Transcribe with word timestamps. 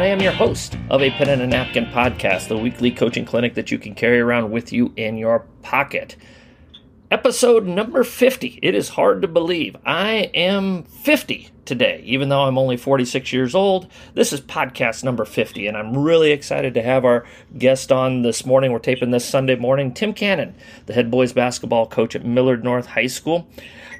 I 0.00 0.06
am 0.06 0.22
your 0.22 0.32
host 0.32 0.78
of 0.88 1.02
a 1.02 1.10
Pen 1.10 1.28
and 1.28 1.42
a 1.42 1.46
Napkin 1.46 1.84
podcast, 1.84 2.48
the 2.48 2.56
weekly 2.56 2.90
coaching 2.90 3.26
clinic 3.26 3.52
that 3.52 3.70
you 3.70 3.78
can 3.78 3.94
carry 3.94 4.18
around 4.18 4.50
with 4.50 4.72
you 4.72 4.94
in 4.96 5.18
your 5.18 5.40
pocket. 5.60 6.16
Episode 7.10 7.66
number 7.66 8.02
50. 8.02 8.60
It 8.62 8.74
is 8.74 8.88
hard 8.88 9.20
to 9.20 9.28
believe. 9.28 9.76
I 9.84 10.30
am 10.32 10.84
50 10.84 11.50
today, 11.66 12.00
even 12.06 12.30
though 12.30 12.44
I'm 12.44 12.56
only 12.56 12.78
46 12.78 13.30
years 13.30 13.54
old. 13.54 13.88
This 14.14 14.32
is 14.32 14.40
podcast 14.40 15.04
number 15.04 15.26
50, 15.26 15.66
and 15.66 15.76
I'm 15.76 15.94
really 15.94 16.30
excited 16.30 16.72
to 16.72 16.82
have 16.82 17.04
our 17.04 17.26
guest 17.58 17.92
on 17.92 18.22
this 18.22 18.46
morning. 18.46 18.72
We're 18.72 18.78
taping 18.78 19.10
this 19.10 19.26
Sunday 19.26 19.56
morning. 19.56 19.92
Tim 19.92 20.14
Cannon, 20.14 20.54
the 20.86 20.94
head 20.94 21.10
boys 21.10 21.34
basketball 21.34 21.86
coach 21.86 22.16
at 22.16 22.24
Millard 22.24 22.64
North 22.64 22.86
High 22.86 23.06
School. 23.06 23.46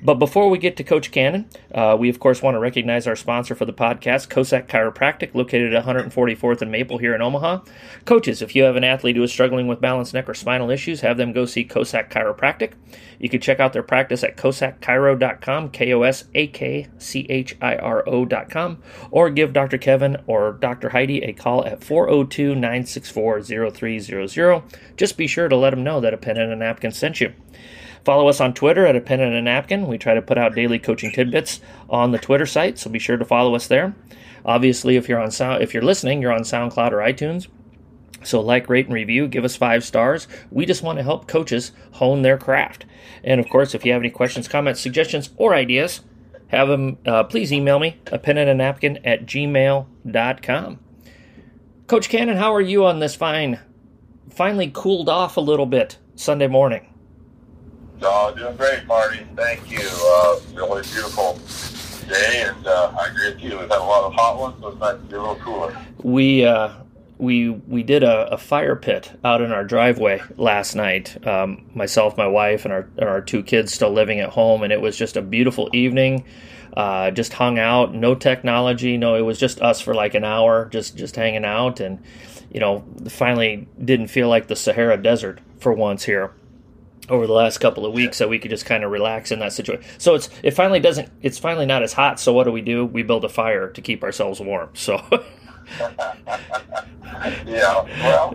But 0.02 0.14
before 0.14 0.48
we 0.48 0.58
get 0.58 0.76
to 0.78 0.84
Coach 0.84 1.10
Cannon, 1.10 1.48
uh, 1.74 1.96
we 1.98 2.08
of 2.08 2.18
course 2.18 2.42
want 2.42 2.54
to 2.54 2.58
recognize 2.58 3.06
our 3.06 3.16
sponsor 3.16 3.54
for 3.54 3.66
the 3.66 3.72
podcast, 3.72 4.28
Kosak 4.28 4.66
Chiropractic, 4.66 5.34
located 5.34 5.74
at 5.74 5.84
144th 5.84 6.62
and 6.62 6.70
Maple 6.70 6.98
here 6.98 7.14
in 7.14 7.20
Omaha. 7.20 7.60
Coaches, 8.06 8.40
if 8.40 8.56
you 8.56 8.62
have 8.62 8.76
an 8.76 8.84
athlete 8.84 9.16
who 9.16 9.22
is 9.22 9.30
struggling 9.30 9.66
with 9.66 9.80
balance, 9.80 10.14
neck, 10.14 10.28
or 10.28 10.34
spinal 10.34 10.70
issues, 10.70 11.02
have 11.02 11.18
them 11.18 11.32
go 11.32 11.44
see 11.44 11.64
Kosak 11.64 12.10
Chiropractic. 12.10 12.72
You 13.18 13.28
can 13.28 13.40
check 13.40 13.60
out 13.60 13.74
their 13.74 13.82
practice 13.82 14.24
at 14.24 14.38
kosakchiro.com, 14.38 15.70
K 15.70 15.92
O 15.92 16.02
S 16.02 16.24
A 16.34 16.46
K 16.46 16.88
C 16.96 17.26
H 17.28 17.56
I 17.60 17.76
R 17.76 18.02
O.com, 18.08 18.82
or 19.10 19.28
give 19.28 19.52
Dr. 19.52 19.76
Kevin 19.76 20.16
or 20.26 20.52
Dr. 20.52 20.88
Heidi 20.88 21.22
a 21.22 21.34
call 21.34 21.66
at 21.66 21.84
402 21.84 22.54
964 22.54 23.42
0300. 23.42 24.62
Just 24.96 25.18
be 25.18 25.26
sure 25.26 25.48
to 25.48 25.56
let 25.56 25.70
them 25.70 25.84
know 25.84 26.00
that 26.00 26.14
a 26.14 26.16
pen 26.16 26.38
and 26.38 26.50
a 26.50 26.56
napkin 26.56 26.92
sent 26.92 27.20
you. 27.20 27.34
Follow 28.04 28.28
us 28.28 28.40
on 28.40 28.54
Twitter 28.54 28.86
at 28.86 28.96
a 28.96 29.00
pen 29.00 29.20
and 29.20 29.34
a 29.34 29.42
napkin. 29.42 29.86
We 29.86 29.98
try 29.98 30.14
to 30.14 30.22
put 30.22 30.38
out 30.38 30.54
daily 30.54 30.78
coaching 30.78 31.12
tidbits 31.12 31.60
on 31.88 32.12
the 32.12 32.18
Twitter 32.18 32.46
site, 32.46 32.78
so 32.78 32.90
be 32.90 32.98
sure 32.98 33.16
to 33.16 33.24
follow 33.24 33.54
us 33.54 33.66
there. 33.66 33.94
Obviously, 34.44 34.96
if 34.96 35.08
you're 35.08 35.20
on 35.20 35.30
sound, 35.30 35.62
if 35.62 35.74
you're 35.74 35.82
listening, 35.82 36.22
you're 36.22 36.32
on 36.32 36.42
SoundCloud 36.42 36.92
or 36.92 36.98
iTunes. 36.98 37.48
So 38.22 38.40
like, 38.40 38.68
rate, 38.68 38.86
and 38.86 38.94
review. 38.94 39.28
Give 39.28 39.44
us 39.44 39.56
five 39.56 39.84
stars. 39.84 40.28
We 40.50 40.66
just 40.66 40.82
want 40.82 40.98
to 40.98 41.02
help 41.02 41.26
coaches 41.26 41.72
hone 41.92 42.22
their 42.22 42.38
craft. 42.38 42.84
And 43.24 43.40
of 43.40 43.48
course, 43.48 43.74
if 43.74 43.84
you 43.84 43.92
have 43.92 44.02
any 44.02 44.10
questions, 44.10 44.48
comments, 44.48 44.80
suggestions, 44.80 45.30
or 45.36 45.54
ideas, 45.54 46.00
have 46.48 46.68
them. 46.68 46.98
Uh, 47.06 47.24
please 47.24 47.52
email 47.52 47.78
me 47.78 47.98
a 48.10 48.18
pen 48.18 48.38
and 48.38 48.50
a 48.50 48.54
napkin 48.54 48.98
at 49.04 49.26
gmail.com. 49.26 50.78
Coach 51.86 52.08
Cannon, 52.08 52.36
how 52.36 52.54
are 52.54 52.60
you 52.60 52.84
on 52.84 53.00
this 53.00 53.14
fine? 53.14 53.58
Finally 54.28 54.70
cooled 54.72 55.08
off 55.08 55.36
a 55.36 55.40
little 55.40 55.66
bit 55.66 55.98
Sunday 56.14 56.46
morning. 56.46 56.89
Oh, 58.02 58.34
doing 58.34 58.56
great, 58.56 58.86
Marty. 58.86 59.26
Thank 59.36 59.70
you. 59.70 59.80
Uh, 59.82 60.40
really 60.54 60.82
beautiful 60.82 61.38
day, 62.08 62.44
and 62.46 62.66
uh, 62.66 62.92
I 62.98 63.08
agree 63.08 63.30
with 63.30 63.42
you. 63.42 63.50
We've 63.50 63.68
had 63.68 63.78
a 63.78 63.84
lot 63.84 64.04
of 64.04 64.14
hot 64.14 64.38
ones, 64.38 64.56
so 64.60 64.68
it's 64.68 64.80
nice 64.80 64.94
to 64.94 65.02
be 65.02 65.16
a 65.16 65.20
little 65.20 65.36
cooler. 65.36 65.76
We 66.02 66.44
uh, 66.44 66.72
we 67.18 67.50
we 67.50 67.82
did 67.82 68.02
a, 68.02 68.32
a, 68.32 68.38
fire 68.38 68.74
pit 68.74 69.12
out 69.22 69.42
in 69.42 69.52
our 69.52 69.64
driveway 69.64 70.22
last 70.36 70.74
night. 70.74 71.26
Um, 71.26 71.70
myself, 71.74 72.16
my 72.16 72.26
wife, 72.26 72.64
and 72.64 72.72
our 72.72 72.88
and 72.96 73.08
our 73.08 73.20
two 73.20 73.42
kids 73.42 73.72
still 73.72 73.92
living 73.92 74.20
at 74.20 74.30
home, 74.30 74.62
and 74.62 74.72
it 74.72 74.80
was 74.80 74.96
just 74.96 75.16
a 75.16 75.22
beautiful 75.22 75.68
evening. 75.72 76.24
Uh, 76.74 77.10
just 77.10 77.32
hung 77.32 77.58
out, 77.58 77.94
no 77.94 78.14
technology, 78.14 78.96
no. 78.96 79.14
It 79.14 79.22
was 79.22 79.38
just 79.38 79.60
us 79.60 79.80
for 79.80 79.92
like 79.92 80.14
an 80.14 80.24
hour, 80.24 80.68
just 80.72 80.96
just 80.96 81.16
hanging 81.16 81.44
out, 81.44 81.80
and 81.80 82.02
you 82.50 82.60
know, 82.60 82.84
finally 83.08 83.68
didn't 83.84 84.08
feel 84.08 84.28
like 84.28 84.46
the 84.46 84.56
Sahara 84.56 84.96
Desert 84.96 85.40
for 85.58 85.72
once 85.72 86.04
here 86.04 86.32
over 87.10 87.26
the 87.26 87.32
last 87.32 87.58
couple 87.58 87.84
of 87.84 87.92
weeks, 87.92 88.16
so 88.16 88.28
we 88.28 88.38
could 88.38 88.50
just 88.50 88.64
kind 88.64 88.84
of 88.84 88.90
relax 88.90 89.30
in 89.30 89.40
that 89.40 89.52
situation. 89.52 89.84
So 89.98 90.14
it's 90.14 90.30
it 90.42 90.52
finally 90.52 90.80
doesn't 90.80 91.10
it's 91.22 91.38
finally 91.38 91.66
not 91.66 91.82
as 91.82 91.92
hot. 91.92 92.20
So 92.20 92.32
what 92.32 92.44
do 92.44 92.52
we 92.52 92.62
do? 92.62 92.86
We 92.86 93.02
build 93.02 93.24
a 93.24 93.28
fire 93.28 93.68
to 93.70 93.80
keep 93.82 94.02
ourselves 94.02 94.40
warm. 94.40 94.70
So. 94.74 95.02
yeah, 97.46 97.82
well, 98.02 98.34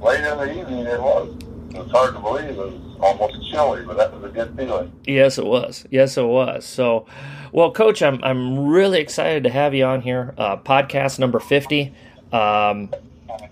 late 0.00 0.24
in 0.24 0.38
the 0.38 0.58
evening 0.58 0.86
it 0.86 1.00
was. 1.00 1.36
It's 1.76 1.90
hard 1.90 2.14
to 2.14 2.20
believe. 2.20 2.50
It 2.50 2.56
was 2.56 2.74
almost 3.00 3.50
chilly, 3.50 3.84
but 3.84 3.96
that 3.96 4.12
was 4.12 4.22
a 4.22 4.32
good 4.32 4.54
feeling. 4.56 4.92
Yes, 5.06 5.38
it 5.38 5.44
was. 5.44 5.84
Yes, 5.90 6.16
it 6.16 6.24
was. 6.24 6.64
So, 6.64 7.06
well, 7.52 7.72
Coach, 7.72 8.00
I'm 8.00 8.22
I'm 8.22 8.66
really 8.66 9.00
excited 9.00 9.42
to 9.44 9.50
have 9.50 9.74
you 9.74 9.84
on 9.84 10.00
here. 10.00 10.34
Uh, 10.38 10.56
podcast 10.56 11.18
number 11.18 11.40
fifty, 11.40 11.92
um, 12.32 12.90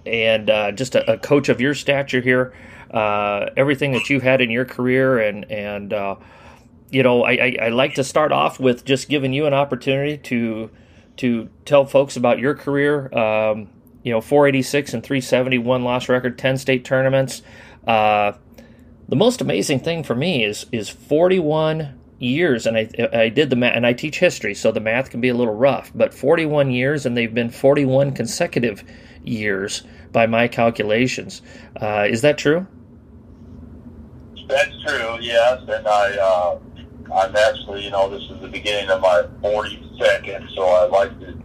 and 0.07 0.49
uh, 0.51 0.73
just 0.73 0.95
a, 0.95 1.13
a, 1.13 1.19
coach 1.19 1.49
of 1.49 1.61
your 1.61 1.75
stature 1.75 2.21
here. 2.21 2.53
Uh, 2.93 3.51
everything 3.57 3.93
that 3.93 4.11
you've 4.11 4.23
had 4.23 4.41
in 4.41 4.51
your 4.51 4.65
career, 4.65 5.19
and 5.19 5.51
and 5.51 5.93
uh, 5.93 6.17
you 6.91 7.03
know, 7.03 7.25
I, 7.25 7.33
I, 7.33 7.57
I 7.63 7.69
like 7.69 7.95
to 7.95 8.05
start 8.05 8.33
off 8.33 8.61
with 8.61 8.85
just 8.85 9.09
giving 9.09 9.33
you 9.33 9.47
an 9.47 9.55
opportunity 9.55 10.19
to 10.19 10.71
to 11.17 11.49
tell 11.65 11.87
folks 11.87 12.17
about 12.17 12.39
your 12.39 12.55
career. 12.55 13.13
Um, 13.17 13.69
you 14.03 14.13
know, 14.13 14.21
486 14.21 14.95
and 14.95 15.03
370 15.03 15.59
one 15.59 15.85
loss 15.85 16.09
record, 16.09 16.39
10 16.39 16.59
state 16.59 16.85
tournaments. 16.85 17.43
Uh, 17.87 18.33
the 19.09 19.17
most 19.17 19.41
amazing 19.41 19.81
thing 19.81 20.05
for 20.05 20.15
me 20.15 20.45
is 20.45 20.67
is 20.71 20.89
41 20.89 21.99
years, 22.19 22.67
and 22.67 22.77
I 22.77 22.89
I 23.13 23.29
did 23.31 23.49
the 23.49 23.57
math, 23.57 23.75
and 23.75 23.87
I 23.87 23.95
teach 23.95 24.19
history, 24.19 24.55
so 24.55 24.71
the 24.71 24.81
math 24.81 25.11
can 25.11 25.21
be 25.21 25.29
a 25.29 25.35
little 25.35 25.55
rough, 25.55 25.91
but 25.95 26.13
41 26.13 26.71
years, 26.71 27.07
and 27.07 27.17
they've 27.17 27.33
been 27.33 27.51
41 27.51 28.13
consecutive 28.13 28.85
years 29.25 29.83
by 30.13 30.27
my 30.27 30.47
calculations. 30.47 31.41
Uh, 31.81 32.07
is 32.09 32.21
that 32.21 32.37
true? 32.39 32.67
That's 34.53 34.83
true. 34.83 35.19
Yes, 35.21 35.63
and 35.69 35.87
I. 35.87 36.17
Uh 36.19 36.59
I'm 37.15 37.35
actually, 37.37 37.85
you 37.85 37.91
know, 37.91 38.09
this 38.09 38.23
is 38.31 38.41
the 38.41 38.49
beginning 38.49 38.89
of 38.89 39.03
my 39.03 39.25
42nd, 39.43 40.55
so 40.55 40.63
I 40.63 40.87
like 40.87 41.19
to 41.21 41.39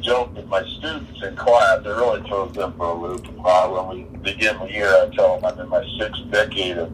joke 0.00 0.34
with 0.36 0.46
my 0.46 0.64
students 0.78 1.22
in 1.22 1.34
class. 1.34 1.84
It 1.84 1.88
really 1.88 2.26
throws 2.28 2.54
them 2.54 2.74
for 2.76 2.86
a 2.86 2.94
loop. 2.94 3.26
Uh, 3.44 3.68
when 3.68 3.88
we 3.88 4.18
begin 4.18 4.56
the 4.58 4.66
year, 4.66 4.88
I 4.88 5.08
tell 5.14 5.40
them 5.40 5.44
I'm 5.44 5.58
in 5.58 5.68
my 5.68 5.84
sixth 5.98 6.30
decade 6.30 6.78
of, 6.78 6.92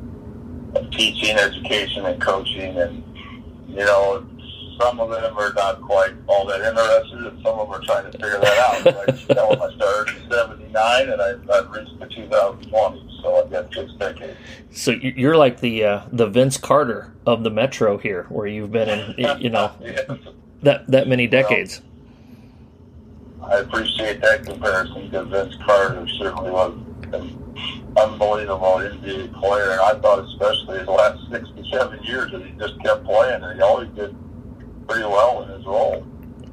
of 0.75 0.91
teaching, 0.91 1.37
education, 1.37 2.07
and 2.07 2.21
coaching, 2.21 2.79
and 2.79 3.05
you 3.69 3.85
know, 3.85 4.27
some 4.81 5.01
of 5.01 5.11
them 5.11 5.37
are 5.37 5.53
not 5.53 5.81
quite 5.83 6.15
all 6.27 6.47
that 6.47 6.61
interested, 6.61 7.33
and 7.33 7.43
some 7.43 7.59
of 7.59 7.69
them 7.69 7.81
are 7.81 7.85
trying 7.85 8.11
to 8.11 8.13
figure 8.13 8.41
that 8.41 8.59
out. 8.59 8.85
Them 8.85 9.63
I 9.63 9.75
started 9.77 10.17
in 10.17 10.31
'79, 10.31 11.09
and 11.09 11.21
I, 11.21 11.59
I've 11.59 11.71
reached 11.71 11.99
the 11.99 12.07
2020 12.07 13.05
so 13.25 13.43
I've 13.43 13.51
got 13.51 13.73
six 13.73 13.93
decades. 13.95 14.37
So 14.71 14.93
you're 14.93 15.37
like 15.37 15.61
the 15.61 15.85
uh, 15.85 16.03
the 16.13 16.27
Vince 16.27 16.59
Carter 16.59 17.13
of 17.27 17.43
the 17.43 17.51
Metro 17.51 17.97
here, 17.97 18.27
where 18.29 18.47
you've 18.47 18.71
been 18.71 18.89
in 19.19 19.41
you 19.41 19.51
know 19.51 19.73
yes. 19.81 20.11
that 20.63 20.87
that 20.89 21.09
many 21.09 21.27
decades. 21.27 21.81
Well, 23.39 23.51
I 23.51 23.59
appreciate 23.61 24.21
that 24.21 24.45
comparison 24.45 25.09
because 25.09 25.29
Vince 25.29 25.57
Carter 25.65 26.07
certainly 26.19 26.51
was 26.51 26.79
an 27.13 27.93
unbelievable 27.97 28.77
NBA 28.77 29.33
player, 29.41 29.71
and 29.71 29.81
I 29.81 29.99
thought 30.01 30.25
especially 30.25 30.79
his 30.81 30.89
last 30.89 31.19
six 31.31 31.49
to 31.57 31.65
seven 31.73 32.03
years 32.05 32.31
that 32.33 32.45
he 32.45 32.53
just 32.59 32.79
kept 32.83 33.05
playing, 33.05 33.43
and 33.43 33.57
he 33.57 33.63
always 33.63 33.89
did 33.91 34.15
pretty 34.87 35.05
well 35.05 35.43
in 35.43 35.51
his 35.51 35.65
role. 35.65 36.07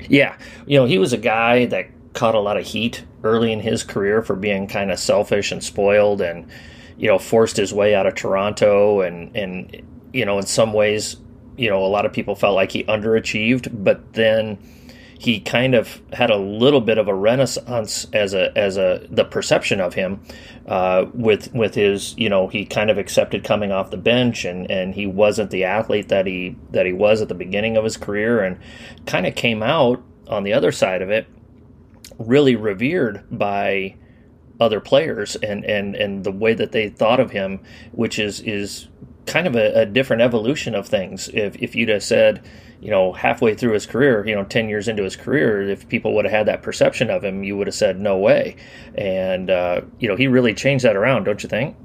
Yeah, 0.10 0.36
you 0.66 0.78
know 0.80 0.86
he 0.86 0.98
was 0.98 1.14
a 1.14 1.18
guy 1.18 1.66
that 1.68 1.88
caught 2.14 2.36
a 2.36 2.40
lot 2.40 2.58
of 2.58 2.66
heat 2.66 3.04
early 3.24 3.52
in 3.52 3.60
his 3.60 3.84
career 3.84 4.22
for 4.22 4.36
being 4.36 4.68
kind 4.68 4.92
of 4.92 5.00
selfish 5.00 5.52
and 5.52 5.64
spoiled 5.64 6.22
and 6.22 6.50
you 6.98 7.08
know 7.08 7.18
forced 7.18 7.58
his 7.58 7.74
way 7.74 7.96
out 7.96 8.06
of 8.06 8.16
Toronto 8.16 9.02
and 9.02 9.36
and 9.36 9.82
you 10.14 10.26
know 10.26 10.38
in 10.38 10.46
some 10.46 10.74
ways 10.74 11.18
you 11.58 11.70
know 11.70 11.86
a 11.86 11.88
lot 11.88 12.06
of 12.06 12.14
people 12.14 12.36
felt 12.36 12.56
like 12.56 12.72
he 12.72 12.84
underachieved 12.86 13.70
but 13.84 14.14
then 14.14 14.58
he 15.22 15.40
kind 15.40 15.76
of 15.76 16.02
had 16.14 16.32
a 16.32 16.36
little 16.36 16.82
bit 16.82 16.98
of 16.98 17.08
a 17.08 17.14
renaissance 17.14 18.08
as 18.12 18.34
a 18.34 18.58
as 18.58 18.76
a 18.76 19.06
the 19.12 19.24
perception 19.24 19.80
of 19.80 19.94
him 19.94 20.20
uh, 20.66 21.06
with 21.14 21.54
with 21.54 21.76
his 21.76 22.18
you 22.18 22.28
know 22.28 22.48
he 22.48 22.66
kind 22.66 22.90
of 22.90 22.98
accepted 22.98 23.44
coming 23.44 23.72
off 23.72 23.92
the 23.92 23.98
bench 23.98 24.46
and 24.46 24.72
and 24.72 24.96
he 24.96 25.06
wasn't 25.06 25.52
the 25.52 25.64
athlete 25.64 26.08
that 26.08 26.26
he 26.26 26.56
that 26.72 26.88
he 26.88 26.92
was 26.92 27.22
at 27.22 27.28
the 27.28 27.36
beginning 27.36 27.78
of 27.78 27.84
his 27.84 27.98
career 27.98 28.44
and 28.44 28.58
kind 29.06 29.28
of 29.28 29.36
came 29.36 29.62
out 29.62 30.02
on 30.28 30.42
the 30.42 30.54
other 30.54 30.72
side 30.72 31.04
of 31.04 31.12
it 31.12 31.28
really 32.18 32.56
revered 32.56 33.24
by 33.30 33.96
other 34.60 34.80
players 34.80 35.36
and, 35.38 35.66
and, 35.66 35.96
and 35.96 36.24
the 36.24 36.32
way 36.32 36.54
that 36.54 36.72
they 36.72 36.90
thought 36.90 37.20
of 37.20 37.32
him, 37.32 37.60
which 37.92 38.20
is 38.20 38.40
is 38.42 38.88
kind 39.26 39.48
of 39.48 39.56
a, 39.56 39.82
a, 39.82 39.86
different 39.86 40.22
evolution 40.22 40.76
of 40.76 40.88
things. 40.88 41.30
If 41.34 41.56
if 41.58 41.76
you'd 41.76 41.90
have 41.90 42.04
said, 42.04 42.44
you 42.80 42.90
know, 42.90 43.14
halfway 43.14 43.54
through 43.56 43.74
his 43.74 43.86
career, 43.86 44.26
you 44.26 44.36
know, 44.36 44.44
ten 44.44 44.70
years 44.70 44.88
into 44.88 45.04
his 45.04 45.16
career, 45.16 45.70
if 45.70 45.88
people 45.88 46.14
would 46.16 46.26
have 46.26 46.34
had 46.34 46.48
that 46.48 46.62
perception 46.62 47.10
of 47.10 47.24
him, 47.24 47.44
you 47.44 47.58
would 47.58 47.68
have 47.68 47.76
said 47.76 48.00
no 48.00 48.18
way. 48.18 48.56
And 48.96 49.50
uh, 49.50 49.82
you 50.00 50.08
know, 50.08 50.16
he 50.16 50.28
really 50.28 50.54
changed 50.54 50.86
that 50.86 50.96
around, 50.96 51.26
don't 51.26 51.42
you 51.44 51.50
think? 51.50 51.76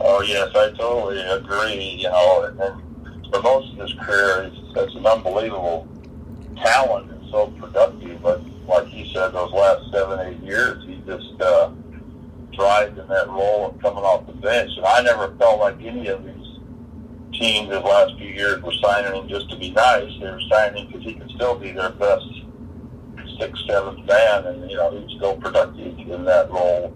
Oh 0.00 0.20
yes, 0.22 0.50
I 0.54 0.70
totally 0.72 1.20
agree. 1.20 1.96
You 2.00 2.08
know, 2.08 2.44
and, 2.44 2.82
for 3.32 3.40
most 3.40 3.72
of 3.72 3.78
his 3.78 3.94
career, 3.94 4.52
it's 4.76 4.94
an 4.94 5.06
unbelievable 5.06 5.88
talent 6.56 7.10
and 7.10 7.30
so 7.30 7.48
productive, 7.58 8.20
but 8.22 8.42
like 8.66 8.92
you 8.92 9.06
said, 9.06 9.30
those 9.30 9.50
last 9.52 9.90
seven, 9.90 10.20
eight 10.20 10.42
years, 10.42 10.84
he 10.84 10.96
just 11.06 11.40
uh, 11.40 11.70
thrived 12.54 12.98
in 12.98 13.08
that 13.08 13.28
role 13.28 13.70
of 13.70 13.80
coming 13.80 14.04
off 14.04 14.26
the 14.26 14.32
bench. 14.32 14.70
And 14.76 14.86
I 14.86 15.02
never 15.02 15.34
felt 15.36 15.60
like 15.60 15.76
any 15.82 16.08
of 16.08 16.24
these 16.24 16.58
teams 17.32 17.70
the 17.70 17.80
last 17.80 18.16
few 18.18 18.28
years 18.28 18.62
were 18.62 18.72
signing 18.82 19.14
him 19.14 19.28
just 19.28 19.50
to 19.50 19.56
be 19.56 19.70
nice. 19.70 20.10
They 20.20 20.30
were 20.30 20.42
signing 20.50 20.84
him 20.84 20.92
because 20.92 21.04
he 21.04 21.14
could 21.14 21.30
still 21.30 21.56
be 21.56 21.72
their 21.72 21.90
best 21.90 22.24
sixth, 23.38 23.62
seventh 23.66 24.06
man, 24.06 24.46
and 24.46 24.70
you 24.70 24.76
know 24.76 24.90
he's 24.90 25.16
still 25.16 25.36
productive 25.36 25.98
in 25.98 26.24
that 26.24 26.50
role 26.50 26.94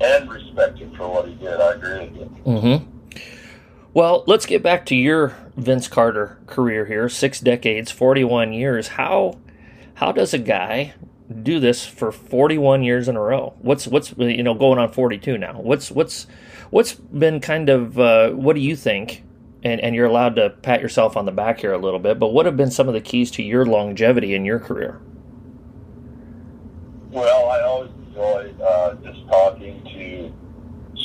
and 0.00 0.30
respected 0.30 0.94
for 0.96 1.08
what 1.08 1.28
he 1.28 1.34
did. 1.34 1.60
I 1.60 1.74
agree 1.74 2.08
with 2.08 2.16
you. 2.16 2.42
Mm-hmm. 2.46 3.18
Well, 3.94 4.24
let's 4.26 4.46
get 4.46 4.62
back 4.62 4.86
to 4.86 4.94
your 4.94 5.34
Vince 5.56 5.88
Carter 5.88 6.38
career 6.46 6.86
here. 6.86 7.08
Six 7.08 7.40
decades, 7.40 7.90
forty-one 7.90 8.52
years. 8.52 8.88
How 8.88 9.38
how 9.94 10.12
does 10.12 10.32
a 10.32 10.38
guy 10.38 10.94
do 11.42 11.60
this 11.60 11.84
for 11.84 12.10
forty-one 12.10 12.82
years 12.82 13.08
in 13.08 13.16
a 13.16 13.20
row? 13.20 13.54
What's 13.60 13.86
what's 13.86 14.14
you 14.16 14.42
know 14.42 14.54
going 14.54 14.78
on 14.78 14.90
forty-two 14.90 15.38
now? 15.38 15.60
What's 15.60 15.90
what's 15.90 16.26
what's 16.70 16.94
been 16.94 17.40
kind 17.40 17.68
of 17.68 17.98
uh, 17.98 18.30
what 18.30 18.54
do 18.54 18.60
you 18.60 18.76
think? 18.76 19.24
And 19.62 19.80
and 19.80 19.94
you're 19.94 20.06
allowed 20.06 20.36
to 20.36 20.50
pat 20.50 20.80
yourself 20.80 21.16
on 21.16 21.26
the 21.26 21.32
back 21.32 21.60
here 21.60 21.72
a 21.72 21.78
little 21.78 21.98
bit. 21.98 22.18
But 22.18 22.28
what 22.28 22.46
have 22.46 22.56
been 22.56 22.70
some 22.70 22.88
of 22.88 22.94
the 22.94 23.00
keys 23.00 23.30
to 23.32 23.42
your 23.42 23.66
longevity 23.66 24.34
in 24.34 24.44
your 24.44 24.58
career? 24.58 25.00
Well, 27.10 27.50
I 27.50 27.60
always 27.62 27.90
enjoy 28.06 28.54
uh, 28.62 28.94
just 28.96 29.26
talking 29.28 29.82
to 29.84 30.32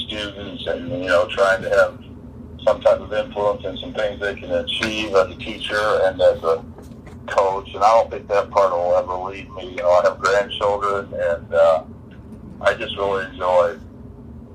students 0.06 0.66
and 0.68 0.90
you 0.90 1.08
know 1.08 1.28
trying 1.30 1.62
to 1.64 1.70
have 1.70 2.00
some 2.64 2.80
type 2.82 3.00
of 3.00 3.12
influence 3.12 3.66
and 3.66 3.78
some 3.80 3.94
things 3.94 4.20
they 4.22 4.36
can 4.36 4.52
achieve 4.52 5.14
as 5.14 5.30
a 5.32 5.36
teacher 5.36 6.00
and 6.04 6.22
as 6.22 6.42
a 6.44 6.64
coach. 7.28 7.74
And 7.74 7.84
I 7.84 7.90
don't 7.90 8.12
think 8.12 8.28
that 8.28 8.50
part 8.50 8.72
will 8.72 8.96
ever 8.96 9.16
leave 9.16 9.50
me. 9.52 9.72
You 9.72 9.78
know, 9.78 9.92
I 9.92 10.04
have 10.04 10.20
grandchildren, 10.20 11.14
and 11.14 11.54
uh, 11.54 11.84
I 12.62 12.74
just 12.74 12.96
really 12.98 13.26
enjoy 13.26 13.78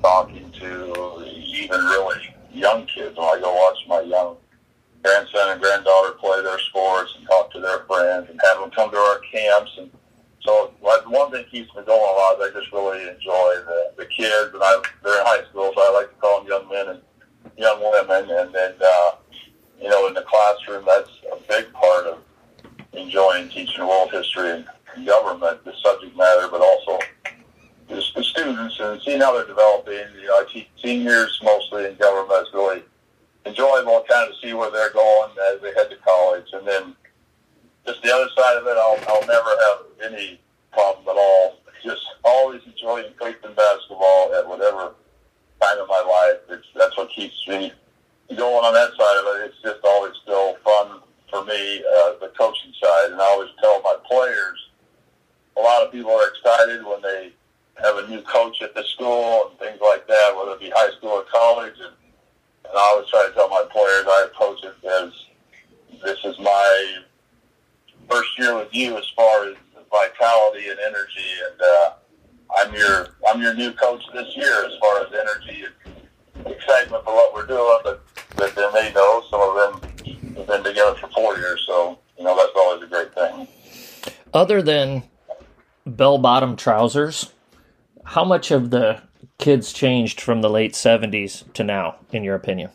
talking 0.03 0.50
to 0.53 1.25
even 1.26 1.81
really 1.81 2.35
young 2.53 2.87
kids 2.87 3.17
when 3.17 3.26
I 3.26 3.38
go 3.41 3.53
watch 3.55 3.79
my 3.88 4.00
young 4.00 4.37
grandson 5.03 5.50
and 5.50 5.61
granddaughter 5.61 6.12
play 6.12 6.43
their 6.43 6.59
sports 6.59 7.15
and 7.17 7.26
talk 7.26 7.53
to 7.53 7.61
their 7.61 7.85
friends 7.85 8.29
and 8.31 8.41
have 8.44 8.61
them 8.61 8.70
come 8.70 8.91
to 8.91 8.97
our 8.97 9.20
camps 9.32 9.70
and 9.79 9.91
so 10.49 10.73
like 10.82 11.09
one 11.11 11.31
thing 11.31 11.44
keeps 11.50 11.69
me 11.75 11.82
going 11.85 12.00
a 12.00 12.19
lot. 12.19 12.41
is 12.41 12.50
I 12.50 12.59
just 12.59 12.73
really 12.73 13.03
enjoy 13.03 13.55
the, 13.67 13.93
the 13.99 14.06
kids, 14.06 14.55
and 14.55 14.62
I 14.62 14.82
they're 15.05 15.20
in 15.20 15.26
high 15.26 15.44
school, 15.50 15.73
so 15.75 15.81
I 15.82 15.93
like 15.93 16.11
to 16.11 16.17
call 16.20 16.41
them 16.41 16.49
young 16.49 16.69
men 16.70 16.88
and 16.88 17.03
young 17.59 17.81
women. 17.81 18.31
And 18.31 18.55
then 18.55 18.73
uh, 18.81 19.11
you 19.81 19.88
know, 19.91 20.06
in 20.06 20.15
the 20.15 20.23
classroom, 20.23 20.85
that's 20.87 21.11
a 21.31 21.37
big 21.49 21.70
part 21.73 22.06
of 22.06 22.19
enjoying 22.93 23.49
teaching 23.49 23.87
world 23.87 24.11
history 24.11 24.50
and 24.50 25.06
government, 25.06 25.64
the 25.64 25.73
subject 25.82 26.17
matter, 26.17 26.49
but 26.50 26.61
also 26.61 26.99
just 27.88 28.14
the 28.14 28.23
students 28.23 28.79
and 28.81 29.00
seeing 29.02 29.20
how 29.20 29.32
they're 29.32 29.46
developing. 29.46 29.94
You 30.20 30.26
know, 30.26 30.35
I 30.35 30.44
teach 30.50 30.69
seniors 30.82 31.38
mostly 31.43 31.87
in 31.87 31.96
government. 31.96 32.46
It's 32.46 32.55
really 32.55 32.82
enjoyable 33.46 34.05
kind 34.08 34.29
of 34.29 34.37
see 34.43 34.52
where 34.52 34.70
they're 34.70 34.93
going 34.93 35.31
as 35.52 35.61
they 35.62 35.73
head 35.75 35.90
to 35.90 35.96
college, 35.96 36.46
and 36.52 36.67
then 36.67 36.94
just 37.87 38.02
the 38.02 38.14
other 38.14 38.29
side 38.37 38.56
of 38.58 38.67
it, 38.67 38.76
I'll, 38.76 38.99
I'll 39.08 39.26
never 39.26 39.49
have 39.49 40.12
any 40.12 40.41
problem 40.73 41.08
at 41.08 41.19
all. 41.19 41.56
Just 41.82 42.02
always 42.25 42.61
enjoying 42.67 43.12
coaching 43.19 43.55
basketball 43.56 44.34
at 44.37 44.46
whatever 44.46 44.94
time 45.61 45.79
of 45.79 45.88
my 45.88 46.00
life. 46.00 46.58
It's, 46.58 46.67
that's 46.75 46.96
what 46.96 47.08
keeps 47.11 47.46
me 47.49 47.73
going 48.37 48.64
on 48.64 48.75
that 48.75 48.91
side 48.91 49.17
of 49.20 49.41
it. 49.41 49.46
It's 49.46 49.62
just 49.62 49.84
always 49.84 50.12
still 50.23 50.56
fun 50.56 51.00
for 51.31 51.45
me, 51.45 51.79
uh, 51.79 52.19
the 52.21 52.33
coaching 52.37 52.73
side. 52.83 53.13
And 53.13 53.21
I 53.21 53.25
always 53.25 53.51
tell 53.61 53.81
my 53.83 53.97
players, 54.09 54.71
a 55.57 55.61
lot 55.61 55.85
of 55.85 55.93
people 55.93 56.13
are 56.13 56.29
excited 56.29 56.85
when 56.85 57.03
they 57.03 57.33
have 57.83 57.97
a 57.97 58.09
new 58.09 58.23
coach 58.23 58.61
at 58.63 58.75
the 58.75 58.83
school 58.85 59.49
and 59.51 59.59
things 59.59 59.79
like 59.81 60.07
that, 60.09 60.35
whether 60.37 60.53
it 60.53 60.61
be 60.61 60.71
high 60.75 60.91
school 60.97 61.11
or 61.11 61.25
college. 61.25 61.75
And, 61.79 61.95
and 62.65 62.77
I 62.77 62.81
always 62.93 63.09
try 63.09 63.27
to 63.27 63.35
tell 63.35 63.49
my 63.49 63.65
players 63.71 64.05
I 64.07 64.29
approach 64.33 64.65
it 64.65 64.75
as 64.85 65.13
this 66.03 66.19
is 66.25 66.39
my 66.39 66.97
first 68.09 68.31
year 68.39 68.57
with 68.57 68.73
you 68.73 68.97
as 68.97 69.05
far 69.17 69.49
as 69.49 69.57
vitality 69.91 70.69
and 70.69 70.79
energy, 70.81 71.31
and 71.51 71.61
uh, 71.61 71.91
I'm 72.57 72.75
your 72.75 73.09
I'm 73.29 73.41
your 73.41 73.55
new 73.55 73.73
coach 73.73 74.03
this 74.13 74.37
year 74.37 74.65
as 74.67 74.73
far 74.81 75.01
as 75.03 75.13
energy 75.13 75.65
and 75.65 76.47
excitement 76.47 77.05
for 77.05 77.15
what 77.15 77.35
we're 77.35 77.47
doing. 77.47 77.79
But 77.85 78.03
but 78.37 78.55
then 78.55 78.73
they 78.75 78.93
know 78.93 79.23
some 79.31 79.41
of 79.41 79.83
them 79.83 79.91
have 80.38 80.46
been 80.46 80.64
together 80.64 80.94
for 80.94 81.08
four 81.08 81.37
years, 81.37 81.62
so 81.67 81.99
you 82.17 82.25
know 82.25 82.37
that's 82.37 82.52
always 82.56 82.82
a 82.82 82.87
great 82.87 83.14
thing. 83.14 83.49
Other 84.32 84.62
than 84.62 85.05
bell 85.87 86.19
bottom 86.19 86.56
trousers, 86.56 87.32
how 88.05 88.25
much 88.25 88.50
of 88.50 88.70
the 88.70 89.02
kids 89.38 89.73
changed 89.73 90.20
from 90.20 90.40
the 90.43 90.50
late 90.50 90.73
'70s 90.73 91.50
to 91.55 91.64
now, 91.64 91.96
in 92.12 92.25
your 92.25 92.35
opinion, 92.35 92.70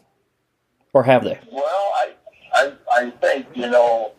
or 0.93 1.03
have 1.03 1.23
they? 1.23 1.39
Well, 1.51 1.65
I 1.65 2.11
I, 2.53 2.73
I 2.91 3.09
think 3.09 3.47
you 3.55 3.69
know 3.69 4.11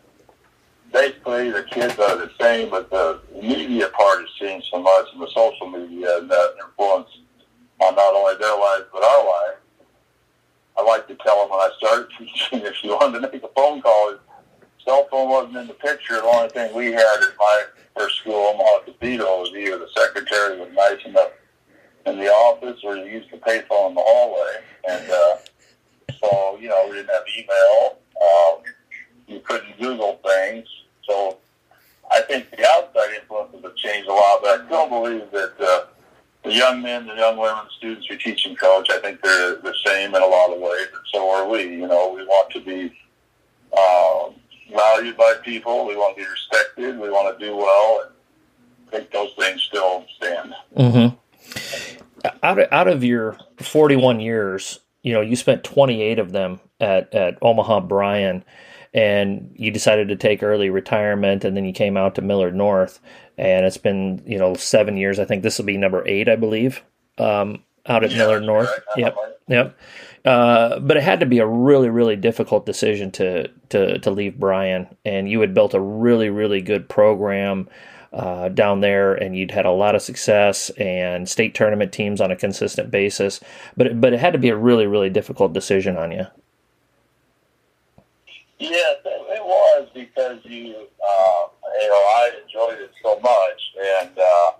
basically 0.91 1.51
the 1.51 1.63
kids 1.63 1.97
are 1.99 2.17
the 2.17 2.31
same, 2.39 2.69
but 2.69 2.89
the 2.89 3.19
media 3.41 3.89
part 3.89 4.21
has 4.21 4.29
changed 4.39 4.67
so 4.71 4.81
much, 4.81 5.07
and 5.13 5.21
the 5.21 5.29
social 5.29 5.69
media 5.69 6.17
and 6.17 6.29
that 6.29 6.53
influence 6.63 7.09
on 7.81 7.95
not 7.95 8.13
only 8.13 8.35
their 8.39 8.57
lives 8.57 8.85
but 8.91 9.03
our 9.03 9.25
lives. 9.25 9.64
I 10.77 10.83
like 10.83 11.07
to 11.07 11.15
tell 11.15 11.41
them 11.41 11.51
when 11.51 11.59
I 11.59 11.69
started 11.77 12.07
teaching, 12.17 12.61
if 12.65 12.83
you 12.83 12.91
wanted 12.91 13.21
to 13.21 13.31
make 13.31 13.43
a 13.43 13.47
phone 13.55 13.81
call, 13.81 14.15
cell 14.83 15.07
phone 15.09 15.29
wasn't 15.29 15.57
in 15.57 15.67
the 15.67 15.73
picture. 15.73 16.15
The 16.15 16.23
only 16.23 16.49
thing 16.49 16.73
we 16.75 16.91
had 16.91 17.17
at 17.21 17.33
my 17.39 17.63
first 17.97 18.17
school, 18.17 18.35
Omaha 18.35 18.79
Cathedral, 18.85 19.41
was 19.41 19.51
either 19.55 19.79
the 19.79 19.89
secretary 19.95 20.59
was 20.59 20.69
nice 20.73 21.03
enough 21.05 21.31
in 22.05 22.19
the 22.19 22.27
office 22.27 22.79
or 22.83 22.95
you 22.95 23.05
used 23.05 23.31
the 23.31 23.37
payphone 23.37 23.89
in 23.89 23.95
the 23.95 24.03
hallway. 24.03 24.61
And 24.87 25.09
uh, 25.09 25.37
so, 26.21 26.57
you 26.59 26.69
know, 26.69 26.85
we 26.87 26.97
didn't 26.97 27.09
have 27.09 27.23
email. 27.37 27.97
Um, 28.21 28.61
you 29.27 29.39
couldn't 29.39 29.79
Google 29.79 30.19
things. 30.23 30.67
So 31.07 31.37
I 32.11 32.21
think 32.21 32.51
the 32.51 32.67
outside 32.67 33.15
influences 33.19 33.63
have 33.63 33.75
changed 33.75 34.07
a 34.07 34.13
lot, 34.13 34.39
but 34.41 34.61
I 34.61 34.65
still 34.65 34.89
believe 34.89 35.31
that 35.31 35.53
uh, 35.59 35.85
the 36.45 36.53
young 36.53 36.81
men, 36.81 37.07
the 37.07 37.15
young 37.15 37.37
women, 37.37 37.65
students 37.77 38.07
who 38.07 38.17
teach 38.17 38.45
and 38.45 38.57
coach, 38.57 38.89
I 38.91 38.99
think 38.99 39.21
they're 39.21 39.55
the 39.55 39.73
same 39.85 40.13
in 40.13 40.21
a 40.21 40.25
lot 40.25 40.53
of 40.53 40.59
ways, 40.59 40.87
and 40.93 41.01
so 41.11 41.29
are 41.29 41.47
we. 41.47 41.63
You 41.63 41.87
know, 41.87 42.13
we 42.13 42.23
want 42.23 42.51
to 42.51 42.61
be 42.61 42.93
uh, 43.75 44.29
valued 44.71 45.17
by 45.17 45.35
people. 45.43 45.85
We 45.85 45.95
want 45.95 46.15
to 46.15 46.23
be 46.23 46.29
respected. 46.29 46.99
We 46.99 47.09
want 47.09 47.37
to 47.37 47.45
do 47.45 47.55
well, 47.55 48.01
and 48.05 48.11
I 48.87 48.97
think 48.97 49.11
those 49.11 49.33
things 49.37 49.61
still 49.63 50.05
stand. 50.17 50.53
Mm-hmm. 50.77 52.29
Out 52.43 52.59
of, 52.59 52.67
out 52.71 52.87
of 52.87 53.03
your 53.03 53.37
41 53.57 54.19
years, 54.19 54.79
you 55.03 55.13
know, 55.13 55.21
you 55.21 55.35
spent 55.35 55.63
28 55.63 56.19
of 56.19 56.31
them 56.31 56.59
at, 56.79 57.13
at 57.13 57.37
Omaha 57.41 57.81
Bryan 57.81 58.43
and 58.93 59.53
you 59.55 59.71
decided 59.71 60.07
to 60.07 60.15
take 60.15 60.41
early 60.41 60.69
retirement 60.69 61.43
and 61.43 61.55
then 61.55 61.65
you 61.65 61.73
came 61.73 61.97
out 61.97 62.15
to 62.15 62.21
Millard 62.21 62.55
North 62.55 62.99
and 63.37 63.65
it's 63.65 63.77
been 63.77 64.21
you 64.25 64.37
know 64.37 64.53
seven 64.55 64.97
years 64.97 65.19
I 65.19 65.25
think 65.25 65.43
this 65.43 65.57
will 65.57 65.65
be 65.65 65.77
number 65.77 66.07
eight 66.07 66.29
I 66.29 66.35
believe 66.35 66.83
um, 67.17 67.63
out 67.85 68.03
at 68.03 68.11
Yeah, 68.11 68.17
Millard 68.17 68.43
North 68.43 68.69
right. 68.69 68.97
yep 68.97 69.15
yep 69.47 69.77
uh, 70.25 70.79
but 70.79 70.97
it 70.97 71.03
had 71.03 71.19
to 71.19 71.25
be 71.27 71.39
a 71.39 71.45
really 71.45 71.89
really 71.89 72.15
difficult 72.15 72.65
decision 72.65 73.11
to 73.11 73.47
to 73.69 73.99
to 73.99 74.09
leave 74.11 74.39
Bryan, 74.39 74.87
and 75.05 75.29
you 75.29 75.39
had 75.41 75.53
built 75.53 75.75
a 75.75 75.79
really 75.79 76.29
really 76.29 76.61
good 76.61 76.89
program 76.89 77.69
uh, 78.11 78.49
down 78.49 78.79
there, 78.81 79.13
and 79.13 79.37
you'd 79.37 79.51
had 79.51 79.65
a 79.67 79.71
lot 79.71 79.93
of 79.93 80.01
success 80.01 80.71
and 80.71 81.29
state 81.29 81.53
tournament 81.53 81.91
teams 81.93 82.21
on 82.21 82.31
a 82.31 82.35
consistent 82.35 82.89
basis. 82.89 83.39
But 83.77 83.87
it, 83.87 84.01
but 84.01 84.13
it 84.13 84.19
had 84.19 84.33
to 84.33 84.39
be 84.39 84.49
a 84.49 84.55
really 84.57 84.87
really 84.87 85.11
difficult 85.11 85.53
decision 85.53 85.95
on 85.95 86.11
you. 86.11 86.25
Yes, 88.57 88.97
it 89.05 89.37
it 89.37 89.43
was 89.45 89.89
because 89.93 90.39
you, 90.45 90.87
uh, 91.07 91.47
you 91.81 91.89
know, 91.89 91.95
I 91.95 92.31
enjoyed 92.43 92.79
it 92.81 92.91
so 93.03 93.19
much, 93.19 93.61
and 93.99 94.11
uh, 94.17 94.51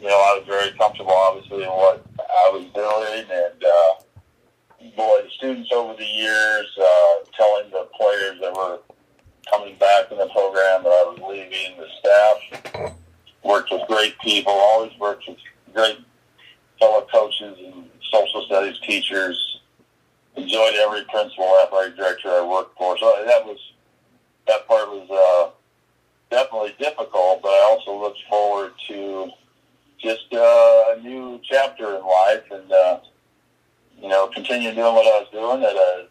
you 0.00 0.08
know, 0.08 0.16
I 0.16 0.38
was 0.38 0.44
very 0.46 0.70
comfortable, 0.78 1.12
obviously, 1.12 1.62
in 1.62 1.68
what 1.68 2.04
I 2.18 2.50
was 2.52 2.64
doing, 2.74 3.24
and 3.30 3.64
uh, 3.64 4.02
boy, 4.96 5.22
the 5.22 5.30
students 5.36 5.70
over 5.72 5.94
the 5.96 6.04
years, 6.04 6.66
uh, 6.80 7.14
telling 7.36 7.70
the 7.70 7.86
players 7.96 8.38
that 8.40 8.52
were 8.54 8.78
coming 9.50 9.76
back 9.76 10.10
in 10.10 10.18
the 10.18 10.28
program 10.28 10.82
that 10.84 10.90
I 10.90 11.14
was 11.14 11.18
leaving, 11.28 11.76
the 11.76 11.86
staff 11.98 12.94
worked 13.42 13.70
with 13.70 13.82
great 13.88 14.18
people, 14.20 14.52
always 14.52 14.92
worked 14.98 15.24
with 15.28 15.38
great 15.74 15.98
fellow 16.78 17.06
coaches 17.12 17.58
and 17.64 17.88
social 18.10 18.44
studies 18.46 18.78
teachers 18.86 19.60
enjoyed 20.36 20.74
every 20.74 21.04
principal 21.04 21.58
athletic 21.62 21.96
director 21.96 22.28
I 22.28 22.46
worked 22.46 22.76
for. 22.76 22.96
So 22.98 23.22
that 23.26 23.44
was 23.44 23.58
that 24.46 24.66
part 24.66 24.88
was 24.88 25.08
uh, 25.10 25.50
definitely 26.30 26.74
difficult, 26.78 27.42
but 27.42 27.48
I 27.48 27.68
also 27.70 28.00
look 28.00 28.14
forward 28.28 28.72
to 28.88 29.30
just 29.98 30.32
uh, 30.32 30.94
a 30.96 31.00
new 31.02 31.40
chapter 31.42 31.96
in 31.96 32.02
life 32.02 32.44
and 32.50 32.72
uh, 32.72 33.00
you 34.00 34.08
know 34.08 34.28
continue 34.28 34.72
doing 34.74 34.94
what 34.94 35.06
I 35.06 35.20
was 35.20 35.28
doing 35.32 35.62
at 35.62 35.76
a 35.76 36.08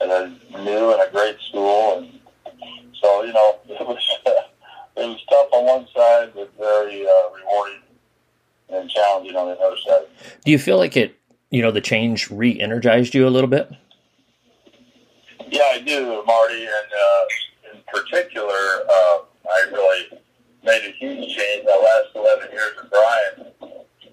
at 0.00 0.10
a 0.10 0.64
new 0.64 0.92
and 0.92 1.00
a 1.00 1.10
great 1.12 1.36
school, 1.48 1.98
and 1.98 2.20
so 3.00 3.22
you 3.22 3.32
know 3.32 3.58
it 3.68 3.86
was 3.86 4.18
it 4.96 5.06
was 5.06 5.24
tough 5.28 5.48
on 5.52 5.64
one 5.64 5.86
side, 5.94 6.32
but 6.34 6.52
very 6.58 7.06
uh, 7.06 7.36
rewarding 7.36 7.80
and 8.70 8.90
challenging 8.90 9.36
on 9.36 9.48
the 9.48 9.58
other 9.58 9.76
side. 9.86 10.06
Do 10.44 10.50
you 10.50 10.58
feel 10.58 10.78
like 10.78 10.96
it? 10.96 11.16
You 11.50 11.62
know, 11.62 11.70
the 11.70 11.80
change 11.80 12.30
re-energized 12.32 13.14
you 13.14 13.28
a 13.28 13.30
little 13.30 13.48
bit. 13.48 13.70
Yeah, 15.48 15.62
I 15.62 15.78
do, 15.78 16.24
Marty, 16.26 16.62
and 16.62 16.68
uh, 16.68 17.74
in 17.74 17.80
particular, 17.86 18.56
uh, 18.92 19.18
I 19.46 19.70
really 19.70 20.20
made 20.64 20.84
a 20.86 20.92
huge 20.92 21.36
change. 21.36 21.64
The 21.64 21.70
last 21.70 22.14
11 22.14 22.50
years 22.52 22.72
of 22.82 22.90
Bryan, 22.90 23.52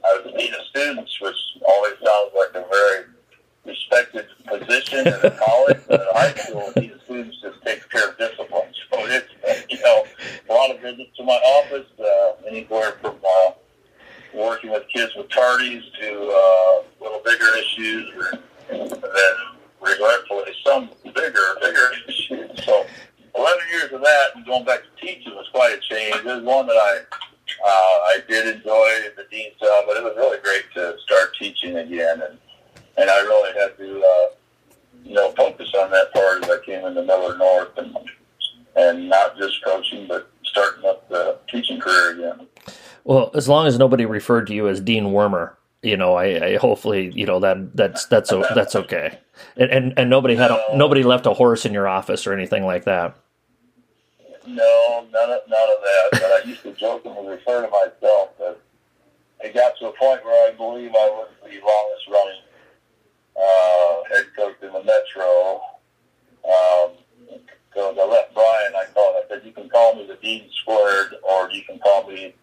I 0.04 0.18
was 0.18 0.32
the 0.32 0.38
dean 0.38 0.54
of 0.54 0.66
students, 0.68 1.20
which 1.22 1.36
always 1.68 1.94
sounds 2.04 2.32
like 2.36 2.50
a 2.56 2.68
very 2.70 3.06
respected 3.66 4.26
position 4.48 5.08
in 5.08 5.14
a 5.14 5.32
college, 5.48 5.80
but 5.88 6.02
in 6.02 6.08
high 6.12 6.34
school, 6.34 6.72
dean 6.76 6.92
of 6.92 7.02
students 7.04 7.42
just 7.42 7.62
takes 7.64 7.86
care 7.86 8.10
of 8.10 8.18
discipline. 8.18 8.48
So 8.92 8.98
it's, 9.06 9.30
you 9.70 9.80
know, 9.80 10.04
a 10.50 10.54
lot 10.54 10.70
of 10.70 10.82
visits 10.82 11.16
to 11.16 11.24
my 11.24 11.32
office, 11.32 11.88
uh, 11.98 12.46
anywhere 12.46 12.98
from 13.00 13.16
uh, 13.26 13.52
working 14.34 14.72
with 14.72 14.84
kids 14.90 15.14
with 15.16 15.30
tardies 15.30 15.82
to 16.02 16.10
uh, 16.12 16.84
little 17.02 17.22
bigger 17.24 17.48
issues, 17.58 18.14
and 18.70 18.92
then 18.92 19.36
regretfully 19.80 20.54
some 20.66 20.90
bigger, 21.06 21.56
bigger 21.62 21.92
issues. 22.08 22.66
So 22.66 22.86
11 23.36 23.60
years 23.72 23.92
of 23.94 24.02
that 24.02 24.28
and 24.36 24.46
going 24.46 24.66
back 24.66 24.82
to 24.82 25.06
teaching 25.06 25.34
was 25.34 25.48
quite 25.52 25.74
a 25.74 25.80
change. 25.80 26.16
It 26.16 26.26
was 26.26 26.44
one 26.44 26.68
that 26.68 26.78
I 26.78 27.00
uh, 27.64 27.68
I 27.68 28.20
did 28.28 28.56
enjoy 28.56 28.90
the 29.16 29.26
dean's 29.30 29.60
job, 29.60 29.86
but 29.88 29.98
it 29.98 30.04
was 30.04 30.14
really 30.18 30.40
great 30.40 30.64
to 30.74 30.96
start 31.04 31.36
teaching 31.38 31.78
again, 31.78 32.22
and 32.22 32.38
and 32.98 33.10
I 33.10 33.20
really 33.22 33.60
had 33.60 33.78
to 33.78 34.00
uh, 34.00 34.36
you 35.04 35.16
know 35.16 35.32
focus 35.32 35.72
on 35.80 35.92
that 35.92 36.14
part 36.14 36.44
as 36.44 36.50
I 36.50 36.66
came 36.66 36.86
into 36.86 37.04
Millard 37.04 37.38
North 37.40 37.78
and 37.78 37.96
and 38.76 39.10
not 39.10 39.38
just 39.38 39.64
coaching, 39.64 40.08
but 40.08 40.32
starting 40.44 40.86
up 40.86 41.08
the 41.10 41.38
teaching 41.50 41.80
career 41.80 42.14
again. 42.14 42.48
Well, 43.04 43.32
as 43.34 43.50
long 43.50 43.68
as 43.68 43.78
nobody 43.78 44.06
referred 44.06 44.48
to 44.48 44.54
you 44.54 44.68
as 44.68 44.80
Dean 44.80 45.06
Wormer, 45.06 45.54
you 45.82 45.98
know, 45.98 46.16
I, 46.16 46.46
I 46.46 46.56
hopefully 46.58 47.12
you 47.16 47.26
know 47.26 47.40
that 47.40 47.76
that's 47.76 48.06
that's 48.06 48.32
that's 48.56 48.76
okay, 48.76 49.20
and 49.58 49.72
and, 49.72 49.94
and 49.98 50.10
nobody 50.10 50.36
had 50.36 50.52
a, 50.52 50.64
nobody 50.76 51.04
left 51.04 51.26
a 51.26 51.34
horse 51.34 51.66
in 51.66 51.74
your 51.74 51.88
office 51.88 52.26
or 52.26 52.34
anything 52.34 52.66
like 52.66 52.86
that. 52.86 53.16
No, 54.48 55.08
none 55.12 55.30
of, 55.30 55.40
none 55.48 55.70
of 55.70 55.82
that. 55.82 56.10
But 56.14 56.24
I 56.24 56.42
used 56.46 56.64
to 56.64 56.74
jokingly 56.74 57.28
refer 57.28 57.62
to 57.62 57.70
myself 57.70 58.38
that 58.40 58.58
it 59.44 59.54
got 59.54 59.78
to 59.80 59.88
a 59.88 59.94
point 59.94 60.24
where 60.26 60.50
I 60.50 60.56
believe 60.56 60.92
I 60.92 61.10
was 61.10 61.30
the 61.44 61.60
longest 61.60 62.08
running 62.10 62.42
uh, 63.38 64.04
head 64.10 64.26
coach 64.36 64.56
in 64.62 64.74
the 64.74 64.84
Metro. 64.84 65.62
Um, 66.44 66.92
because 67.70 67.98
I 67.98 68.06
left 68.06 68.34
Bryan, 68.34 68.74
I 68.76 68.86
called. 68.94 69.16
I 69.24 69.28
said, 69.30 69.46
"You 69.46 69.54
can 69.54 69.70
call 69.70 69.96
me 69.96 70.06
the 70.06 70.16
Dean 70.16 70.50
Squared, 70.62 71.16
or 71.24 71.50
you 71.52 71.64
can 71.64 71.80
call 71.80 72.08
me." 72.10 72.34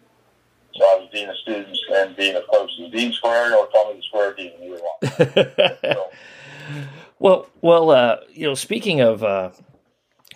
So 0.75 0.83
I 0.83 0.99
was 0.99 1.09
Dean 1.13 1.29
of 1.29 1.35
Students 1.37 1.79
and 1.91 2.15
Dean 2.15 2.35
of 2.35 2.43
Coaches. 2.51 2.91
Dean 2.91 3.11
Squared, 3.13 3.53
or 3.53 3.67
call 3.67 3.93
me 3.93 3.99
the 3.99 4.03
Square 4.03 4.33
Dean. 4.35 4.53
Either 4.63 4.81
one. 4.81 5.75
so. 5.93 6.09
Well, 7.19 7.47
well, 7.61 7.91
uh, 7.91 8.17
you 8.31 8.47
know, 8.47 8.55
speaking 8.55 9.01
of 9.01 9.23
uh, 9.23 9.51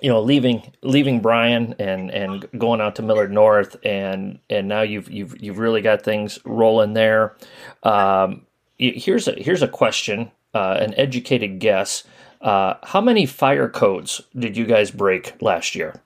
you 0.03 0.09
know 0.09 0.21
leaving 0.21 0.61
leaving 0.81 1.21
Bryan 1.21 1.73
and 1.79 2.11
and 2.11 2.45
going 2.57 2.81
out 2.81 2.97
to 2.97 3.01
Millard 3.01 3.31
North 3.31 3.77
and 3.85 4.37
and 4.49 4.67
now 4.67 4.81
you've 4.81 5.09
you've 5.09 5.41
you've 5.41 5.57
really 5.57 5.81
got 5.81 6.03
things 6.03 6.37
rolling 6.43 6.93
there. 6.93 7.35
Um, 7.83 8.45
here's 8.77 9.29
a 9.29 9.31
here's 9.31 9.61
a 9.61 9.67
question, 9.67 10.29
uh, 10.53 10.77
an 10.79 10.93
educated 10.95 11.59
guess. 11.59 12.03
Uh, 12.41 12.73
how 12.83 12.99
many 12.99 13.25
fire 13.25 13.69
codes 13.69 14.21
did 14.37 14.57
you 14.57 14.65
guys 14.65 14.91
break 14.91 15.41
last 15.41 15.73
year? 15.73 16.01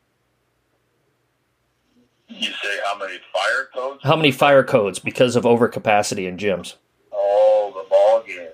You 2.28 2.52
say 2.52 2.78
how 2.86 3.00
many 3.00 3.18
fire 3.34 3.70
codes? 3.74 4.04
How 4.04 4.16
many 4.16 4.32
fire 4.32 4.64
codes 4.64 5.00
because 5.00 5.36
of 5.36 5.44
overcapacity 5.44 6.28
in 6.28 6.38
gyms? 6.38 6.76
Oh, 7.12 7.74
the 7.74 7.90
ball 7.90 8.24
games. 8.28 8.54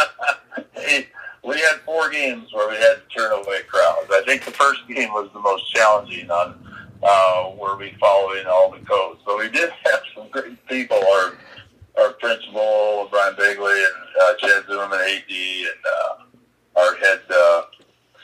we 1.50 1.60
had 1.60 1.80
four 1.84 2.08
games 2.10 2.52
where 2.52 2.68
we 2.68 2.76
had 2.76 2.96
to 3.02 3.16
turn 3.16 3.32
away 3.32 3.62
crowds. 3.66 4.08
I 4.10 4.22
think 4.24 4.44
the 4.44 4.52
first 4.52 4.86
game 4.88 5.12
was 5.12 5.28
the 5.34 5.40
most 5.40 5.68
challenging 5.74 6.30
on 6.30 6.64
uh, 7.02 7.44
where 7.50 7.76
we 7.76 7.94
following 7.98 8.46
all 8.46 8.70
the 8.70 8.84
codes. 8.86 9.20
But 9.26 9.38
we 9.38 9.48
did 9.48 9.70
have 9.84 10.00
some 10.14 10.28
great 10.30 10.64
people. 10.66 10.96
Our 10.96 11.34
our 11.98 12.12
principal 12.14 13.08
Brian 13.10 13.34
Bigley 13.36 13.72
and 13.72 14.22
uh, 14.22 14.34
Chad 14.38 14.64
Zimmerman, 14.68 15.00
AD, 15.00 15.30
and 15.30 15.82
uh, 15.98 16.80
our 16.80 16.94
head 16.96 17.20
uh, 17.28 17.62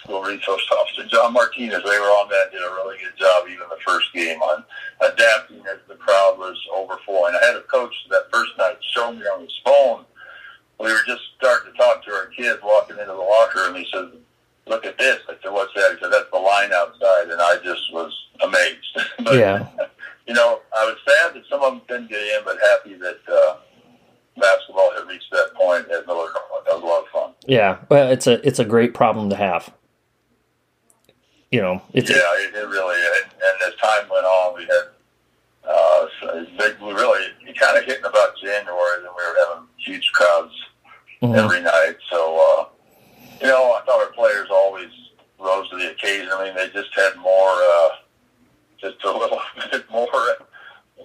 school 0.03 0.23
resource 0.23 0.65
officer 0.81 1.07
John 1.09 1.33
Martinez. 1.33 1.83
They 1.83 1.99
were 1.99 2.15
on 2.23 2.29
that. 2.29 2.53
Did 2.53 2.63
a 2.63 2.71
really 2.71 2.97
good 2.99 3.19
job 3.19 3.49
even 3.49 3.67
the 3.69 3.83
first 3.85 4.13
game 4.15 4.41
on 4.41 4.65
adapting 5.01 5.63
as 5.67 5.79
the 5.89 5.97
crowd 5.97 6.39
was 6.39 6.57
overflowing. 6.73 7.35
I 7.35 7.45
had 7.45 7.57
a 7.57 7.63
coach 7.63 7.93
that 8.11 8.31
first 8.33 8.53
night 8.57 8.77
show 8.95 9.13
me 9.13 9.23
on 9.23 9.43
his 9.43 9.61
phone 9.65 10.05
we 10.79 10.93
were 10.93 11.03
just 11.07 11.23
starting 11.39 11.73
to 11.73 11.79
talk 11.79 12.05
to 12.05 12.13
our 12.13 12.27
kids 12.27 12.61
walking 12.63 12.99
into 12.99 13.13
the 13.13 13.19
locker 13.19 13.61
room. 13.61 13.77
He 13.77 13.87
said, 13.93 14.11
"Look 14.67 14.85
at 14.85 14.99
this." 14.99 15.21
I 15.29 15.35
said, 15.43 15.53
"What's 15.53 15.73
that?" 15.75 15.93
He 15.93 16.03
said, 16.03 16.13
"That's 16.13 16.31
the 16.33 16.39
line 16.39 16.73
outside," 16.73 17.31
and 17.31 17.41
I 17.41 17.57
just 17.65 17.93
was 17.93 18.13
amazed. 18.43 19.09
but, 19.25 19.37
yeah. 19.37 19.69
You 20.27 20.35
know, 20.35 20.61
I 20.77 20.85
was 20.85 20.97
sad 21.07 21.35
that 21.35 21.45
some 21.49 21.63
of 21.63 21.73
them 21.73 21.83
didn't 21.89 22.11
get 22.11 22.21
in, 22.21 22.45
but 22.45 22.59
happy 22.59 22.95
that 22.95 23.21
uh, 23.33 23.57
basketball 24.37 24.93
had 24.95 25.07
reached 25.07 25.31
that 25.31 25.55
point 25.55 25.89
at 25.91 26.07
Millard. 26.07 26.33
That 26.65 26.75
was 26.75 26.83
a 26.83 26.87
lot 26.87 27.03
of 27.03 27.09
fun. 27.09 27.33
Yeah, 27.47 27.79
well, 27.89 28.11
it's 28.11 28.27
a 28.27 28.47
it's 28.47 28.59
a 28.59 28.65
great 28.65 28.93
problem 28.93 29.31
to 29.31 29.37
have. 29.37 29.73
You 31.53 31.61
know, 31.61 31.83
it's 31.93 32.11
yeah, 32.11 32.17
a, 32.17 32.49
it, 32.49 32.55
it 32.55 32.69
really. 32.69 32.97
And, 32.97 33.33
and 33.33 33.73
as 33.73 33.79
time 33.81 34.09
went 34.11 34.27
on, 34.27 34.57
we 34.57 34.63
had 34.63 34.89
uh, 35.69 36.07
so 36.21 36.47
big, 36.59 36.81
we 36.81 36.93
really 36.93 37.27
kind 37.59 37.79
of 37.79 37.85
hitting 37.85 38.05
about 38.05 38.37
January, 38.43 38.97
and 38.99 39.05
we 39.05 39.09
were 39.09 39.49
having 39.49 39.69
huge 39.79 40.11
crowds 40.13 40.53
mm-hmm. 41.23 41.35
every 41.35 41.61
night. 41.61 41.97
So, 42.11 42.37
uh, 42.37 42.65
you 43.41 43.49
know, 43.49 43.73
I 43.73 43.83
thought 43.85 44.01
our 44.01 44.13
players 44.13 44.49
always 44.51 44.91
rose 45.39 45.69
to 45.71 45.77
the 45.77 45.91
occasion. 45.91 46.29
I 46.33 46.45
mean, 46.45 46.55
they 46.55 46.69
just 46.69 46.95
had 46.95 47.17
more, 47.17 47.51
uh, 47.51 47.89
just 48.81 49.03
a 49.05 49.11
little 49.11 49.41
bit 49.71 49.91
more 49.91 50.07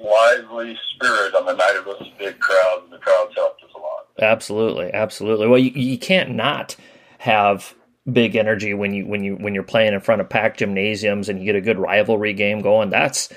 lively 0.03 0.77
spirit 0.95 1.35
on 1.35 1.45
the 1.45 1.53
night 1.53 1.75
of 1.77 1.85
those 1.85 2.09
big 2.17 2.39
crowds, 2.39 2.83
and 2.83 2.93
the 2.93 2.97
crowds 2.97 3.33
helped 3.35 3.63
us 3.63 3.69
a 3.75 3.79
lot. 3.79 4.07
Absolutely, 4.19 4.91
absolutely. 4.93 5.47
Well, 5.47 5.59
you, 5.59 5.71
you 5.71 5.97
can't 5.97 6.31
not 6.31 6.75
have 7.19 7.73
big 8.11 8.35
energy 8.35 8.73
when 8.73 8.93
you 8.93 9.05
when 9.05 9.23
you 9.23 9.35
when 9.35 9.53
you're 9.53 9.63
playing 9.63 9.93
in 9.93 9.99
front 9.99 10.21
of 10.21 10.27
packed 10.27 10.57
gymnasiums 10.57 11.29
and 11.29 11.39
you 11.39 11.45
get 11.45 11.55
a 11.55 11.61
good 11.61 11.77
rivalry 11.77 12.33
game 12.33 12.61
going. 12.61 12.89
That's 12.89 13.29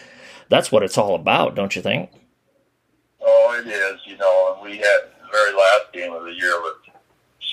that's 0.49 0.71
what 0.71 0.83
it's 0.83 0.99
all 0.99 1.15
about, 1.15 1.55
don't 1.55 1.75
you 1.75 1.83
think? 1.83 2.11
Oh, 3.21 3.61
it 3.61 3.67
is. 3.67 4.01
You 4.07 4.17
know, 4.17 4.55
and 4.55 4.71
we 4.71 4.79
had 4.79 5.01
the 5.21 5.29
very 5.33 5.53
last 5.53 5.93
game 5.93 6.13
of 6.13 6.25
the 6.25 6.35
year 6.35 6.61
with 6.63 6.75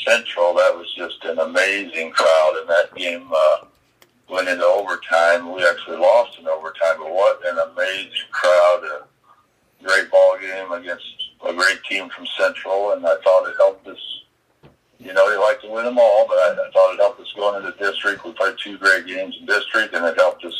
Central. 0.05 0.53
That 0.53 0.75
was 0.75 0.93
just 0.95 1.23
an 1.25 1.39
amazing 1.39 2.11
crowd, 2.11 2.57
and 2.59 2.69
that 2.69 2.95
game 2.95 3.29
uh, 3.33 3.65
went 4.29 4.47
into 4.47 4.65
overtime. 4.65 5.51
We 5.51 5.65
actually 5.65 5.97
lost 5.97 6.39
in 6.39 6.47
overtime, 6.47 6.97
but 6.99 7.11
what 7.11 7.39
an 7.45 7.57
amazing 7.71 8.29
crowd! 8.31 8.83
A 8.83 9.83
great 9.83 10.11
ball 10.11 10.37
game 10.39 10.71
against 10.71 11.05
a 11.45 11.53
great 11.53 11.83
team 11.89 12.09
from 12.09 12.27
Central, 12.37 12.91
and 12.91 13.05
I 13.05 13.15
thought 13.23 13.49
it 13.49 13.55
helped 13.57 13.87
us. 13.87 13.97
You 14.99 15.13
know, 15.13 15.29
they 15.29 15.37
like 15.37 15.59
to 15.61 15.69
win 15.69 15.85
them 15.85 15.97
all, 15.97 16.27
but 16.27 16.37
I, 16.37 16.51
I 16.51 16.71
thought 16.71 16.93
it 16.93 16.99
helped 16.99 17.19
us 17.19 17.33
going 17.35 17.65
into 17.65 17.75
district. 17.79 18.23
We 18.23 18.33
played 18.33 18.55
two 18.63 18.77
great 18.77 19.07
games 19.07 19.35
in 19.39 19.47
district, 19.47 19.95
and 19.95 20.05
it 20.05 20.15
helped 20.15 20.45
us 20.45 20.53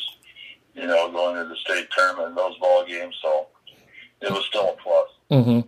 you 0.74 0.88
know, 0.88 1.12
going 1.12 1.36
to 1.36 1.48
the 1.48 1.56
state 1.58 1.88
tournament 1.96 2.30
and 2.30 2.38
those 2.38 2.58
ball 2.60 2.86
games. 2.86 3.16
So 3.22 3.48
it 4.22 4.32
was 4.32 4.46
still 4.46 4.70
a 4.70 4.75
plus. 4.82 5.10
Mm-hmm. 5.32 5.62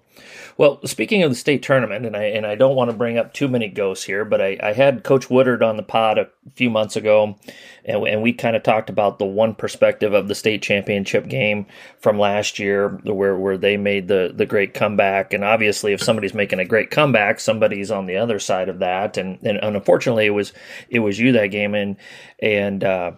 Well, 0.57 0.85
speaking 0.85 1.23
of 1.23 1.31
the 1.31 1.37
state 1.37 1.63
tournament, 1.63 2.05
and 2.05 2.17
I 2.17 2.23
and 2.25 2.45
I 2.45 2.55
don't 2.55 2.75
want 2.75 2.91
to 2.91 2.97
bring 2.97 3.17
up 3.17 3.33
too 3.33 3.47
many 3.47 3.69
ghosts 3.69 4.03
here, 4.03 4.25
but 4.25 4.41
I, 4.41 4.57
I 4.61 4.73
had 4.73 5.05
Coach 5.05 5.29
Woodard 5.29 5.63
on 5.63 5.77
the 5.77 5.83
pod 5.83 6.17
a 6.17 6.29
few 6.53 6.69
months 6.69 6.97
ago, 6.97 7.37
and, 7.85 8.05
and 8.05 8.21
we 8.21 8.33
kind 8.33 8.57
of 8.57 8.61
talked 8.61 8.89
about 8.89 9.19
the 9.19 9.25
one 9.25 9.55
perspective 9.55 10.13
of 10.13 10.27
the 10.27 10.35
state 10.35 10.61
championship 10.61 11.29
game 11.29 11.65
from 11.97 12.19
last 12.19 12.59
year, 12.59 12.89
where 13.05 13.37
where 13.37 13.57
they 13.57 13.77
made 13.77 14.09
the 14.09 14.33
the 14.35 14.45
great 14.45 14.73
comeback, 14.73 15.33
and 15.33 15.45
obviously, 15.45 15.93
if 15.93 16.03
somebody's 16.03 16.33
making 16.33 16.59
a 16.59 16.65
great 16.65 16.91
comeback, 16.91 17.39
somebody's 17.39 17.89
on 17.89 18.05
the 18.05 18.17
other 18.17 18.39
side 18.39 18.67
of 18.67 18.79
that, 18.79 19.17
and 19.17 19.39
and 19.43 19.57
unfortunately, 19.63 20.25
it 20.25 20.31
was 20.31 20.51
it 20.89 20.99
was 20.99 21.17
you 21.17 21.31
that 21.31 21.47
game, 21.47 21.73
and 21.73 21.95
and 22.41 22.83
uh, 22.83 23.11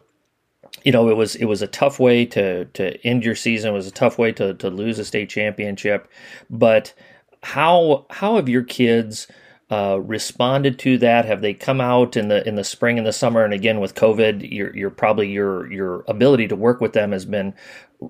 you 0.85 0.91
know, 0.91 1.09
it 1.09 1.17
was 1.17 1.35
it 1.35 1.45
was 1.45 1.63
a 1.63 1.67
tough 1.67 1.99
way 1.99 2.25
to 2.27 2.65
to 2.65 3.05
end 3.05 3.25
your 3.25 3.35
season. 3.35 3.71
It 3.71 3.73
was 3.73 3.87
a 3.87 3.91
tough 3.91 4.17
way 4.19 4.31
to 4.33 4.53
to 4.53 4.69
lose 4.69 4.99
a 4.99 5.05
state 5.05 5.29
championship. 5.29 6.07
But 6.49 6.93
how 7.41 8.05
how 8.11 8.35
have 8.35 8.47
your 8.47 8.63
kids 8.63 9.27
uh, 9.71 9.99
responded 9.99 10.77
to 10.79 10.99
that? 10.99 11.25
Have 11.25 11.41
they 11.41 11.55
come 11.55 11.81
out 11.81 12.15
in 12.15 12.27
the 12.27 12.47
in 12.47 12.53
the 12.53 12.63
spring 12.63 12.99
and 12.99 13.07
the 13.07 13.11
summer? 13.11 13.43
And 13.43 13.53
again, 13.53 13.79
with 13.79 13.95
COVID, 13.95 14.49
your 14.51 14.75
your 14.77 14.91
probably 14.91 15.27
your 15.27 15.71
your 15.71 16.05
ability 16.07 16.47
to 16.49 16.55
work 16.55 16.79
with 16.81 16.93
them 16.93 17.11
has 17.13 17.25
been 17.25 17.55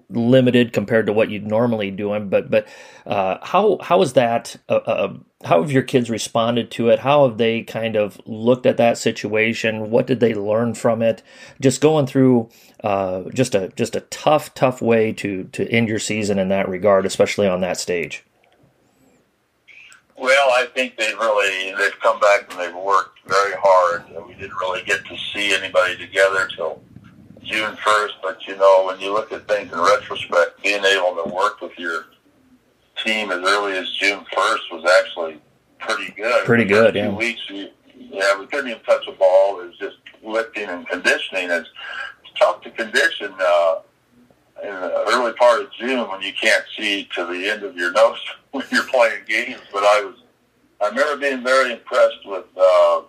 limited 0.09 0.73
compared 0.73 1.05
to 1.07 1.13
what 1.13 1.29
you'd 1.29 1.45
normally 1.45 1.91
doing. 1.91 2.29
But 2.29 2.49
but 2.49 2.67
uh, 3.05 3.37
how 3.41 3.77
how 3.81 4.01
is 4.01 4.13
that? 4.13 4.55
Uh, 4.69 4.75
uh, 4.85 5.13
how 5.43 5.61
have 5.61 5.71
your 5.71 5.83
kids 5.83 6.09
responded 6.09 6.71
to 6.71 6.89
it? 6.89 6.99
How 6.99 7.27
have 7.27 7.37
they 7.37 7.61
kind 7.61 7.95
of 7.95 8.19
looked 8.25 8.65
at 8.65 8.77
that 8.77 8.97
situation? 8.97 9.91
What 9.91 10.07
did 10.07 10.19
they 10.19 10.33
learn 10.33 10.73
from 10.73 11.01
it? 11.01 11.21
Just 11.61 11.81
going 11.81 12.07
through 12.07 12.49
uh, 12.83 13.23
just 13.33 13.55
a 13.55 13.69
just 13.75 13.95
a 13.95 14.01
tough 14.01 14.53
tough 14.53 14.81
way 14.81 15.11
to 15.13 15.45
to 15.45 15.67
end 15.69 15.87
your 15.87 15.99
season 15.99 16.39
in 16.39 16.49
that 16.49 16.69
regard, 16.69 17.05
especially 17.05 17.47
on 17.47 17.61
that 17.61 17.77
stage. 17.77 18.23
Well, 20.17 20.49
I 20.51 20.67
think 20.73 20.97
they've 20.97 21.17
really 21.17 21.73
they've 21.77 21.99
come 21.99 22.19
back 22.19 22.49
and 22.49 22.59
they've 22.59 22.75
worked 22.75 23.19
very 23.27 23.53
hard. 23.57 24.05
We 24.27 24.33
didn't 24.35 24.55
really 24.61 24.83
get 24.83 25.05
to 25.05 25.17
see 25.33 25.53
anybody 25.53 25.97
together 25.97 26.47
till 26.55 26.81
June 27.45 27.75
first, 27.77 28.15
but 28.21 28.45
you 28.47 28.55
know 28.55 28.85
when 28.85 28.99
you 28.99 29.13
look 29.13 29.31
at 29.31 29.47
things 29.47 29.71
in 29.71 29.79
retrospect, 29.79 30.61
being 30.63 30.83
able 30.83 31.23
to 31.23 31.29
work 31.29 31.61
with 31.61 31.77
your 31.77 32.05
team 33.03 33.31
as 33.31 33.39
early 33.39 33.77
as 33.77 33.89
June 33.93 34.25
first 34.33 34.63
was 34.71 34.85
actually 34.99 35.39
pretty 35.79 36.11
good. 36.13 36.45
Pretty 36.45 36.65
good, 36.65 36.95
yeah. 36.95 37.09
weeks, 37.09 37.41
we, 37.49 37.71
yeah, 37.95 38.37
we 38.39 38.47
couldn't 38.47 38.69
even 38.69 38.81
touch 38.83 39.07
a 39.07 39.11
ball. 39.11 39.61
It 39.61 39.67
was 39.67 39.77
just 39.77 39.97
lifting 40.23 40.69
and 40.69 40.87
conditioning. 40.87 41.51
It's 41.51 41.69
tough 42.39 42.61
to 42.61 42.71
condition 42.71 43.33
uh, 43.39 43.79
in 44.63 44.69
the 44.69 45.03
early 45.09 45.33
part 45.33 45.61
of 45.61 45.71
June 45.73 46.09
when 46.09 46.21
you 46.21 46.33
can't 46.33 46.63
see 46.77 47.07
to 47.15 47.25
the 47.25 47.49
end 47.49 47.63
of 47.63 47.75
your 47.75 47.91
nose 47.93 48.19
when 48.51 48.65
you're 48.71 48.87
playing 48.87 49.23
games. 49.27 49.61
But 49.71 49.83
I 49.83 50.03
was, 50.05 50.15
I 50.81 50.89
remember 50.89 51.17
being 51.17 51.43
very 51.43 51.73
impressed 51.73 52.25
with 52.25 52.45
uh, 52.57 53.01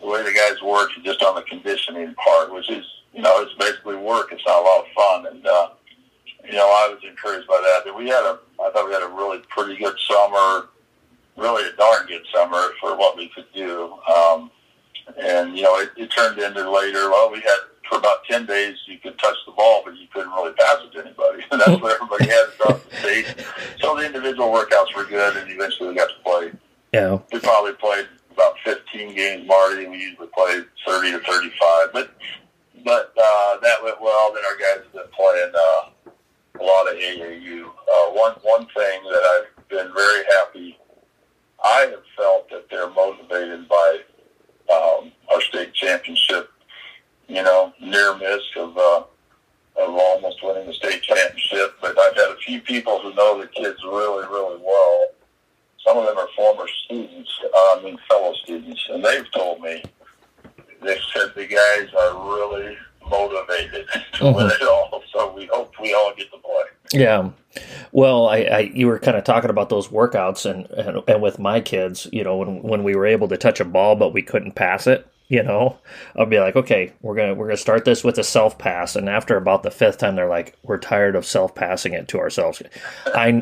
the 0.00 0.06
way 0.06 0.22
the 0.22 0.32
guys 0.32 0.60
worked 0.62 0.94
just 1.04 1.22
on 1.22 1.34
the 1.34 1.42
conditioning 1.42 2.14
part, 2.14 2.52
which 2.52 2.70
is, 2.70 2.84
you 3.12 3.22
know, 3.22 3.42
it's 3.42 3.54
basically 3.54 3.96
work. 3.96 4.32
It's 4.32 4.42
not 4.46 4.60
a 4.60 4.64
lot 4.64 4.80
of 4.80 4.92
fun, 4.92 5.34
and 5.34 5.46
uh, 5.46 5.68
you 6.44 6.52
know, 6.52 6.66
I 6.66 6.92
was 6.92 7.00
encouraged 7.08 7.46
by 7.46 7.60
that. 7.62 7.82
But 7.84 7.93
we 8.04 8.10
had 8.10 8.22
a, 8.22 8.38
I 8.62 8.70
thought 8.70 8.86
we 8.86 8.92
had 8.92 9.02
a 9.02 9.08
really 9.08 9.38
pretty 9.48 9.76
good 9.76 9.96
summer, 9.98 10.68
really 11.38 11.66
a 11.66 11.72
darn 11.72 12.06
good 12.06 12.22
summer 12.32 12.68
for 12.78 12.96
what 12.96 13.16
we 13.16 13.30
could 13.34 13.46
do. 13.54 13.94
Um, 14.14 14.50
and 15.18 15.56
you 15.56 15.62
know, 15.62 15.78
it, 15.78 15.90
it 15.96 16.10
turned 16.10 16.38
into 16.38 16.70
later. 16.70 17.08
Well, 17.10 17.32
we 17.32 17.40
had 17.40 17.58
for 17.88 17.98
about 17.98 18.24
ten 18.28 18.44
days 18.44 18.76
you 18.86 18.98
could 18.98 19.18
touch 19.18 19.36
the 19.46 19.52
ball, 19.52 19.82
but 19.84 19.96
you 19.96 20.06
couldn't 20.12 20.32
really 20.32 20.52
pass 20.52 20.76
it 20.84 20.92
to 20.92 21.04
anybody. 21.04 21.44
And 21.50 21.60
that's 21.66 21.80
what 21.80 21.94
everybody 21.94 22.26
had 22.30 22.48
across 22.48 22.82
the 22.84 22.96
state. 22.96 23.46
So 23.80 23.96
the 23.96 24.04
individual 24.04 24.48
workouts 24.52 24.94
were 24.94 25.04
good, 25.04 25.36
and 25.38 25.50
eventually 25.50 25.88
we 25.88 25.94
got 25.94 26.08
to 26.08 26.22
play. 26.22 26.52
Yeah. 26.92 27.18
We 27.32 27.40
probably 27.40 27.72
played 27.72 28.06
about 28.30 28.54
15 28.64 29.14
games, 29.14 29.48
Marty. 29.48 29.86
We 29.86 29.96
usually 29.96 30.28
play 30.28 30.60
30 30.86 31.12
to 31.12 31.18
35, 31.20 31.88
but 31.92 32.10
but 32.84 33.14
uh, 33.16 33.60
that 33.60 33.82
went 33.82 34.00
well. 34.02 34.34
Then 34.34 34.42
our 34.44 34.58
guys 34.58 34.84
have 34.84 34.92
been 34.92 35.12
playing 35.16 35.52
uh, 35.54 36.10
a 36.60 36.62
lot 36.62 36.88
of 36.88 36.96
AAU. 36.96 37.70
One 38.14 38.34
one 38.42 38.66
thing 38.66 39.02
that 39.10 39.22
I've 39.34 39.68
been 39.68 39.92
very 39.92 40.24
happy. 40.38 40.78
I 41.64 41.88
have 41.90 42.04
felt 42.16 42.48
that 42.50 42.70
they're 42.70 42.90
motivated 42.90 43.68
by 43.68 43.98
um, 44.72 45.10
our 45.32 45.40
state 45.40 45.74
championship. 45.74 46.48
You 47.26 47.42
know, 47.42 47.72
near 47.80 48.16
miss 48.16 48.42
of 48.56 48.78
uh, 48.78 49.02
of 49.76 49.90
almost 49.90 50.44
winning 50.44 50.66
the 50.66 50.74
state 50.74 51.02
championship. 51.02 51.74
But 51.80 51.98
I've 51.98 52.14
had 52.14 52.30
a 52.30 52.36
few 52.36 52.60
people 52.60 53.00
who 53.00 53.12
know 53.14 53.40
the 53.40 53.48
kids 53.48 53.82
really, 53.82 54.26
really 54.28 54.60
well. 54.62 55.06
Some 55.84 55.98
of 55.98 56.06
them 56.06 56.16
are 56.16 56.28
former 56.36 56.68
students, 56.84 57.30
uh, 57.44 57.78
I 57.78 57.80
mean 57.82 57.98
fellow 58.08 58.32
students, 58.44 58.80
and 58.90 59.04
they've 59.04 59.30
told 59.32 59.60
me 59.60 59.82
they 60.82 60.98
said 61.12 61.32
the 61.34 61.46
guys 61.46 61.88
are 61.98 62.36
really 62.36 62.76
motivated 63.08 63.86
to 64.14 64.32
win 64.32 64.46
it 64.46 64.62
all. 64.62 65.02
So 65.12 65.32
we 65.32 65.46
hope 65.46 65.72
we 65.80 65.94
all 65.94 66.12
get 66.16 66.30
to 66.32 66.38
play. 66.38 66.64
Yeah. 66.92 67.30
Well, 67.92 68.28
I, 68.28 68.38
I 68.38 68.58
you 68.74 68.86
were 68.86 68.98
kind 68.98 69.16
of 69.16 69.24
talking 69.24 69.50
about 69.50 69.68
those 69.68 69.88
workouts 69.88 70.48
and, 70.48 70.66
and 70.70 71.02
and 71.08 71.22
with 71.22 71.38
my 71.38 71.60
kids, 71.60 72.08
you 72.12 72.24
know, 72.24 72.36
when 72.36 72.62
when 72.62 72.84
we 72.84 72.94
were 72.94 73.06
able 73.06 73.28
to 73.28 73.36
touch 73.36 73.60
a 73.60 73.64
ball 73.64 73.96
but 73.96 74.12
we 74.12 74.22
couldn't 74.22 74.52
pass 74.52 74.86
it, 74.86 75.06
you 75.28 75.42
know, 75.42 75.78
I'll 76.16 76.26
be 76.26 76.38
like, 76.38 76.56
okay, 76.56 76.92
we're 77.00 77.14
gonna 77.14 77.34
we're 77.34 77.46
gonna 77.46 77.56
start 77.56 77.84
this 77.84 78.04
with 78.04 78.18
a 78.18 78.24
self 78.24 78.58
pass, 78.58 78.94
and 78.94 79.08
after 79.08 79.36
about 79.36 79.62
the 79.62 79.70
fifth 79.70 79.98
time, 79.98 80.16
they're 80.16 80.28
like, 80.28 80.56
we're 80.62 80.78
tired 80.78 81.16
of 81.16 81.24
self 81.24 81.54
passing 81.54 81.94
it 81.94 82.08
to 82.08 82.18
ourselves. 82.18 82.62
I 83.06 83.40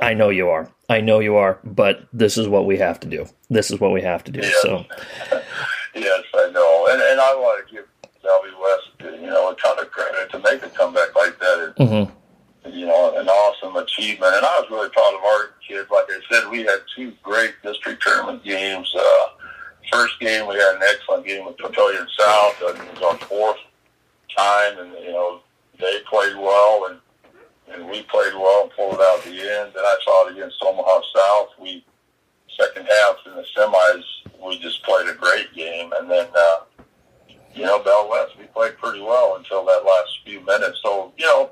I 0.00 0.14
know 0.14 0.30
you 0.30 0.48
are, 0.48 0.68
I 0.88 1.00
know 1.00 1.20
you 1.20 1.36
are, 1.36 1.58
but 1.62 2.06
this 2.12 2.36
is 2.36 2.48
what 2.48 2.66
we 2.66 2.78
have 2.78 2.98
to 3.00 3.08
do. 3.08 3.26
This 3.50 3.70
is 3.70 3.78
what 3.78 3.92
we 3.92 4.02
have 4.02 4.24
to 4.24 4.32
do. 4.32 4.40
Yeah. 4.40 4.52
So 4.62 4.84
Yes, 5.94 6.22
I 6.34 6.50
know, 6.50 6.86
and 6.90 7.00
and 7.00 7.20
I 7.20 7.34
want 7.34 7.68
to 7.68 7.74
give 7.74 7.84
Bellevue 8.22 8.60
West, 8.60 8.81
you 9.04 9.26
know, 9.26 9.50
a 9.50 9.56
ton 9.56 9.78
of 9.78 9.90
credit 9.90 10.30
to 10.30 10.38
make 10.38 10.62
a 10.62 10.70
comeback 10.70 11.14
like 11.14 11.38
that. 11.38 11.74
Is, 11.78 11.86
mhm. 11.86 12.10
you 12.70 12.86
know, 12.86 13.18
an 13.18 13.28
awesome 13.28 13.76
achievement. 13.76 14.34
And 14.34 14.44
I 14.46 14.60
was 14.60 14.70
really 14.70 14.88
proud 14.90 15.14
of 15.14 15.22
our 15.22 15.50
kids. 15.66 15.90
Like 15.90 16.06
I 16.08 16.20
said, 16.30 16.50
we 16.50 16.60
had 16.60 16.78
two 16.94 17.12
great 17.22 17.54
district 17.62 18.02
tournament 18.02 18.44
games. 18.44 18.92
Uh, 18.96 19.26
first 19.92 20.18
game, 20.20 20.46
we 20.46 20.54
had 20.54 20.76
an 20.76 20.82
excellent 20.82 21.26
game 21.26 21.44
with 21.44 21.56
Papillion 21.56 22.06
South. 22.18 22.62
Uh, 22.62 22.68
it 22.68 22.94
was 22.94 23.02
our 23.02 23.18
fourth 23.28 23.58
time, 24.36 24.78
and, 24.78 24.92
you 25.04 25.12
know, 25.12 25.40
they 25.78 25.98
played 26.08 26.36
well, 26.36 26.86
and, 26.86 26.98
and 27.72 27.90
we 27.90 28.02
played 28.02 28.34
well 28.34 28.62
and 28.62 28.72
pulled 28.72 28.94
it 28.94 29.00
out 29.00 29.18
at 29.18 29.24
the 29.24 29.30
end. 29.30 29.72
Then 29.74 29.84
I 29.84 29.96
saw 30.04 30.26
it 30.26 30.32
against 30.32 30.62
Omaha 30.62 31.00
South. 31.14 31.48
We, 31.60 31.84
second 32.58 32.86
half 32.86 33.16
in 33.26 33.34
the 33.34 33.44
semis, 33.56 34.04
we 34.44 34.58
just 34.58 34.82
played 34.84 35.08
a 35.08 35.14
great 35.14 35.52
game. 35.54 35.90
And 35.98 36.10
then, 36.10 36.26
uh, 36.34 36.58
you 37.54 37.64
know, 37.64 37.82
Bell 37.82 38.08
West, 38.10 38.32
we 38.38 38.44
played 38.46 38.76
pretty 38.78 39.00
well 39.00 39.36
until 39.36 39.64
that 39.66 39.84
last 39.84 40.20
few 40.24 40.40
minutes. 40.40 40.80
So, 40.82 41.12
you 41.18 41.26
know, 41.26 41.50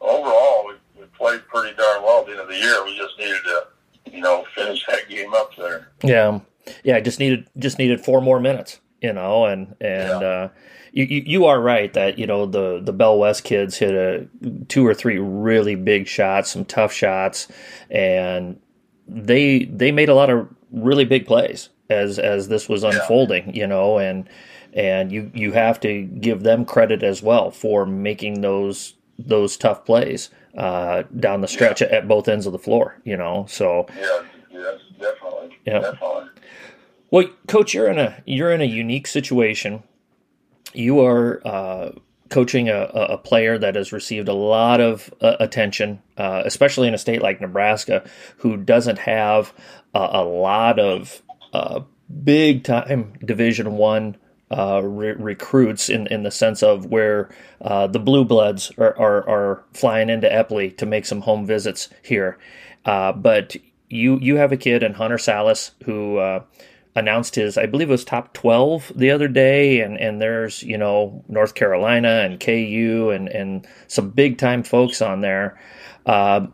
overall, 0.00 0.66
we, 0.66 0.74
we 1.00 1.06
played 1.16 1.46
pretty 1.48 1.74
darn 1.76 2.02
well 2.02 2.20
at 2.20 2.26
the 2.26 2.32
end 2.32 2.40
of 2.40 2.48
the 2.48 2.56
year. 2.56 2.84
We 2.84 2.96
just 2.96 3.18
needed 3.18 3.40
to, 3.44 3.66
you 4.12 4.20
know, 4.20 4.44
finish 4.54 4.84
that 4.86 5.08
game 5.08 5.32
up 5.34 5.50
there. 5.56 5.88
Yeah, 6.02 6.40
yeah. 6.82 6.96
I 6.96 7.00
just 7.00 7.18
needed 7.18 7.48
just 7.58 7.78
needed 7.78 8.04
four 8.04 8.20
more 8.20 8.40
minutes, 8.40 8.80
you 9.00 9.12
know, 9.12 9.46
and 9.46 9.74
and 9.80 10.08
Yeah. 10.20 10.28
uh, 10.28 10.48
you, 10.92 11.04
you 11.04 11.22
you 11.26 11.44
are 11.46 11.60
right 11.60 11.92
that 11.94 12.18
you 12.18 12.26
know 12.26 12.46
the 12.46 12.80
the 12.82 12.92
Bell 12.92 13.18
West 13.18 13.44
kids 13.44 13.76
hit 13.78 13.94
a 13.94 14.28
two 14.68 14.86
or 14.86 14.94
three 14.94 15.18
really 15.18 15.74
big 15.74 16.06
shots, 16.06 16.50
some 16.50 16.64
tough 16.64 16.92
shots, 16.92 17.48
and 17.90 18.60
they 19.08 19.64
they 19.64 19.90
made 19.90 20.08
a 20.08 20.14
lot 20.14 20.30
of 20.30 20.48
really 20.70 21.04
big 21.04 21.26
plays 21.26 21.68
as 21.90 22.18
as 22.18 22.48
this 22.48 22.68
was 22.68 22.84
unfolding, 22.84 23.54
you 23.54 23.66
know, 23.66 23.98
and 23.98 24.28
and 24.74 25.12
you 25.12 25.30
you 25.34 25.52
have 25.52 25.80
to 25.80 26.02
give 26.02 26.42
them 26.42 26.64
credit 26.64 27.02
as 27.02 27.22
well 27.22 27.50
for 27.50 27.86
making 27.86 28.40
those 28.40 28.94
those 29.18 29.56
tough 29.56 29.84
plays 29.84 30.30
uh, 30.56 31.04
down 31.18 31.40
the 31.40 31.48
stretch 31.48 31.80
at 31.80 32.08
both 32.08 32.28
ends 32.28 32.46
of 32.46 32.52
the 32.52 32.58
floor, 32.58 33.00
you 33.04 33.16
know. 33.16 33.46
So 33.48 33.86
Yeah, 33.96 34.22
yes, 34.50 34.80
definitely. 35.00 35.58
Yeah. 35.64 35.80
Definitely. 35.80 36.24
Well, 37.10 37.28
coach, 37.46 37.74
you're 37.74 37.88
in 37.88 37.98
a 37.98 38.22
you're 38.26 38.50
in 38.50 38.60
a 38.60 38.66
unique 38.66 39.06
situation. 39.06 39.84
You 40.72 41.04
are 41.04 41.40
uh, 41.46 41.92
coaching 42.30 42.68
a, 42.68 42.80
a 42.92 43.18
player 43.18 43.56
that 43.58 43.76
has 43.76 43.92
received 43.92 44.28
a 44.28 44.34
lot 44.34 44.80
of 44.80 45.14
uh, 45.20 45.36
attention, 45.38 46.02
uh, 46.16 46.42
especially 46.44 46.88
in 46.88 46.94
a 46.94 46.98
state 46.98 47.22
like 47.22 47.40
Nebraska, 47.40 48.04
who 48.38 48.56
doesn't 48.56 48.98
have 48.98 49.54
a, 49.94 50.08
a 50.14 50.24
lot 50.24 50.80
of 50.80 51.22
uh, 51.52 51.80
big 52.24 52.64
time 52.64 53.12
Division 53.24 53.76
One 53.76 54.16
uh, 54.50 54.80
re- 54.82 55.12
recruits 55.12 55.88
in, 55.88 56.06
in 56.08 56.22
the 56.22 56.30
sense 56.30 56.62
of 56.62 56.86
where 56.86 57.30
uh, 57.62 57.86
the 57.86 57.98
blue 57.98 58.24
bloods 58.24 58.70
are, 58.78 58.96
are, 58.98 59.28
are 59.28 59.64
flying 59.72 60.10
into 60.10 60.28
Eppley 60.28 60.76
to 60.76 60.86
make 60.86 61.06
some 61.06 61.22
home 61.22 61.46
visits 61.46 61.88
here. 62.02 62.38
Uh, 62.84 63.12
but 63.12 63.56
you 63.88 64.18
you 64.20 64.36
have 64.36 64.52
a 64.52 64.56
kid 64.56 64.82
in 64.82 64.94
Hunter 64.94 65.16
Sallis 65.16 65.70
who 65.84 66.18
uh, 66.18 66.42
announced 66.94 67.34
his 67.34 67.56
I 67.56 67.66
believe 67.66 67.88
it 67.88 67.92
was 67.92 68.04
top 68.04 68.34
twelve 68.34 68.92
the 68.94 69.10
other 69.10 69.28
day, 69.28 69.80
and, 69.80 69.98
and 69.98 70.20
there's 70.20 70.62
you 70.62 70.76
know 70.76 71.24
North 71.28 71.54
Carolina 71.54 72.22
and 72.24 72.40
KU 72.40 73.10
and 73.14 73.28
and 73.28 73.66
some 73.86 74.10
big 74.10 74.36
time 74.36 74.62
folks 74.62 75.00
on 75.00 75.20
there. 75.20 75.58
Uh, 76.04 76.48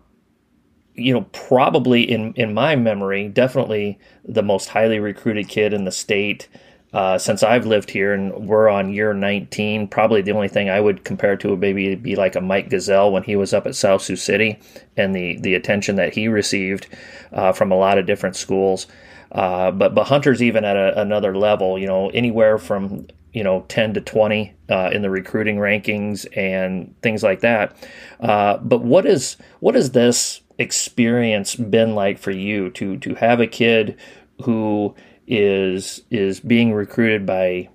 you 0.95 1.13
know, 1.13 1.23
probably 1.33 2.03
in 2.03 2.35
in 2.35 2.55
my 2.55 2.77
memory, 2.77 3.29
definitely 3.29 3.99
the 4.25 4.43
most 4.43 4.69
highly 4.69 5.01
recruited 5.01 5.49
kid 5.49 5.73
in 5.73 5.85
the 5.85 5.93
state 5.93 6.49
uh, 6.93 7.19
since 7.19 7.43
I've 7.43 7.67
lived 7.67 7.91
here, 7.91 8.13
and 8.13 8.49
we're 8.49 8.69
on 8.69 8.93
year 8.93 9.15
19. 9.15 9.89
Probably 9.89 10.23
the 10.23 10.33
only 10.33 10.49
thing 10.49 10.69
I 10.69 10.81
would 10.81 11.05
compare 11.05 11.37
to 11.37 11.51
would 11.51 11.61
maybe 11.61 11.95
be 11.95 12.17
like 12.17 12.35
a 12.35 12.41
Mike 12.41 12.69
Gesell 12.69 13.13
when 13.13 13.23
he 13.23 13.37
was 13.37 13.55
up 13.55 13.67
at 13.67 13.77
South 13.77 14.03
Sioux 14.03 14.17
City, 14.17 14.59
and 14.97 15.15
the 15.15 15.39
the 15.41 15.55
attention 15.55 15.97
that 15.97 16.15
he 16.15 16.29
received 16.29 16.89
uh, 17.33 17.53
from 17.53 17.71
a 17.71 17.77
lot 17.77 17.99
of 17.99 18.07
different 18.07 18.37
schools. 18.37 18.87
Uh, 19.33 19.71
but 19.71 19.95
but 19.95 20.05
Hunter's 20.05 20.43
even 20.43 20.65
at 20.65 20.77
a, 20.77 21.01
another 21.01 21.37
level. 21.37 21.79
You 21.79 21.87
know, 21.87 22.11
anywhere 22.11 22.59
from 22.59 23.07
you 23.33 23.45
know 23.45 23.65
10 23.69 23.95
to 23.95 24.01
20 24.01 24.53
uh, 24.69 24.91
in 24.93 25.03
the 25.03 25.11
recruiting 25.11 25.57
rankings 25.57 26.27
and 26.37 26.95
things 27.03 27.23
like 27.23 27.41
that. 27.41 27.77
Uh, 28.19 28.57
but 28.59 28.83
what 28.83 29.07
is 29.07 29.37
what 29.61 29.75
has 29.75 29.93
this 29.93 30.41
experience 30.59 31.55
been 31.55 31.95
like 31.95 32.19
for 32.19 32.33
you 32.33 32.71
to 32.71 32.99
to 32.99 33.15
have 33.15 33.41
a 33.41 33.47
kid 33.47 33.97
who 34.43 34.95
is 35.31 36.03
is 36.11 36.41
being 36.41 36.73
recruited 36.73 37.25
by 37.25 37.69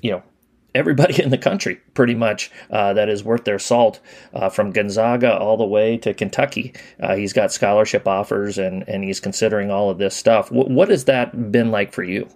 you 0.00 0.12
know 0.12 0.22
everybody 0.74 1.20
in 1.22 1.30
the 1.30 1.38
country 1.38 1.80
pretty 1.92 2.14
much 2.14 2.50
uh, 2.70 2.92
that 2.94 3.08
is 3.08 3.24
worth 3.24 3.44
their 3.44 3.58
salt 3.58 4.00
uh, 4.32 4.48
from 4.48 4.70
Gonzaga 4.70 5.36
all 5.36 5.56
the 5.56 5.66
way 5.66 5.96
to 5.98 6.14
Kentucky. 6.14 6.72
Uh, 7.00 7.16
he's 7.16 7.32
got 7.32 7.52
scholarship 7.52 8.06
offers 8.06 8.56
and 8.56 8.88
and 8.88 9.04
he's 9.04 9.20
considering 9.20 9.70
all 9.70 9.90
of 9.90 9.98
this 9.98 10.14
stuff. 10.14 10.48
W- 10.50 10.72
what 10.72 10.88
has 10.88 11.04
that 11.06 11.52
been 11.52 11.70
like 11.70 11.92
for 11.92 12.04
you? 12.04 12.28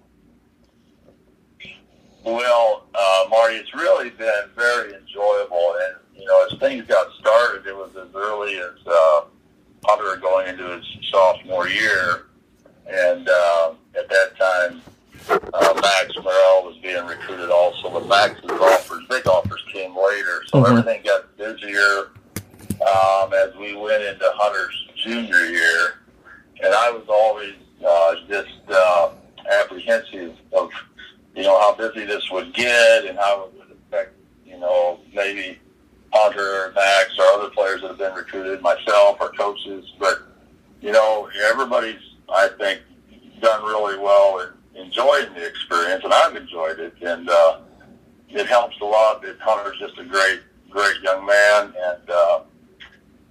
Well, 2.25 2.85
uh, 2.93 3.25
Marty, 3.29 3.55
it's 3.55 3.73
really 3.73 4.09
been 4.11 4.43
very 4.55 4.93
enjoyable. 4.93 5.75
And, 5.81 5.95
you 6.15 6.25
know, 6.25 6.47
as 6.51 6.59
things 6.59 6.85
got 6.85 7.11
started, 7.13 7.65
it 7.65 7.75
was 7.75 7.95
as 7.95 8.13
early 8.13 8.59
as 8.59 8.75
uh, 8.85 9.21
Hunter 9.85 10.19
going 10.19 10.47
into 10.47 10.77
his 10.77 10.85
sophomore 11.09 11.67
year. 11.69 12.28
And 12.89 13.29
uh, 13.29 13.73
at 13.97 14.09
that 14.09 14.37
time, 14.37 14.81
uh, 15.29 15.73
Max 15.81 16.15
Murrell 16.17 16.65
was 16.65 16.77
being 16.81 17.05
recruited 17.05 17.49
also. 17.51 17.91
But 17.91 18.07
Max's 18.07 18.49
offers, 18.49 19.05
big 19.09 19.27
offers 19.27 19.63
came 19.71 19.95
later. 19.95 20.43
So 20.47 20.61
mm-hmm. 20.61 20.77
everything 20.77 21.03
got 21.05 21.37
busier 21.37 22.11
um, 22.81 23.33
as 23.33 23.55
we 23.55 23.75
went 23.75 24.03
into 24.03 24.25
Hunter's 24.35 24.87
junior 24.95 25.45
year, 25.45 25.99
and 26.63 26.73
I 26.73 26.91
was 26.91 27.05
always 27.09 27.53
uh, 27.85 28.15
just 28.27 28.57
uh, 28.69 29.11
apprehensive 29.61 30.35
of 30.53 30.71
you 31.35 31.43
know 31.43 31.59
how 31.59 31.75
busy 31.75 32.05
this 32.05 32.29
would 32.31 32.53
get 32.53 33.05
and 33.05 33.17
how 33.17 33.45
it 33.45 33.53
would 33.59 33.77
affect 33.77 34.15
you 34.45 34.57
know 34.57 34.99
maybe 35.13 35.59
Hunter 36.11 36.65
or 36.65 36.71
Max 36.73 37.11
or 37.19 37.25
other 37.25 37.49
players 37.49 37.81
that 37.81 37.89
have 37.89 37.97
been 37.97 38.13
recruited, 38.13 38.61
myself 38.61 39.17
or 39.19 39.29
coaches, 39.33 39.85
but 39.99 40.23
you 40.81 40.91
know 40.91 41.29
everybody's 41.49 42.08
I 42.31 42.49
think 42.57 42.81
done 43.41 43.63
really 43.63 43.97
well 43.97 44.39
in 44.39 44.85
enjoying 44.85 45.33
the 45.33 45.45
experience, 45.45 46.03
and 46.03 46.13
I've 46.13 46.35
enjoyed 46.35 46.79
it, 46.79 46.93
and 47.01 47.29
uh, 47.29 47.59
it 48.29 48.47
helps 48.47 48.79
a 48.81 48.85
lot 48.85 49.21
that 49.21 49.39
Hunter's 49.39 49.79
just 49.79 49.97
a 49.97 50.05
great 50.05 50.41
great 50.69 51.01
young 51.01 51.25
man 51.25 51.73
and. 51.77 52.09
Uh, 52.09 52.41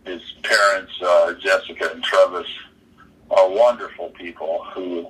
his 0.08 0.22
parents, 0.42 0.92
uh, 1.02 1.34
Jessica 1.34 1.90
and 1.92 2.02
Travis, 2.02 2.46
are 3.30 3.50
wonderful 3.50 4.08
people 4.10 4.64
who, 4.74 5.08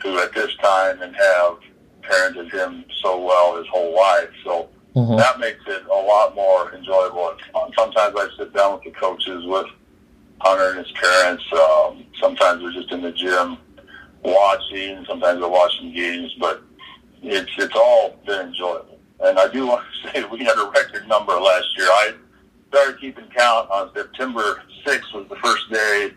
who 0.00 0.18
at 0.20 0.32
this 0.32 0.54
time 0.62 1.02
and 1.02 1.14
have 1.14 1.58
parented 2.02 2.52
him 2.52 2.84
so 3.02 3.20
well 3.20 3.56
his 3.58 3.66
whole 3.66 3.96
life. 3.96 4.30
So 4.44 4.68
mm-hmm. 4.94 5.16
that 5.16 5.40
makes 5.40 5.60
it 5.66 5.84
a 5.86 5.88
lot 5.88 6.34
more 6.34 6.72
enjoyable 6.72 7.30
and 7.30 7.40
fun. 7.52 7.72
Sometimes 7.76 8.14
I 8.16 8.28
sit 8.36 8.54
down 8.54 8.74
with 8.74 8.84
the 8.84 8.92
coaches 8.92 9.44
with 9.44 9.66
Hunter 10.40 10.70
and 10.70 10.86
his 10.86 10.92
parents. 10.92 11.44
Um, 11.52 12.04
sometimes 12.20 12.62
we're 12.62 12.72
just 12.72 12.90
in 12.92 13.02
the 13.02 13.12
gym 13.12 13.58
watching. 14.22 15.04
Sometimes 15.06 15.40
we're 15.40 15.48
watching 15.48 15.92
games, 15.92 16.34
but 16.38 16.62
it's 17.22 17.50
it's 17.58 17.74
all 17.74 18.16
been 18.26 18.48
enjoyable. 18.48 18.98
And 19.20 19.38
I 19.38 19.48
do 19.48 19.66
want 19.68 19.84
to 20.02 20.10
say 20.10 20.24
we 20.24 20.44
had 20.44 20.58
a 20.58 20.70
record 20.70 21.08
number 21.08 21.32
last 21.32 21.66
year. 21.76 21.86
I 21.86 22.14
started 22.68 23.00
keeping 23.00 23.24
count 23.34 23.70
on 23.70 23.90
September 23.94 24.62
6th 24.86 25.14
was 25.14 25.26
the 25.28 25.36
first 25.36 25.70
day, 25.70 26.10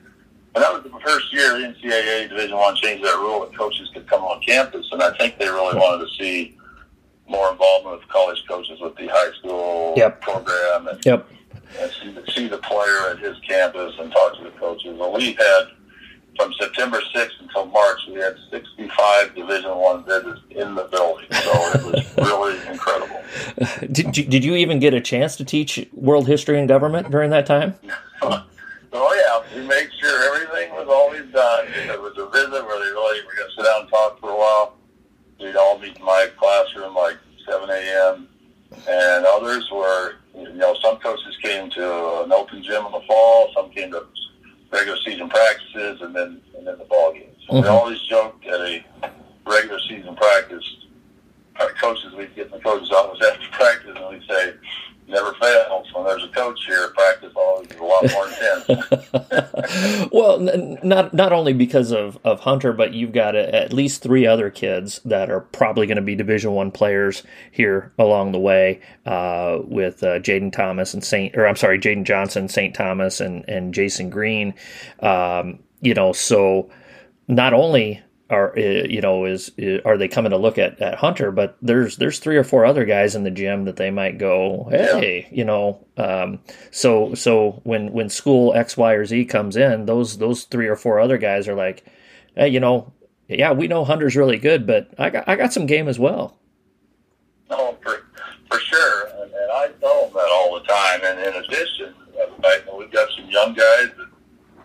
and 0.54 0.64
that 0.64 0.74
was 0.74 0.84
the 0.84 1.00
first 1.00 1.34
year 1.34 1.60
the 1.60 1.74
NCAA 1.74 2.30
Division 2.30 2.58
One 2.58 2.76
changed 2.76 3.04
that 3.06 3.16
rule 3.16 3.42
that 3.42 3.58
coaches 3.58 3.90
could 3.94 4.08
come 4.08 4.22
on 4.22 4.42
campus, 4.42 4.86
and 4.92 5.02
I 5.02 5.16
think 5.18 5.38
they 5.40 5.48
really 5.48 5.78
wanted 5.78 6.06
to 6.06 6.14
see 6.16 6.58
more 7.28 7.52
involvement 7.52 8.02
of 8.02 8.08
college 8.10 8.44
coaches 8.48 8.80
with 8.82 8.96
the 8.98 9.08
high 9.08 9.32
school 9.40 9.94
yep. 9.96 10.22
program 10.22 10.88
and, 10.88 11.04
yep. 11.06 11.28
And 11.80 11.92
see, 11.92 12.34
see 12.34 12.48
the 12.48 12.58
player 12.58 13.10
at 13.10 13.20
his 13.20 13.38
campus 13.48 13.94
and 14.00 14.12
talk 14.12 14.38
to 14.38 14.44
the 14.44 14.52
coaches. 14.52 14.98
Well, 14.98 15.14
we 15.14 15.34
had 15.34 15.64
from 16.38 16.54
September 16.54 17.00
6th 17.14 17.40
until 17.42 17.66
March, 17.68 18.00
we 18.08 18.16
had 18.16 18.36
65 18.50 19.36
Division 19.36 19.76
One 19.76 20.06
visits 20.06 20.40
in 20.52 20.76
the 20.76 20.84
building. 20.86 21.28
So 21.32 21.52
it 21.52 21.86
was 21.86 22.18
really 22.18 22.58
incredible. 22.68 23.22
Did 23.92 24.18
you, 24.18 24.26
did 24.26 24.44
you 24.44 24.56
even 24.56 24.80
get 24.80 24.94
a 24.94 25.02
chance 25.02 25.36
to 25.38 25.46
teach 25.46 25.88
world 25.94 26.28
history 26.28 26.60
and 26.60 26.68
government 26.68 27.12
during 27.12 27.30
that 27.32 27.46
time? 27.46 27.76
oh 28.22 28.44
yeah, 28.94 29.56
we 29.56 29.68
made 29.68 29.90
sure 30.00 30.34
everything 30.34 30.72
was 30.74 30.88
always 30.90 31.32
done. 31.32 31.68
It 31.68 32.02
was 32.02 32.14
a 32.18 32.28
visit 32.30 32.66
where 32.66 32.80
they 32.80 32.92
really 32.92 33.26
were 33.26 33.36
going 33.36 33.50
to 33.50 33.56
sit 33.56 33.66
down 33.66 33.82
and 33.82 33.90
talk 33.90 34.20
for 34.20 34.30
a 34.30 34.36
while. 34.36 34.76
We'd 35.40 35.56
all 35.56 35.80
meet 35.80 35.98
in 35.98 36.06
my 36.06 36.28
classroom 36.38 36.96
like 36.96 37.18
7 37.48 37.70
a.m. 37.70 38.28
And 38.88 39.26
others 39.26 39.70
were, 39.72 40.16
you 40.36 40.54
know, 40.54 40.76
some 40.82 40.98
coaches 40.98 41.38
came 41.42 41.70
to 41.72 42.24
an 42.24 42.32
open 42.32 42.64
gym 42.64 42.86
in 42.86 42.92
the 42.92 43.02
fall. 43.08 43.52
Some 43.54 43.70
came 43.72 43.92
to 43.92 44.06
regular 44.72 44.98
season 45.06 45.30
practices 45.30 46.02
and 46.02 46.16
then 46.16 46.42
and 46.58 46.66
then 46.66 46.78
the 46.78 46.86
ball 46.86 47.14
games. 47.14 47.36
Mm-hmm. 47.50 47.62
We 47.62 47.68
always 47.68 48.02
joked 48.04 48.46
at 48.46 48.62
a 48.62 48.84
regular 49.46 49.80
season 49.90 50.16
practice. 50.16 50.64
Our 51.60 51.70
coaches, 51.74 52.14
we'd 52.18 52.36
get 52.36 52.52
the 52.52 52.60
coaches 52.60 52.90
was 52.90 53.22
after 53.22 53.50
practice 53.52 53.96
and 53.96 54.10
we'd 54.10 54.24
say, 54.28 54.54
never 55.12 55.34
fails. 55.34 55.88
When 55.94 56.06
there's 56.06 56.24
a 56.24 56.30
coach 56.30 56.60
here, 56.66 56.90
practice 56.90 57.34
always 57.36 57.70
is 57.70 57.78
a 57.78 57.84
lot 57.84 58.12
more 58.12 58.28
intense. 58.28 60.10
well, 60.12 60.50
n- 60.50 60.80
not 60.84 61.14
not 61.14 61.32
only 61.34 61.54
because 61.54 61.92
of, 61.92 62.18
of 62.24 62.40
Hunter, 62.40 62.74
but 62.74 62.94
you've 62.94 63.12
got 63.12 63.36
a, 63.36 63.54
at 63.54 63.74
least 63.74 64.02
three 64.02 64.26
other 64.26 64.50
kids 64.50 65.00
that 65.06 65.30
are 65.30 65.42
probably 65.42 65.86
going 65.86 65.98
to 65.98 66.02
be 66.02 66.16
Division 66.16 66.54
One 66.54 66.72
players 66.72 67.24
here 67.52 67.92
along 68.00 68.32
the 68.32 68.40
way, 68.40 68.82
uh, 69.06 69.60
with 69.64 70.02
uh, 70.04 70.20
Jaden 70.20 70.52
Thomas 70.52 70.94
and 70.94 71.04
Saint, 71.04 71.36
or 71.36 71.46
I'm 71.46 71.58
sorry, 71.58 71.80
Jaden 71.80 72.06
Johnson, 72.06 72.48
Saint 72.48 72.74
Thomas, 72.74 73.20
and 73.20 73.48
and 73.48 73.74
Jasen 73.74 74.10
Green. 74.10 74.54
Um, 75.02 75.60
you 75.82 75.94
know, 75.94 76.14
so 76.14 76.70
not 77.28 77.54
only 77.54 78.02
are 78.32 78.58
uh, 78.58 78.62
you 78.62 79.02
know 79.02 79.26
is, 79.26 79.52
is, 79.58 79.82
are 79.86 79.98
they 79.98 80.08
coming 80.08 80.32
to 80.32 80.38
look 80.38 80.58
at, 80.58 80.82
at 80.82 80.96
Hunter? 80.96 81.32
But 81.32 81.58
there's 81.62 81.98
there's 81.98 82.20
three 82.20 82.38
or 82.38 82.44
four 82.44 82.66
other 82.66 82.86
guys 82.86 83.16
in 83.16 83.24
the 83.24 83.32
gym 83.32 83.66
that 83.66 83.76
they 83.76 83.92
might 83.92 84.18
go, 84.18 84.68
hey, 84.72 85.28
yeah. 85.30 85.36
you 85.36 85.46
know. 85.46 85.86
Um, 85.98 86.40
so 86.72 87.14
so 87.14 87.62
when 87.64 87.92
when 87.92 88.10
school 88.10 88.54
X 88.54 88.78
Y 88.78 88.94
or 88.94 89.06
Z 89.06 89.26
comes 89.26 89.56
in, 89.56 89.86
those 89.86 90.18
those 90.18 90.46
three 90.46 90.68
or 90.68 90.76
four 90.76 91.00
other 91.00 91.18
guys 91.18 91.48
are 91.48 91.56
like, 91.56 91.86
hey, 92.36 92.48
you 92.48 92.60
know, 92.60 92.94
yeah, 93.28 93.52
we 93.52 93.68
know 93.68 93.86
Hunter's 93.86 94.16
really 94.16 94.38
good, 94.38 94.66
but 94.66 94.94
I 94.98 95.10
got 95.10 95.28
I 95.28 95.36
got 95.36 95.54
some 95.54 95.66
game 95.66 95.88
as 95.88 96.00
well. 96.00 96.40
Oh, 97.50 97.78
for 97.84 98.08
for 98.50 98.60
sure, 98.60 99.08
and, 99.08 99.32
and 99.32 99.52
I 99.52 99.68
tell 99.80 100.06
them 100.06 100.14
that 100.14 100.30
all 100.32 100.60
the 100.60 100.66
time. 100.66 101.02
And 101.04 101.20
in 101.20 101.44
addition, 101.44 101.94
we've 102.78 102.92
got 102.92 103.10
some 103.16 103.30
young 103.30 103.54
guys 103.54 103.90
that 103.98 104.08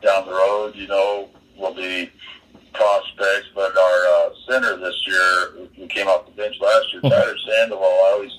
down 0.02 0.26
the 0.26 0.32
road, 0.32 0.74
you 0.74 0.86
know, 0.86 1.28
will 1.56 1.74
be 1.74 2.10
prospects, 2.76 3.48
but 3.54 3.76
our 3.76 4.06
uh, 4.06 4.30
center 4.48 4.76
this 4.76 4.96
year, 5.06 5.68
who 5.76 5.86
came 5.88 6.06
off 6.08 6.26
the 6.26 6.32
bench 6.32 6.56
last 6.60 6.92
year, 6.92 7.02
Tyler 7.02 7.36
Sandoval, 7.46 7.84
I 7.84 8.12
always 8.14 8.32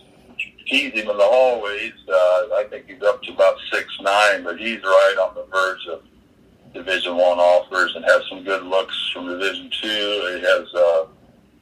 tease 0.67 0.93
him 0.93 1.10
in 1.10 1.17
the 1.17 1.23
hallways. 1.23 1.93
Uh, 2.08 2.56
I 2.56 2.65
think 2.69 2.88
he's 2.88 3.02
up 3.04 3.21
to 3.23 3.32
about 3.32 3.58
six 3.71 3.88
nine, 4.02 4.43
but 4.43 4.60
he's 4.60 4.82
right 4.84 5.15
on 5.21 5.36
the 5.36 5.45
verge 5.52 5.86
of 5.91 6.04
Division 6.73 7.15
One 7.17 7.39
offers 7.39 7.95
and 7.95 8.06
has 8.06 8.21
some 8.30 8.43
good 8.43 8.63
looks 8.63 8.95
from 9.13 9.28
Division 9.28 9.71
Two. 9.82 10.38
He 10.38 10.41
has 10.41 10.73
uh, 10.73 11.06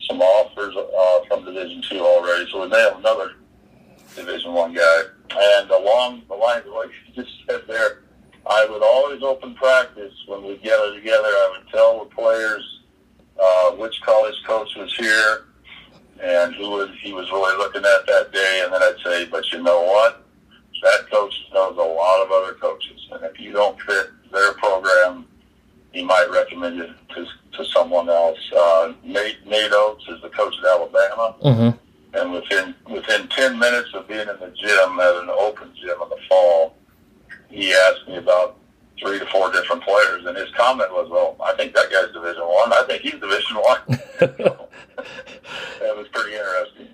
some 0.07 0.21
offers 0.21 0.75
uh, 0.75 1.25
from 1.27 1.45
Division 1.45 1.81
Two 1.89 1.99
already, 1.99 2.49
so 2.51 2.63
we 2.63 2.69
may 2.69 2.79
have 2.79 2.97
another 2.99 3.33
Division 4.15 4.53
One 4.53 4.73
guy. 4.73 5.01
And 5.31 5.69
along 5.69 6.23
the 6.27 6.35
lines 6.35 6.65
of 6.65 6.73
what 6.73 6.89
you 6.89 7.23
just 7.23 7.35
said 7.47 7.61
there, 7.67 8.04
I 8.47 8.65
would 8.69 8.83
always 8.83 9.23
open 9.23 9.55
practice 9.55 10.13
when 10.27 10.43
we 10.43 10.57
gather 10.57 10.93
together. 10.93 11.27
I 11.27 11.57
would 11.57 11.71
tell 11.71 12.03
the 12.03 12.15
players 12.15 12.81
uh, 13.41 13.71
which 13.71 13.99
college 14.01 14.35
coach 14.45 14.75
was 14.75 14.95
here 14.95 15.45
and 16.21 16.55
who 16.55 16.69
was, 16.69 16.89
he 17.01 17.11
was 17.11 17.29
really 17.31 17.57
looking 17.57 17.83
at 17.83 18.05
that 18.07 18.31
day, 18.31 18.61
and 18.63 18.73
then 18.73 18.81
I'd 18.81 18.95
say, 19.03 19.25
but 19.25 19.51
you 19.51 19.61
know 19.61 19.83
what? 19.83 20.25
That 20.81 21.09
coach 21.11 21.33
knows 21.53 21.75
a 21.77 21.81
lot 21.81 22.23
of 22.23 22.31
other 22.31 22.53
coaches, 22.53 23.07
and 23.11 23.23
if 23.25 23.39
you 23.39 23.51
don't 23.51 23.79
fit 23.81 24.09
their 24.31 24.53
program, 24.53 25.25
he 25.91 26.03
might 26.03 26.27
recommend 26.31 26.75
you 26.75 26.87
to, 27.15 27.25
to 27.57 27.65
someone 27.65 28.09
else. 28.09 28.37
Uh, 28.55 28.93
Nate, 29.03 29.45
Nate 29.47 29.71
Oats 29.71 30.03
is 30.07 30.21
the 30.21 30.29
coach 30.29 30.53
at 30.59 30.65
Alabama. 30.65 31.35
Mm-hmm. 31.43 32.17
And 32.17 32.31
within 32.31 32.75
within 32.89 33.27
ten 33.27 33.59
minutes 33.59 33.89
of 33.93 34.07
being 34.07 34.21
in 34.21 34.27
the 34.27 34.53
gym 34.55 34.99
at 34.99 35.15
an 35.15 35.29
open 35.29 35.71
gym 35.75 36.01
in 36.01 36.09
the 36.09 36.17
fall, 36.29 36.75
he 37.49 37.73
asked 37.73 38.07
me 38.07 38.17
about 38.17 38.57
three 38.99 39.19
to 39.19 39.25
four 39.27 39.51
different 39.51 39.83
players, 39.83 40.25
and 40.25 40.37
his 40.37 40.49
comment 40.51 40.91
was, 40.91 41.09
"Well, 41.09 41.35
I 41.43 41.53
think 41.53 41.73
that 41.75 41.91
guy's 41.91 42.13
Division 42.13 42.43
One. 42.43 42.73
I. 42.73 42.81
I 42.81 42.87
think 42.87 43.01
he's 43.01 43.13
Division 43.13 43.57
One." 43.57 43.79
that 44.19 45.97
was 45.97 46.07
pretty 46.11 46.35
interesting. 46.35 46.87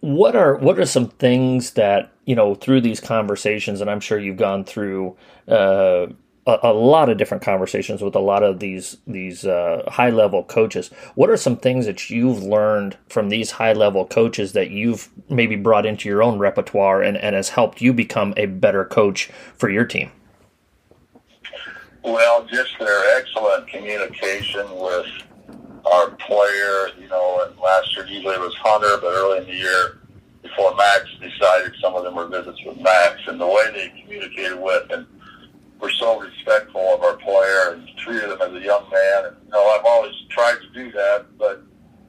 What 0.00 0.36
are 0.36 0.56
what 0.56 0.78
are 0.78 0.86
some 0.86 1.08
things 1.08 1.72
that 1.72 2.12
you 2.24 2.34
know 2.34 2.54
through 2.54 2.82
these 2.82 3.00
conversations, 3.00 3.80
and 3.80 3.90
I'm 3.90 4.00
sure 4.00 4.18
you've 4.18 4.36
gone 4.36 4.64
through 4.64 5.16
uh, 5.48 6.06
a, 6.46 6.58
a, 6.64 6.72
lot 6.72 7.08
of 7.08 7.16
different 7.16 7.42
conversations 7.42 8.02
with 8.02 8.14
a 8.14 8.20
lot 8.20 8.42
of 8.42 8.60
these 8.60 8.98
these 9.06 9.46
uh, 9.46 9.82
high 9.88 10.10
level 10.10 10.44
coaches. 10.44 10.88
What 11.14 11.30
are 11.30 11.36
some 11.36 11.56
things 11.56 11.86
that 11.86 12.10
you've 12.10 12.42
learned 12.42 12.96
from 13.08 13.28
these 13.28 13.52
high 13.52 13.72
level 13.72 14.06
coaches 14.06 14.52
that 14.52 14.70
you've 14.70 15.08
maybe 15.28 15.56
brought 15.56 15.86
into 15.86 16.08
your 16.08 16.22
own 16.22 16.38
repertoire 16.38 17.02
and, 17.02 17.16
and 17.16 17.34
has 17.34 17.50
helped 17.50 17.80
you 17.80 17.92
become 17.92 18.34
a 18.36 18.46
better 18.46 18.84
coach 18.84 19.30
for 19.56 19.70
your 19.70 19.84
team? 19.84 20.10
Well, 22.02 22.44
just 22.44 22.78
their 22.78 23.18
excellent 23.18 23.66
communication 23.68 24.66
with 24.78 25.06
our 25.86 26.10
player. 26.10 26.88
You 26.98 27.08
know, 27.08 27.46
and 27.46 27.58
last 27.58 27.96
year 27.96 28.06
usually 28.06 28.34
it 28.34 28.40
was 28.40 28.54
Hunter, 28.56 28.98
but 29.00 29.12
early 29.14 29.38
in 29.38 29.46
the 29.46 29.54
year 29.54 30.00
before 30.42 30.74
Max 30.76 31.06
decided, 31.22 31.74
some 31.80 31.94
of 31.94 32.04
them 32.04 32.14
were 32.14 32.28
visits 32.28 32.58
with 32.66 32.78
Max, 32.78 33.18
and 33.26 33.40
the 33.40 33.46
way 33.46 33.64
they 33.72 34.02
communicated 34.02 34.60
with 34.60 34.90
and 34.90 35.06
we're 35.84 35.90
so 35.90 36.18
respectful 36.18 36.80
of 36.80 37.02
our 37.02 37.16
player 37.16 37.72
and 37.72 37.86
treated 37.98 38.30
him 38.30 38.40
as 38.40 38.52
a 38.52 38.60
young 38.60 38.88
man. 38.90 39.26
And 39.26 39.36
you 39.44 39.50
know, 39.50 39.66
I've 39.68 39.84
always 39.84 40.14
tried 40.30 40.56
to 40.62 40.68
do 40.72 40.90
that, 40.92 41.26
but 41.36 41.62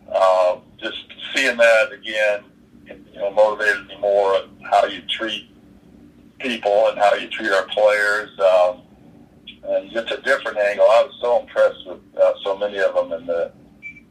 uh, 0.10 0.60
just 0.78 1.04
seeing 1.34 1.58
that 1.58 1.92
again, 1.92 2.46
you 2.88 3.20
know, 3.20 3.32
motivated 3.32 3.88
me 3.88 3.98
more 4.00 4.34
on 4.36 4.50
how 4.72 4.86
you 4.86 5.02
treat 5.10 5.50
people 6.40 6.88
and 6.88 6.98
how 6.98 7.16
you 7.16 7.28
treat 7.28 7.52
our 7.52 7.66
players. 7.68 8.30
Um, 8.40 8.82
and 9.68 9.92
just 9.92 10.12
a 10.12 10.22
different 10.22 10.58
angle. 10.58 10.86
I 10.86 11.04
was 11.04 11.18
so 11.20 11.42
impressed 11.42 11.86
with 11.88 12.00
uh, 12.22 12.34
so 12.44 12.58
many 12.58 12.78
of 12.78 12.96
them 12.96 13.12
in 13.12 13.26
the 13.26 13.52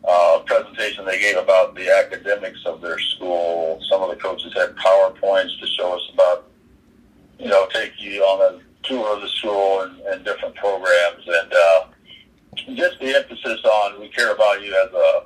uh, 0.07 0.40
presentation 0.40 1.05
they 1.05 1.20
gave 1.20 1.37
about 1.37 1.74
the 1.74 1.88
academics 1.90 2.61
of 2.66 2.81
their 2.83 2.98
school. 2.98 3.81
Some 3.88 4.03
of 4.03 4.11
the 4.11 4.16
coaches 4.16 4.53
had 4.53 4.74
PowerPoints 4.77 5.59
to 5.61 5.66
show 5.66 5.94
us 5.94 6.11
about 6.12 6.50
you 7.38 7.48
know, 7.48 7.66
take 7.72 7.92
you 7.98 8.22
on 8.22 8.55
a 8.55 8.87
tour 8.87 9.16
of 9.16 9.22
the 9.22 9.29
school 9.29 9.81
and, 9.81 9.98
and 10.00 10.24
different 10.24 10.55
programs, 10.55 11.24
and 11.27 11.53
uh, 11.53 11.85
just 12.74 12.98
the 13.00 13.14
emphasis 13.14 13.61
on 13.64 14.00
we 14.00 14.09
care 14.09 14.33
about 14.33 14.62
you 14.62 14.72
as 14.74 14.92
a 14.92 15.24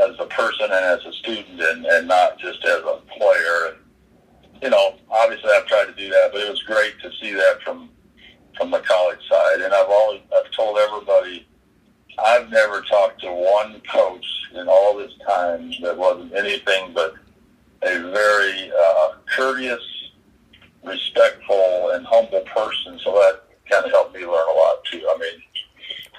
as 0.00 0.16
a 0.20 0.26
person 0.26 0.66
and 0.66 0.84
as 0.84 1.04
a 1.04 1.12
student, 1.14 1.60
and, 1.60 1.84
and 1.86 2.06
not 2.06 2.38
just 2.38 2.64
as 2.64 2.80
a 2.80 3.00
player. 3.16 3.72
And 3.72 4.62
you 4.62 4.70
know, 4.70 4.96
obviously, 5.10 5.50
I've 5.50 5.66
tried 5.66 5.86
to 5.86 5.94
do 5.94 6.08
that, 6.10 6.30
but 6.32 6.42
it 6.42 6.50
was 6.50 6.62
great 6.62 7.00
to 7.02 7.10
see 7.20 7.32
that 7.32 7.62
from 7.64 7.90
from 8.56 8.70
the 8.70 8.80
college 8.80 9.20
side. 9.28 9.60
And 9.60 9.72
I've 9.72 9.88
always 9.88 10.20
I've 10.36 10.50
told 10.52 10.78
everybody 10.78 11.46
I've 12.18 12.50
never 12.50 12.82
talked 12.82 13.20
to 13.22 13.32
one 13.32 13.80
coach 13.90 14.26
in 14.54 14.68
all 14.68 14.96
this 14.96 15.12
time 15.26 15.72
that 15.82 15.96
wasn't 15.96 16.34
anything 16.34 16.92
but 16.92 17.14
a 17.82 18.10
very 18.10 18.72
uh, 18.72 19.12
courteous, 19.36 19.82
respectful, 20.84 21.90
and 21.92 22.04
humble 22.06 22.40
person. 22.40 22.98
So 23.04 23.12
that 23.12 23.44
kind 23.70 23.84
of 23.84 23.90
helped 23.92 24.14
me 24.14 24.20
learn 24.20 24.48
a 24.48 24.58
lot 24.58 24.84
too. 24.90 25.06
I 25.08 25.18
mean, 25.18 25.42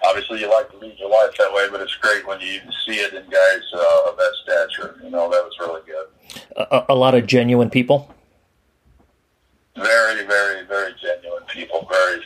obviously 0.06 0.39
you 0.39 0.50
like 0.50 0.72
to 0.72 0.78
lead 0.78 0.98
your 0.98 1.10
life 1.10 1.36
that 1.38 1.52
way, 1.54 1.67
but 1.69 1.82
it's 1.82 1.96
great 1.96 2.26
when 2.26 2.39
you 2.39 2.60
see 2.86 3.00
it 3.00 3.13
in 3.13 3.24
guys 3.24 3.62
uh, 3.74 4.10
of 4.10 4.17
that 4.17 4.34
stature. 4.43 5.00
You 5.04 5.10
know, 5.10 5.30
that 5.30 5.43
was 5.43 5.54
really 5.60 5.82
good. 5.86 6.62
A, 7.20 7.22
a 7.22 7.24
of 7.24 7.28
genuine 7.28 7.70
people. 7.70 8.14
Very, 9.76 10.26
very, 10.26 10.66
very 10.66 10.94
genuine 11.02 11.44
people. 11.48 11.88
Very, 11.90 12.22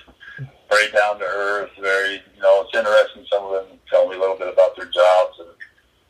very 0.70 0.92
down 0.92 1.20
to 1.20 1.26
earth. 1.26 1.72
Very, 1.80 2.22
you 2.36 2.42
know, 2.42 2.66
it's 2.66 2.76
interesting. 2.76 3.26
Some 3.32 3.44
of 3.46 3.52
them 3.52 3.78
tell 3.90 4.08
me 4.08 4.16
a 4.16 4.20
little 4.20 4.38
bit 4.38 4.52
about 4.52 4.76
their 4.76 4.86
jobs, 4.86 5.40
and 5.40 5.50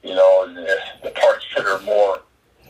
you 0.03 0.15
know, 0.15 0.45
and 0.47 0.57
the 0.57 1.11
parts 1.11 1.45
that 1.55 1.65
are 1.65 1.81
more 1.81 2.19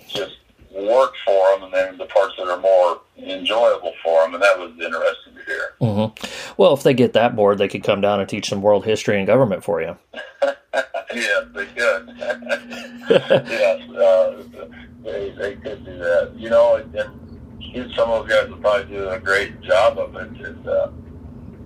just 0.07 0.37
work 0.71 1.13
for 1.25 1.51
them, 1.51 1.63
and 1.63 1.73
then 1.73 1.97
the 1.97 2.05
parts 2.05 2.33
that 2.37 2.47
are 2.47 2.59
more 2.59 3.01
enjoyable 3.17 3.93
for 4.03 4.23
them, 4.23 4.33
and 4.33 4.43
that 4.43 4.57
was 4.57 4.71
interesting 4.71 5.35
to 5.35 5.43
hear. 5.45 5.73
Mm-hmm. 5.81 6.53
Well, 6.57 6.73
if 6.73 6.83
they 6.83 6.93
get 6.93 7.13
that 7.13 7.35
bored, 7.35 7.57
they 7.57 7.67
could 7.67 7.83
come 7.83 8.01
down 8.01 8.19
and 8.19 8.27
teach 8.27 8.49
some 8.49 8.61
world 8.61 8.85
history 8.85 9.17
and 9.17 9.27
government 9.27 9.63
for 9.63 9.81
you. 9.81 9.97
yes, 11.13 11.45
they 11.53 11.65
could. 11.65 12.15
yes, 12.19 13.89
uh, 13.91 14.43
they, 15.03 15.31
they 15.31 15.55
could 15.55 15.85
do 15.85 15.97
that. 15.97 16.31
You 16.35 16.49
know, 16.49 16.75
and, 16.75 16.95
and 16.95 17.93
some 17.95 18.09
of 18.09 18.12
those 18.23 18.41
guys 18.41 18.49
will 18.49 18.57
probably 18.57 18.95
do 18.95 19.09
a 19.09 19.19
great 19.19 19.61
job 19.61 19.97
of 19.97 20.15
it. 20.15 20.45
And 20.45 20.67
uh, 20.67 20.89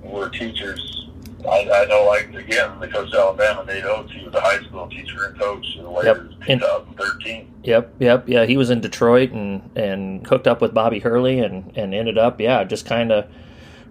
we're 0.03 0.29
teachers. 0.29 1.07
I, 1.47 1.69
I 1.69 1.85
know, 1.85 2.05
like 2.05 2.33
again, 2.33 2.79
the 2.79 2.87
coach 2.87 3.13
Alabama, 3.13 3.63
Nate 3.65 3.85
Oats, 3.85 4.11
he 4.11 4.25
was 4.25 4.33
a 4.33 4.41
high 4.41 4.61
school 4.63 4.87
teacher 4.89 5.25
and 5.25 5.39
coach 5.39 5.65
in 5.77 5.83
the 5.83 6.01
yep. 6.01 6.17
2013. 6.47 7.53
Yep, 7.63 7.93
yep, 7.99 8.27
yeah. 8.27 8.45
He 8.45 8.57
was 8.57 8.69
in 8.69 8.81
Detroit 8.81 9.31
and 9.31 9.69
and 9.75 10.25
hooked 10.25 10.47
up 10.47 10.61
with 10.61 10.73
Bobby 10.73 10.99
Hurley 10.99 11.39
and 11.39 11.71
and 11.77 11.93
ended 11.93 12.17
up, 12.17 12.41
yeah, 12.41 12.63
just 12.63 12.85
kind 12.85 13.11
of 13.11 13.29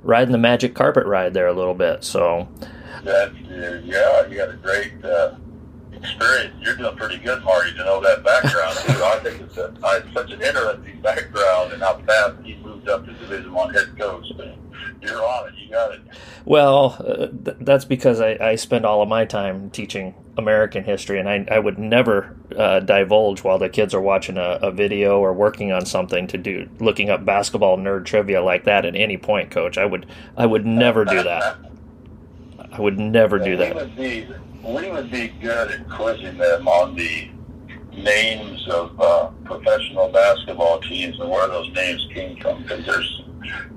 riding 0.03 0.33
the 0.33 0.39
magic 0.39 0.75
carpet 0.75 1.07
ride 1.07 1.35
there 1.35 1.47
a 1.47 1.53
little 1.53 1.75
bit. 1.75 2.05
So. 2.05 2.49
That, 3.05 3.29
uh, 3.31 3.81
yeah, 3.85 4.27
you 4.27 4.37
got 4.37 4.49
a 4.49 4.57
great. 4.61 5.05
Uh, 5.05 5.35
experience. 5.97 6.55
You're 6.61 6.77
doing 6.77 6.97
pretty 6.97 7.19
good, 7.19 7.43
Marty, 7.45 7.73
to 7.73 7.85
know 7.85 8.01
that 8.01 8.25
background. 8.25 8.77
too. 8.79 9.05
I 9.05 9.19
think 9.23 9.43
it's, 9.43 9.57
a, 9.57 9.75
it's 9.83 10.13
such 10.13 10.31
an 10.31 10.43
interesting 10.43 11.01
background 11.01 11.73
and 11.73 11.83
how 11.83 11.99
fast 11.99 12.37
he 12.45 12.57
moved 12.57 12.89
up 12.89 13.05
to 13.07 13.13
Division 13.13 13.53
One 13.53 13.73
head 13.73 13.97
coach. 13.99 14.27
You're 15.03 15.25
on 15.25 15.49
it. 15.49 15.55
You 15.59 15.71
got 15.71 15.93
it. 15.93 16.01
Well, 16.45 16.97
uh, 17.01 17.27
th- 17.27 17.57
that's 17.61 17.85
because 17.85 18.21
I, 18.21 18.37
I 18.41 18.57
spend 18.57 18.87
all 18.87 19.03
of 19.03 19.09
my 19.09 19.25
time 19.25 19.71
teaching 19.71 20.15
American 20.37 20.85
history, 20.85 21.19
and 21.19 21.29
I, 21.29 21.47
I 21.51 21.59
would 21.59 21.79
never 21.79 22.37
uh, 22.57 22.81
divulge 22.81 23.43
while 23.43 23.59
the 23.59 23.69
kids 23.69 23.95
are 23.95 24.01
watching 24.01 24.37
a, 24.37 24.59
a, 24.63 24.71
video 24.71 25.19
or 25.21 25.33
working 25.33 25.73
on 25.73 25.85
something 25.87 26.27
to 26.29 26.39
do 26.39 26.69
looking 26.79 27.11
up 27.11 27.25
basketball 27.25 27.79
nerd 27.79 28.05
trivia 28.05 28.43
like 28.43 28.65
that 28.65 28.85
at 28.85 28.95
any 28.95 29.17
point, 29.17 29.51
Coach. 29.51 29.79
I 29.79 29.87
would 29.87 30.07
I 30.37 30.47
would 30.47 30.67
never 30.67 31.05
do 31.05 31.23
that. 31.23 31.59
I 32.77 32.81
would 32.81 32.99
never 32.99 33.39
do 33.39 33.57
that 33.57 34.27
we 34.67 34.91
would 34.91 35.11
be 35.11 35.29
good 35.41 35.71
at 35.71 35.89
quizzing 35.89 36.37
them 36.39 36.67
on 36.67 36.95
the 36.97 37.31
names 37.93 38.67
of 38.69 39.01
uh, 39.01 39.29
professional 39.45 40.09
basketball 40.09 40.81
teams 40.81 41.19
and 41.21 41.31
where 41.31 41.47
those 41.49 41.73
names 41.73 42.07
came 42.13 42.37
from 42.41 42.63
because 42.63 42.85
there's 42.85 43.23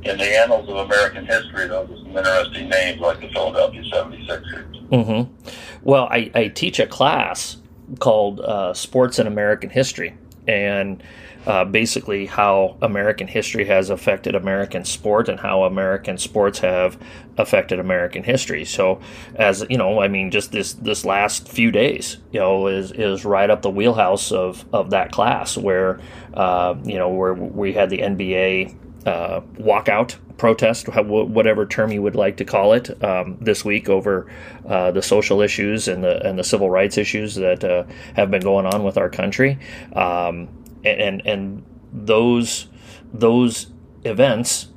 in 0.04 0.18
the 0.18 0.40
annals 0.40 0.68
of 0.68 0.78
American 0.78 1.26
history 1.26 1.68
those 1.68 1.90
are 1.90 1.98
some 1.98 2.18
interesting 2.18 2.70
names 2.70 3.00
like 3.00 3.22
the 3.22 3.30
Philadelphia 3.30 3.84
76ers. 3.84 4.90
Mm-hmm. 4.90 5.52
Well, 5.84 6.06
I, 6.06 6.32
I 6.34 6.48
teach 6.48 6.80
a 6.80 6.88
class 6.88 7.58
called 8.00 8.40
uh, 8.40 8.74
Sports 8.74 9.20
in 9.20 9.28
American 9.28 9.70
History 9.70 10.16
and 10.48 11.04
uh, 11.50 11.66
basically 11.66 12.28
how 12.28 12.78
American 12.80 13.28
history 13.28 13.66
has 13.66 13.90
affected 13.90 14.36
American 14.36 14.86
sport 14.86 15.28
and 15.28 15.40
how 15.40 15.64
American 15.64 16.16
sports 16.16 16.60
have 16.60 16.96
affected 17.40 17.80
American 17.80 18.22
history. 18.22 18.64
So, 18.64 19.02
as 19.34 19.66
you 19.68 19.76
know, 19.76 20.00
I 20.00 20.10
mean, 20.10 20.30
just 20.30 20.52
this 20.52 20.74
this 20.74 21.04
last 21.04 21.48
few 21.48 21.72
days, 21.72 22.18
you 22.32 22.40
know, 22.40 22.68
is 22.68 22.92
is 22.92 23.26
right 23.26 23.50
up 23.50 23.64
the 23.64 23.72
wheelhouse 23.72 24.32
of 24.32 24.64
of 24.72 24.92
that 24.92 25.12
class 25.12 25.58
where 25.58 26.00
uh, 26.36 26.76
you 26.84 27.00
know 27.00 27.10
where 27.10 27.34
we 27.34 27.74
had 27.74 27.90
the 27.90 27.98
NBA 27.98 29.08
uh, 29.08 29.42
walkout 29.56 30.18
protest, 30.38 30.88
whatever 30.88 31.66
term 31.66 31.92
you 31.92 32.04
would 32.04 32.16
like 32.16 32.38
to 32.38 32.46
call 32.46 32.74
it, 32.74 33.04
um, 33.04 33.38
this 33.42 33.66
week 33.66 33.90
over 33.90 34.28
uh, 34.68 34.92
the 34.92 35.02
social 35.02 35.42
issues 35.42 35.88
and 35.88 36.04
the 36.04 36.24
and 36.28 36.38
the 36.38 36.44
civil 36.44 36.70
rights 36.70 37.00
issues 37.00 37.34
that 37.34 37.64
uh, 37.64 37.86
have 38.16 38.30
been 38.30 38.44
going 38.44 38.68
on 38.68 38.84
with 38.84 39.00
our 39.00 39.10
country. 39.10 39.58
Um, 39.94 40.48
and 40.84 41.26
and 41.26 41.66
those 41.92 42.68
those 43.14 43.68
events 44.04 44.68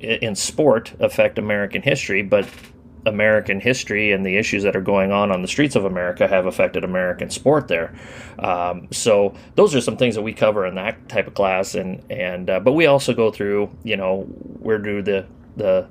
in 0.00 0.34
sport 0.34 0.94
affect 1.00 1.38
American 1.38 1.82
history, 1.82 2.22
but 2.22 2.48
American 3.06 3.60
history 3.60 4.12
and 4.12 4.26
the 4.26 4.36
issues 4.36 4.64
that 4.64 4.74
are 4.74 4.80
going 4.80 5.12
on 5.12 5.30
on 5.30 5.40
the 5.40 5.48
streets 5.48 5.76
of 5.76 5.84
America 5.84 6.26
have 6.26 6.46
affected 6.46 6.82
American 6.84 7.30
sport 7.30 7.68
there. 7.68 7.94
Um, 8.38 8.88
so 8.90 9.34
those 9.54 9.74
are 9.74 9.80
some 9.80 9.96
things 9.96 10.16
that 10.16 10.22
we 10.22 10.32
cover 10.32 10.66
in 10.66 10.74
that 10.74 11.08
type 11.08 11.26
of 11.26 11.34
class, 11.34 11.74
and 11.74 12.04
and 12.10 12.50
uh, 12.50 12.60
but 12.60 12.72
we 12.72 12.86
also 12.86 13.14
go 13.14 13.30
through, 13.30 13.70
you 13.84 13.96
know, 13.96 14.22
where 14.58 14.78
do 14.78 15.02
the 15.02 15.26
the 15.56 15.88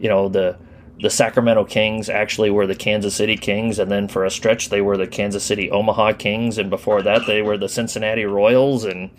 you 0.00 0.08
know 0.08 0.28
the 0.28 0.58
the 1.00 1.10
Sacramento 1.10 1.64
Kings 1.64 2.08
actually 2.08 2.50
were 2.50 2.66
the 2.66 2.74
Kansas 2.74 3.14
City 3.14 3.36
Kings, 3.36 3.78
and 3.78 3.90
then 3.90 4.08
for 4.08 4.24
a 4.24 4.30
stretch 4.30 4.68
they 4.68 4.80
were 4.80 4.96
the 4.96 5.06
Kansas 5.06 5.44
City 5.44 5.70
Omaha 5.70 6.12
Kings, 6.12 6.58
and 6.58 6.70
before 6.70 7.02
that 7.02 7.26
they 7.26 7.42
were 7.42 7.58
the 7.58 7.68
Cincinnati 7.68 8.24
Royals, 8.24 8.84
and 8.84 9.10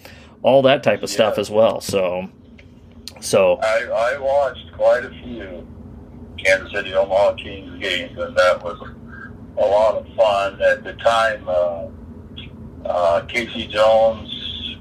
all 0.42 0.62
that 0.62 0.84
type 0.84 1.04
of 1.04 1.10
stuff 1.10 1.38
as 1.38 1.50
well. 1.50 1.82
So, 1.82 2.30
so 3.20 3.58
I, 3.62 4.14
I 4.14 4.18
watched 4.18 4.72
quite 4.74 5.04
a 5.04 5.10
few 5.10 5.68
Kansas 6.38 6.72
City 6.72 6.94
Omaha 6.94 7.34
Kings 7.36 7.82
games, 7.82 8.18
and 8.18 8.36
that 8.38 8.64
was 8.64 8.80
a 9.58 9.62
lot 9.62 9.96
of 9.96 10.08
fun. 10.16 10.62
At 10.62 10.84
the 10.84 10.94
time, 10.94 11.48
uh, 11.48 11.88
uh, 12.86 13.26
K.C. 13.26 13.68
Jones, 13.68 14.78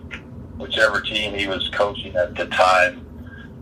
whichever 0.59 1.01
team 1.01 1.35
he 1.35 1.47
was 1.47 1.69
coaching 1.71 2.15
at 2.17 2.35
the 2.37 2.47
time, 2.47 3.04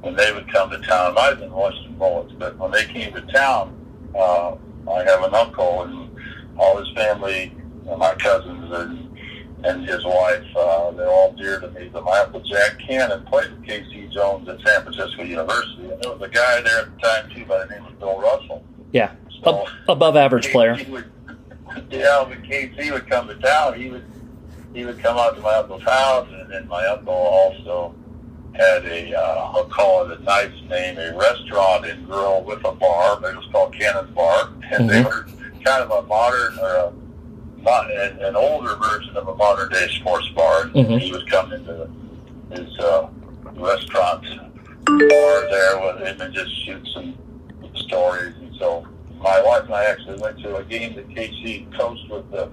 when 0.02 0.16
they 0.16 0.32
would 0.32 0.52
come 0.52 0.68
to 0.70 0.78
town, 0.80 1.14
might 1.14 1.30
have 1.30 1.40
been 1.40 1.52
Washington 1.52 1.94
Bullets, 1.94 2.32
but 2.38 2.58
when 2.58 2.70
they 2.72 2.84
came 2.86 3.12
to 3.14 3.20
town, 3.32 3.74
uh, 4.14 4.56
I 4.90 5.04
have 5.04 5.22
an 5.22 5.34
uncle 5.34 5.82
and 5.82 6.10
all 6.58 6.76
his 6.76 6.92
family, 6.94 7.54
and 7.88 7.98
my 7.98 8.14
cousins 8.16 8.70
and 8.72 9.08
and 9.64 9.88
his 9.88 10.04
wife, 10.04 10.44
uh, 10.56 10.90
they're 10.90 11.08
all 11.08 11.32
dear 11.34 11.60
to 11.60 11.70
me. 11.70 11.88
But 11.92 12.02
my 12.02 12.18
uncle 12.18 12.40
Jack 12.40 12.80
Cannon 12.84 13.24
played 13.26 13.52
with 13.52 13.64
K.C. 13.64 14.08
Jones 14.12 14.48
at 14.48 14.58
San 14.66 14.82
Francisco 14.82 15.22
University, 15.22 15.88
and 15.88 16.02
there 16.02 16.12
was 16.12 16.20
a 16.20 16.28
guy 16.28 16.60
there 16.62 16.80
at 16.80 16.92
the 16.92 17.00
time 17.00 17.30
too 17.30 17.44
by 17.44 17.64
the 17.64 17.66
name 17.66 17.84
of 17.86 17.96
Bill 18.00 18.20
Russell. 18.20 18.64
Yeah, 18.90 19.12
so, 19.44 19.64
above 19.88 20.16
average 20.16 20.48
KC 20.48 20.52
player. 20.52 20.78
Would, 20.88 21.12
yeah, 21.90 22.22
when 22.22 22.42
KC 22.42 22.90
would 22.90 23.08
come 23.08 23.28
to 23.28 23.36
town, 23.36 23.80
he 23.80 23.88
would 23.88 24.04
he 24.74 24.84
would 24.84 24.98
come 24.98 25.16
out 25.16 25.36
to 25.36 25.42
my 25.42 25.54
uncle's 25.54 25.84
house, 25.84 26.28
and 26.32 26.50
then 26.50 26.66
my 26.66 26.84
uncle 26.86 27.14
also 27.14 27.94
had 28.54 28.84
a, 28.84 29.14
uh, 29.14 29.50
I'll 29.54 29.64
call 29.66 30.10
it 30.10 30.20
a 30.20 30.22
nice 30.22 30.52
name, 30.68 30.98
a 30.98 31.16
restaurant 31.16 31.86
and 31.86 32.06
grill 32.06 32.42
with 32.42 32.64
a 32.64 32.72
bar. 32.72 33.16
It 33.16 33.36
was 33.36 33.48
called 33.50 33.74
Cannon's 33.74 34.10
Bar, 34.14 34.48
and 34.48 34.62
mm-hmm. 34.62 34.86
they 34.88 35.02
were 35.02 35.26
kind 35.64 35.82
of 35.82 35.90
a 35.90 36.06
modern 36.06 36.58
or 36.58 36.74
a, 36.74 36.92
not 37.62 37.90
an, 37.90 38.18
an 38.20 38.36
older 38.36 38.74
version 38.76 39.16
of 39.16 39.28
a 39.28 39.34
modern 39.34 39.70
day 39.70 39.88
sports 40.00 40.28
bar. 40.30 40.64
Mm-hmm. 40.66 40.98
He 40.98 41.12
would 41.12 41.30
come 41.30 41.52
into 41.52 41.88
his 42.50 42.78
uh, 42.78 43.08
restaurant 43.54 44.24
bar 44.84 45.50
there 45.50 45.80
with 45.80 46.06
him 46.06 46.20
and 46.20 46.34
just 46.34 46.64
shoot 46.64 46.86
some 46.92 47.16
stories. 47.74 48.34
And 48.36 48.54
so 48.58 48.86
my 49.18 49.40
wife 49.42 49.64
and 49.64 49.74
I 49.74 49.84
actually 49.84 50.20
went 50.20 50.38
to 50.40 50.56
a 50.56 50.64
game 50.64 50.94
that 50.96 51.08
KC 51.08 51.72
coached 51.78 52.10
with 52.10 52.30
the 52.30 52.50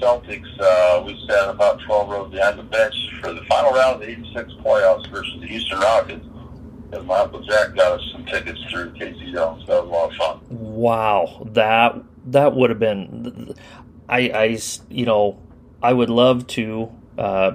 Celtics, 0.00 0.60
uh, 0.60 1.02
we 1.04 1.18
sat 1.28 1.48
about 1.48 1.80
12 1.80 2.08
rows 2.08 2.32
behind 2.32 2.58
the 2.58 2.62
bench 2.62 2.94
for 3.20 3.32
the 3.32 3.42
final 3.42 3.72
round 3.72 3.94
of 3.96 4.00
the 4.00 4.10
86 4.10 4.52
playoffs 4.64 5.10
versus 5.10 5.40
the 5.40 5.46
Houston 5.46 5.78
Rockets. 5.80 6.24
And 6.92 7.06
my 7.06 7.18
Uncle 7.18 7.40
Jack 7.42 7.74
got 7.74 8.00
us 8.00 8.08
some 8.12 8.24
tickets 8.24 8.58
through 8.70 8.92
K.C. 8.92 9.32
Jones. 9.32 9.66
That 9.66 9.84
was 9.84 9.88
a 9.88 9.92
lot 9.92 10.10
of 10.10 10.16
fun. 10.16 10.40
Wow, 10.48 11.46
that 11.52 12.02
that 12.26 12.54
would 12.54 12.70
have 12.70 12.78
been. 12.78 13.54
I, 14.08 14.18
I 14.30 14.58
you 14.88 15.04
know, 15.04 15.38
I 15.82 15.92
would 15.92 16.08
love 16.08 16.46
to 16.48 16.90
uh, 17.18 17.52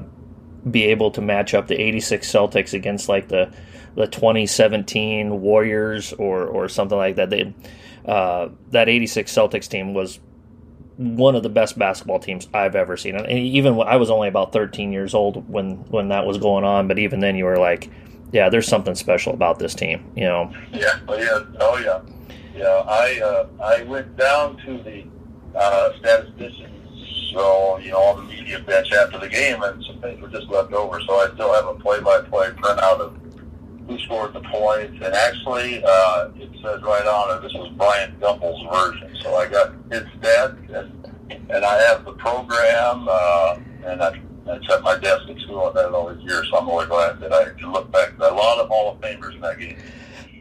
be 0.69 0.85
able 0.85 1.09
to 1.11 1.21
match 1.21 1.55
up 1.55 1.67
the 1.67 1.79
86 1.81 2.29
Celtics 2.31 2.73
against 2.73 3.09
like 3.09 3.27
the 3.27 3.51
the 3.95 4.07
2017 4.07 5.41
Warriors 5.41 6.13
or 6.13 6.45
or 6.45 6.69
something 6.69 6.97
like 6.97 7.15
that. 7.15 7.31
They 7.31 7.53
uh, 8.05 8.49
that 8.69 8.89
86 8.89 9.31
Celtics 9.31 9.67
team 9.67 9.93
was 9.93 10.19
one 10.97 11.35
of 11.35 11.43
the 11.43 11.49
best 11.49 11.77
basketball 11.77 12.19
teams 12.19 12.47
I've 12.53 12.75
ever 12.75 12.97
seen. 12.97 13.15
And 13.15 13.27
even 13.29 13.79
I 13.81 13.95
was 13.95 14.09
only 14.09 14.27
about 14.27 14.53
13 14.53 14.91
years 14.91 15.13
old 15.13 15.49
when 15.49 15.77
when 15.89 16.09
that 16.09 16.25
was 16.25 16.37
going 16.37 16.63
on, 16.63 16.87
but 16.87 16.99
even 16.99 17.19
then 17.19 17.35
you 17.35 17.45
were 17.45 17.57
like, 17.57 17.89
yeah, 18.31 18.49
there's 18.49 18.67
something 18.67 18.95
special 18.95 19.33
about 19.33 19.59
this 19.59 19.75
team, 19.75 20.11
you 20.15 20.25
know. 20.25 20.53
Yeah, 20.71 20.99
oh 21.07 21.15
yeah, 21.15 21.39
oh 21.59 21.77
yeah, 21.77 22.01
yeah. 22.55 22.83
I 22.87 23.19
uh, 23.21 23.47
I 23.63 23.83
went 23.83 24.15
down 24.17 24.57
to 24.65 24.83
the 24.83 25.05
uh, 25.55 25.91
statisticians, 25.99 27.31
so 27.33 27.77
you 27.77 27.91
know, 27.91 27.99
on 27.99 28.27
the 28.27 28.33
media 28.33 28.59
bench 28.59 28.91
after 28.91 29.19
the 29.19 29.29
game, 29.29 29.61
and 29.63 29.83
some 29.85 29.99
things 30.01 30.21
were 30.21 30.29
just 30.29 30.47
left 30.47 30.73
over. 30.73 30.99
So 31.01 31.13
I 31.15 31.33
still 31.33 31.53
have 31.53 31.67
a 31.67 31.75
play-by-play 31.75 32.49
printout 32.51 32.99
of 32.99 33.22
who 33.87 33.97
scored 33.99 34.33
the 34.33 34.41
points, 34.41 34.93
and 35.03 35.13
actually, 35.13 35.83
uh, 35.83 36.29
it 36.35 36.49
says 36.61 36.81
right 36.81 37.05
on 37.05 37.37
it. 37.37 37.41
This 37.41 37.53
was 37.53 37.71
Bryant 37.77 38.19
Gumbel's 38.19 38.63
version, 38.71 39.15
so 39.21 39.35
I 39.35 39.47
got 39.47 39.73
his 39.91 40.03
stats, 40.19 40.75
and 40.75 41.49
and 41.49 41.65
I 41.65 41.81
have 41.83 42.05
the 42.05 42.13
program, 42.13 43.07
uh, 43.09 43.57
and 43.85 44.01
I. 44.01 44.21
I 44.45 44.59
set 44.67 44.81
my 44.81 44.97
desk 44.99 45.29
at 45.29 45.39
school 45.39 45.67
and 45.67 45.77
that 45.77 45.93
all 45.93 46.13
these 46.13 46.21
years, 46.25 46.45
so 46.51 46.57
I'm 46.57 46.67
really 46.67 46.85
glad 46.87 47.17
that 47.21 47.31
I 47.31 47.45
can 47.57 47.71
look 47.71 47.89
back. 47.93 48.09
At 48.15 48.19
a 48.19 48.35
lot 48.35 48.59
of 48.59 48.67
Hall 48.67 48.91
of 48.91 48.99
Famers 48.99 49.35
in 49.35 49.39
that 49.39 49.57
game. 49.57 49.77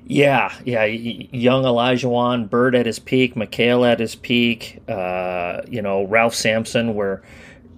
Yeah, 0.04 0.52
yeah. 0.64 0.84
Young 0.84 1.62
Olajuwon, 1.62 2.50
Bird 2.50 2.74
at 2.74 2.86
his 2.86 2.98
peak, 2.98 3.36
McHale 3.36 3.88
at 3.88 4.00
his 4.00 4.16
peak. 4.16 4.82
Uh, 4.88 5.62
you 5.68 5.80
know, 5.82 6.02
Ralph 6.02 6.34
Sampson, 6.34 6.94
where 6.94 7.22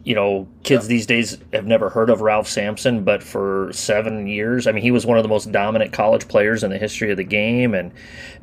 you 0.04 0.14
know 0.14 0.46
kids 0.62 0.86
these 0.86 1.06
days 1.06 1.38
have 1.52 1.66
never 1.66 1.88
heard 1.88 2.10
of 2.10 2.20
Ralph 2.20 2.46
Sampson, 2.46 3.04
but 3.04 3.22
for 3.22 3.70
seven 3.72 4.26
years, 4.26 4.66
I 4.66 4.72
mean, 4.72 4.82
he 4.82 4.90
was 4.90 5.06
one 5.06 5.16
of 5.16 5.22
the 5.24 5.28
most 5.28 5.50
dominant 5.50 5.92
college 5.92 6.28
players 6.28 6.62
in 6.62 6.70
the 6.70 6.78
history 6.78 7.10
of 7.10 7.16
the 7.16 7.24
game, 7.24 7.74
and 7.74 7.92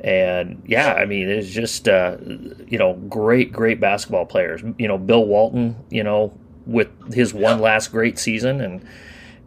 and 0.00 0.60
yeah, 0.66 0.94
I 0.94 1.06
mean, 1.06 1.28
it's 1.28 1.48
just 1.48 1.88
uh, 1.88 2.16
you 2.20 2.78
know 2.78 2.94
great, 3.08 3.52
great 3.52 3.80
basketball 3.80 4.26
players. 4.26 4.62
You 4.76 4.88
know, 4.88 4.98
Bill 4.98 5.24
Walton, 5.24 5.76
you 5.88 6.02
know, 6.02 6.36
with 6.66 7.14
his 7.14 7.32
one 7.32 7.60
last 7.60 7.92
great 7.92 8.18
season, 8.18 8.60
and 8.60 8.84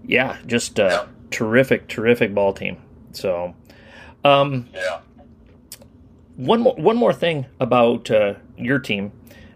yeah, 0.06 0.38
just 0.45 0.80
a 0.80 1.08
terrific, 1.32 1.88
terrific 1.88 2.34
ball 2.34 2.54
team. 2.54 2.78
So. 3.12 3.54
Um, 4.23 4.67
yeah. 4.73 5.01
One 6.36 6.62
more, 6.62 6.73
one 6.75 6.97
more 6.97 7.13
thing 7.13 7.45
about 7.60 8.10
uh, 8.10 8.34
your 8.58 8.80
team 8.80 9.12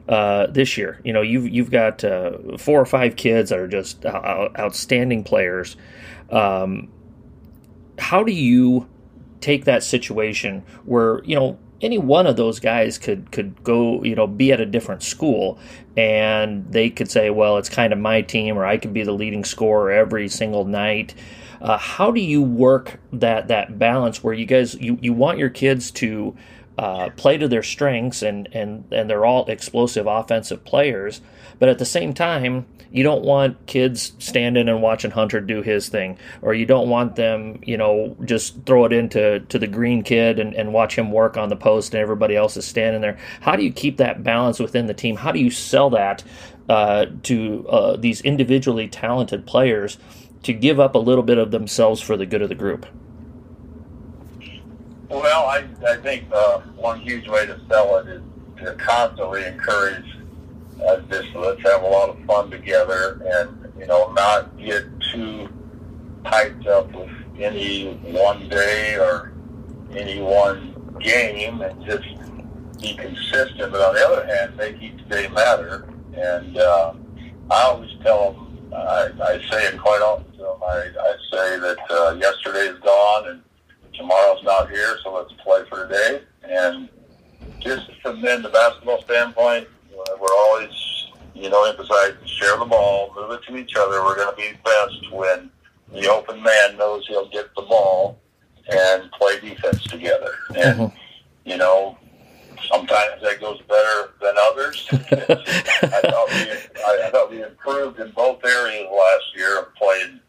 uh, 0.10 0.48
this 0.48 0.76
year. 0.76 1.00
You 1.06 1.14
know, 1.14 1.22
you've 1.22 1.48
you've 1.48 1.72
got 1.72 2.04
uh, 2.04 2.58
four 2.58 2.82
or 2.82 2.86
five 2.86 3.16
kids 3.16 3.52
that 3.52 3.60
are 3.60 3.68
just 3.68 4.04
outstanding 4.06 5.24
players. 5.24 5.78
Um, 6.32 6.90
how 8.00 8.24
do 8.24 8.32
you 8.32 8.90
take 9.40 9.66
that 9.66 9.84
situation 9.84 10.64
where 10.86 11.24
you 11.24 11.36
know 11.36 11.58
any 11.82 11.98
one 11.98 12.28
of 12.28 12.36
those 12.36 12.60
guys 12.60 12.98
could 12.98 13.32
could 13.32 13.64
go 13.64 14.04
you 14.04 14.16
know 14.16 14.28
be 14.28 14.52
at 14.52 14.60
a 14.60 14.66
different 14.66 15.02
school 15.04 15.58
and 15.96 16.70
they 16.72 16.90
could 16.90 17.10
say 17.10 17.30
well 17.30 17.58
it's 17.58 17.70
kind 17.70 17.94
of 17.94 18.00
my 18.00 18.22
team 18.22 18.58
or 18.58 18.66
I 18.66 18.78
could 18.78 18.94
be 18.94 19.04
the 19.04 19.14
leading 19.14 19.46
scorer 19.46 19.92
every 19.92 20.28
single 20.28 20.66
night 20.66 21.14
uh, 21.62 21.78
how 21.78 22.12
do 22.12 22.20
you 22.20 22.42
work 22.42 23.00
that 23.14 23.48
that 23.48 23.80
balance 23.80 24.24
where 24.24 24.34
you 24.34 24.46
guys 24.46 24.76
you, 24.76 24.98
you 25.02 25.14
want 25.14 25.38
your 25.38 25.50
kids 25.50 25.92
to 25.92 26.36
uh, 26.80 27.10
play 27.18 27.38
to 27.38 27.46
their 27.46 27.62
strengths 27.62 28.22
and, 28.22 28.48
and 28.54 28.86
and 28.90 29.10
they're 29.10 29.26
all 29.26 29.46
explosive 29.48 30.08
offensive 30.08 30.64
players, 30.64 31.20
but 31.60 31.68
at 31.68 31.78
the 31.78 31.86
same 31.86 32.14
time 32.14 32.66
you 32.90 33.04
don't 33.04 33.26
want 33.26 33.68
kids 33.68 34.14
standing 34.18 34.70
and 34.70 34.82
watching 34.82 35.12
Hunter 35.12 35.42
do 35.42 35.62
his 35.62 35.90
thing, 35.90 36.18
or 36.42 36.54
you 36.54 36.66
don't 36.66 36.88
want 36.88 37.18
them, 37.18 37.60
you 37.64 37.76
know, 37.76 38.16
just 38.24 38.66
throw 38.66 38.86
it 38.86 38.94
into 38.94 39.42
to 39.42 39.60
the 39.60 39.68
green 39.68 40.04
kid 40.04 40.40
and, 40.40 40.54
and 40.54 40.72
watch 40.72 40.98
him 40.98 41.12
work 41.12 41.36
on 41.36 41.50
the 41.50 41.58
post 41.58 41.94
and 41.94 42.02
everybody 42.02 42.38
else 42.38 42.56
is 42.56 42.66
standing 42.66 43.02
there. 43.02 43.18
How 43.42 43.58
do 43.58 43.64
you 43.64 43.74
keep 43.74 43.98
that 43.98 44.24
balance 44.24 44.58
within 44.58 44.86
the 44.86 44.94
team? 44.94 45.18
How 45.18 45.34
do 45.34 45.40
you 45.40 45.52
sell 45.52 45.90
that 45.90 46.24
uh, 46.70 47.08
to 47.24 47.68
uh, 47.68 47.98
these 47.98 48.22
individually 48.22 48.88
talented 48.88 49.46
players 49.46 49.98
to 50.44 50.54
give 50.54 50.80
up 50.80 50.96
a 50.96 51.00
little 51.00 51.24
bit 51.24 51.38
of 51.38 51.52
themselves 51.52 52.00
for 52.00 52.16
the 52.16 52.26
good 52.26 52.42
of 52.42 52.48
the 52.48 52.56
group? 52.56 52.86
Well, 55.10 55.46
I, 55.46 55.68
I 55.88 55.98
think 55.98 56.26
uh, 56.32 56.60
one 56.76 57.00
huge 57.00 57.28
way 57.28 57.46
to 57.48 57.60
sell 57.68 57.98
it 57.98 58.08
is 58.08 58.22
to 58.58 58.76
constantly 58.76 59.44
encourage 59.46 60.06
uh, 60.86 60.98
this. 61.10 61.26
Let's 61.34 61.62
have 61.64 61.82
a 61.82 61.88
lot 61.88 62.10
of 62.10 62.24
fun 62.26 62.52
together, 62.52 63.22
and 63.26 63.74
you 63.80 63.88
know, 63.88 64.12
not 64.14 64.58
get 64.58 64.86
too 65.12 65.50
hyped 66.24 66.68
up 66.68 66.94
with 66.94 67.10
any 67.40 67.96
one 68.12 68.48
day 68.50 68.98
or 68.98 69.34
any 69.96 70.22
one 70.22 70.76
game, 71.00 71.62
and 71.62 71.84
just 71.86 72.08
be 72.80 72.96
consistent. 72.96 73.72
But 73.72 73.82
on 73.82 73.96
the 73.96 74.08
other 74.08 74.26
hand, 74.28 74.58
make 74.58 74.82
each 74.82 75.08
day 75.10 75.28
matter. 75.30 75.90
And 76.14 76.58
uh, 76.58 76.94
I 77.50 77.64
always 77.64 77.92
tell 78.04 78.34
them 78.34 78.74
I, 78.74 79.10
I 79.24 79.42
say 79.50 79.66
it 79.68 79.80
quite 79.80 80.02
often 80.02 80.32
to 80.34 80.38
them. 80.38 80.64
I, 80.64 80.92
I 81.00 81.16
say 81.32 81.60
that 81.60 81.78
uh, 81.90 82.16
yesterday 82.20 82.72
is 82.72 82.80
gone 82.80 83.30
and 83.30 83.42
tomorrow's 84.00 84.44
not 84.44 84.72
here, 84.72 84.98
so 85.04 85.14
let's 85.14 85.34
play 85.44 85.62
for 85.70 85.86
today. 85.86 86.22
And 86.44 86.90
just 87.60 87.92
from 88.02 88.22
then 88.22 88.42
the 88.42 88.50
basketball 88.50 89.02
standpoint, 89.04 89.68
we're 90.20 90.36
always, 90.38 90.72
you 91.36 91.50
know, 91.50 91.66
emphasize 91.66 92.14
share 92.26 92.58
the 92.58 92.66
ball, 92.66 93.14
move 93.16 93.32
it 93.32 93.44
to 93.48 93.58
each 93.58 93.76
other. 93.76 94.04
We're 94.04 94.16
going 94.16 94.36
to 94.36 94.36
be 94.36 94.58
best 94.64 95.12
when 95.12 95.52
the 95.92 96.10
open 96.10 96.42
man 96.42 96.78
knows 96.78 97.06
he'll 97.08 97.30
get 97.30 97.54
the 97.56 97.64
ball 97.64 98.20
and 98.72 99.12
play 99.12 99.40
defense 99.42 99.84
together. 99.84 100.34
And, 100.56 100.80
mm-hmm. 100.80 100.98
you 101.46 101.58
know, 101.58 101.98
sometimes 102.72 103.22
that 103.22 103.42
goes 103.42 103.60
better 103.68 104.12
than 104.22 104.34
others. 104.38 104.88
I, 104.92 106.02
thought 106.10 106.30
we, 106.30 106.52
I, 106.84 107.02
I 107.06 107.10
thought 107.12 107.32
we 107.32 107.44
improved 107.44 108.00
in 108.00 108.12
both 108.12 108.44
areas 108.46 108.88
last 108.92 109.36
year 109.36 109.60
of 109.60 109.76
playing 109.76 110.22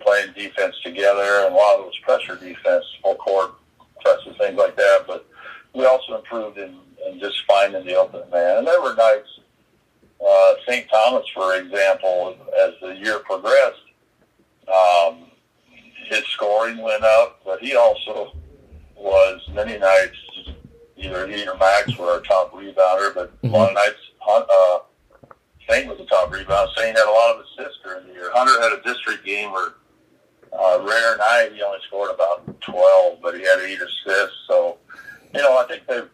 playing 0.00 0.32
defense 0.34 0.74
together, 0.82 1.44
and 1.44 1.54
a 1.54 1.56
lot 1.56 1.78
of 1.78 1.80
it 1.80 1.86
was 1.86 1.98
pressure 2.02 2.36
defense, 2.36 2.84
full 3.02 3.16
court 3.16 3.52
presses, 4.02 4.36
things 4.38 4.56
like 4.56 4.76
that. 4.76 5.04
But 5.06 5.26
we 5.74 5.84
also 5.86 6.16
improved 6.18 6.58
in, 6.58 6.76
in 7.06 7.20
just 7.20 7.42
finding 7.46 7.84
the 7.84 7.94
open 7.94 8.22
man. 8.30 8.58
And 8.58 8.66
there 8.66 8.80
were 8.80 8.94
nights, 8.94 9.40
uh, 10.26 10.54
St. 10.68 10.88
Thomas, 10.90 11.26
for 11.34 11.56
example, 11.56 12.36
as 12.60 12.72
the 12.80 12.96
year 12.96 13.20
progressed, 13.20 13.82
um, 14.68 15.26
his 16.08 16.24
scoring 16.26 16.78
went 16.78 17.04
up, 17.04 17.40
but 17.44 17.60
he 17.60 17.76
also 17.76 18.32
was 18.96 19.40
many 19.54 19.78
nights 19.78 20.16
either 21.00 21.26
he 21.26 21.46
or 21.48 21.56
Max 21.56 21.96
were 21.96 22.06
our 22.06 22.20
top 22.20 22.52
rebounder, 22.52 23.14
but 23.14 23.34
mm-hmm. 23.42 23.54
a 23.54 23.58
lot 23.58 23.68
of 23.70 23.74
nights 23.74 23.96
uh, 24.28 24.78
Saint 25.68 25.88
was 25.88 25.98
a 26.00 26.04
top 26.04 26.30
rebounder. 26.30 26.68
Saint 26.76 26.96
had 26.96 27.06
a 27.06 27.10
lot 27.10 27.36
of 27.36 27.44
assists 27.44 27.80
during 27.82 28.06
the 28.06 28.12
year. 28.12 28.30
Hunter 28.32 28.60
had 28.60 28.78
a 28.78 28.82
district 28.82 29.24
game 29.24 29.50
where 29.52 29.74
uh, 30.60 30.78
rare 30.86 31.16
night 31.16 31.50
he 31.54 31.62
only 31.62 31.78
scored 31.86 32.10
about 32.14 32.60
12, 32.60 33.18
but 33.22 33.34
he 33.34 33.42
had 33.42 33.60
eight 33.60 33.80
assists. 33.80 34.36
So, 34.46 34.76
you 35.34 35.40
know, 35.40 35.56
I 35.56 35.66
think 35.66 35.86
they've 35.86 36.08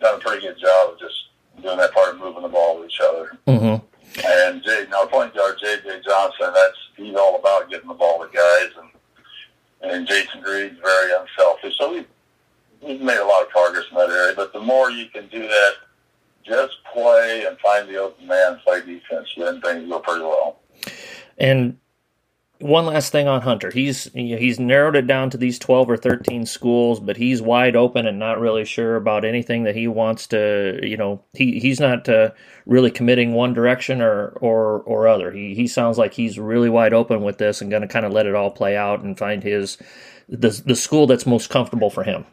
done 0.00 0.16
a 0.16 0.18
pretty 0.18 0.46
good 0.46 0.58
job 0.58 0.92
of 0.92 0.98
just 1.00 1.14
doing 1.62 1.78
that 1.78 1.92
part 1.92 2.14
of 2.14 2.20
moving 2.20 2.42
the 2.42 2.48
ball 2.48 2.78
with 2.78 2.90
each 2.90 3.00
other. 3.00 3.38
Mm-hmm. 3.46 3.84
And 4.24 4.62
Jay, 4.62 4.86
now 4.90 5.06
point 5.06 5.34
guard 5.34 5.58
J.J. 5.60 6.00
Johnson, 6.04 6.52
that's 6.54 6.78
he's 6.96 7.14
all 7.14 7.38
about 7.38 7.70
getting 7.70 7.88
the 7.88 7.94
ball 7.94 8.18
to 8.18 8.32
guys, 8.32 8.70
and 8.78 9.92
and 9.92 10.08
Jasen 10.08 10.42
Green's 10.42 10.78
very 10.78 11.12
unselfish. 11.12 11.76
So 11.76 11.92
we 11.92 12.06
we've 12.80 13.00
made 13.00 13.18
a 13.18 13.24
lot 13.24 13.42
of 13.42 13.48
progress 13.50 13.84
in 13.90 13.96
that 13.96 14.08
area. 14.08 14.34
But 14.34 14.52
the 14.52 14.60
more 14.60 14.90
you 14.90 15.06
can 15.06 15.28
do 15.28 15.42
that, 15.42 15.72
just 16.44 16.76
play 16.92 17.44
and 17.46 17.58
find 17.58 17.88
the 17.88 17.96
open 17.96 18.26
man, 18.26 18.58
play 18.64 18.80
defense, 18.80 19.28
then 19.36 19.60
things 19.60 19.88
go 19.88 19.98
pretty 19.98 20.22
well. 20.22 20.60
And 21.38 21.76
one 22.58 22.86
last 22.86 23.12
thing 23.12 23.28
on 23.28 23.42
Hunter, 23.42 23.70
he's 23.70 24.04
he's 24.14 24.58
narrowed 24.58 24.96
it 24.96 25.06
down 25.06 25.30
to 25.30 25.36
these 25.36 25.58
twelve 25.58 25.90
or 25.90 25.96
thirteen 25.96 26.46
schools, 26.46 27.00
but 27.00 27.16
he's 27.16 27.42
wide 27.42 27.76
open 27.76 28.06
and 28.06 28.18
not 28.18 28.40
really 28.40 28.64
sure 28.64 28.96
about 28.96 29.24
anything 29.24 29.64
that 29.64 29.76
he 29.76 29.88
wants 29.88 30.26
to. 30.28 30.78
You 30.82 30.96
know, 30.96 31.22
he 31.34 31.58
he's 31.60 31.80
not 31.80 32.08
uh, 32.08 32.30
really 32.64 32.90
committing 32.90 33.32
one 33.34 33.52
direction 33.52 34.00
or 34.00 34.28
or 34.40 34.80
or 34.82 35.06
other. 35.06 35.30
He 35.30 35.54
he 35.54 35.66
sounds 35.66 35.98
like 35.98 36.14
he's 36.14 36.38
really 36.38 36.70
wide 36.70 36.94
open 36.94 37.22
with 37.22 37.38
this 37.38 37.60
and 37.60 37.70
going 37.70 37.82
to 37.82 37.88
kind 37.88 38.06
of 38.06 38.12
let 38.12 38.26
it 38.26 38.34
all 38.34 38.50
play 38.50 38.76
out 38.76 39.02
and 39.02 39.18
find 39.18 39.42
his 39.42 39.76
the 40.28 40.50
the 40.64 40.76
school 40.76 41.06
that's 41.06 41.26
most 41.26 41.50
comfortable 41.50 41.90
for 41.90 42.04
him. 42.04 42.24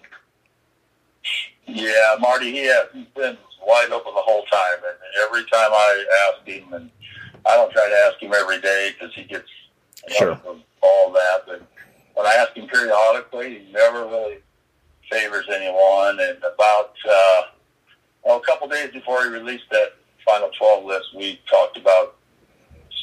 Yeah, 1.66 2.16
Marty, 2.20 2.52
he 2.52 2.66
has. 2.66 2.88
He's 2.94 3.08
been 3.16 3.38
wide 3.66 3.92
open 3.92 4.14
the 4.14 4.22
whole 4.22 4.44
time, 4.44 4.80
and 4.86 5.26
every 5.26 5.44
time 5.50 5.72
I 5.72 6.06
ask 6.30 6.48
him, 6.48 6.74
and 6.74 6.90
I 7.46 7.56
don't 7.56 7.72
try 7.72 7.88
to 7.88 7.96
ask 8.08 8.22
him 8.22 8.34
every 8.34 8.60
day 8.62 8.92
because 8.94 9.14
he 9.16 9.24
gets 9.24 9.48
sure. 10.10 10.40
all 10.82 11.12
that, 11.12 11.44
but 11.46 11.62
when 12.16 12.26
I 12.26 12.34
ask 12.36 12.54
him 12.54 12.68
periodically, 12.68 13.60
he 13.60 13.72
never 13.72 14.06
really 14.06 14.38
favors 15.12 15.46
anyone. 15.52 16.20
And 16.20 16.38
about 16.40 16.96
uh, 17.10 17.42
well, 18.24 18.38
a 18.38 18.42
couple 18.42 18.68
days 18.68 18.92
before 18.92 19.24
he 19.24 19.30
released 19.30 19.66
that 19.72 19.94
final 20.26 20.50
12 20.58 20.86
list, 20.86 21.06
we 21.16 21.42
talked 21.50 21.78
about 21.78 22.16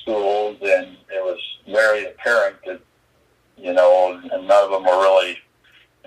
schools, 0.03 0.57
and 0.63 0.97
it 1.13 1.23
was 1.23 1.39
very 1.67 2.07
apparent 2.07 2.57
that 2.67 2.81
you 3.57 3.73
know, 3.73 4.21
and 4.33 4.49
none 4.49 4.65
of 4.65 4.71
them 4.71 4.85
were 4.85 5.03
really 5.03 5.37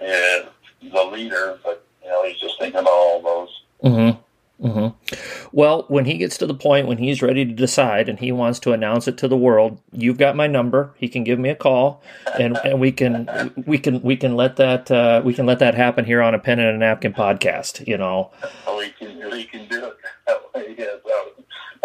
uh, 0.01 0.49
the 0.91 1.03
leader, 1.11 1.59
but 1.63 1.85
you 2.03 2.09
know, 2.09 2.25
he's 2.25 2.39
just 2.39 2.59
thinking 2.59 2.79
about 2.79 2.91
all 2.91 3.21
those. 3.21 3.61
Mm-hmm. 3.83 4.67
Mm-hmm. 4.67 5.32
Well, 5.53 5.85
when 5.87 6.05
he 6.05 6.17
gets 6.17 6.39
to 6.39 6.47
the 6.47 6.55
point 6.55 6.87
when 6.87 6.97
he's 6.97 7.21
ready 7.21 7.45
to 7.45 7.53
decide 7.53 8.09
and 8.09 8.17
he 8.17 8.31
wants 8.31 8.57
to 8.61 8.73
announce 8.73 9.07
it 9.07 9.19
to 9.19 9.27
the 9.27 9.37
world, 9.37 9.79
you've 9.91 10.17
got 10.17 10.35
my 10.35 10.47
number. 10.47 10.95
He 10.97 11.07
can 11.07 11.23
give 11.23 11.37
me 11.37 11.49
a 11.49 11.55
call, 11.55 12.01
and, 12.39 12.57
and 12.65 12.79
we 12.79 12.91
can 12.91 13.53
we 13.67 13.77
can 13.77 14.01
we 14.01 14.17
can 14.17 14.35
let 14.35 14.55
that 14.55 14.89
uh, 14.89 15.21
we 15.23 15.31
can 15.35 15.45
let 15.45 15.59
that 15.59 15.75
happen 15.75 16.05
here 16.05 16.23
on 16.23 16.33
a 16.33 16.39
pen 16.39 16.57
and 16.57 16.75
a 16.75 16.77
napkin 16.79 17.13
podcast. 17.13 17.87
You 17.87 17.99
know, 17.99 18.31
we 18.75 18.89
can 18.97 19.29
we 19.29 19.43
can 19.43 19.67
do 19.67 19.85
it 19.85 19.97
that 20.25 20.41
way. 20.55 20.73
Yes, 20.75 20.97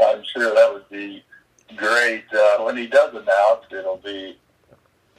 I'm 0.03 0.25
sure 0.33 0.55
that 0.55 0.73
would 0.73 0.89
be 0.89 1.23
great. 1.77 2.25
Uh, 2.33 2.64
when 2.64 2.75
he 2.75 2.87
does 2.87 3.11
announce, 3.11 3.66
it'll 3.71 4.01
be 4.03 4.39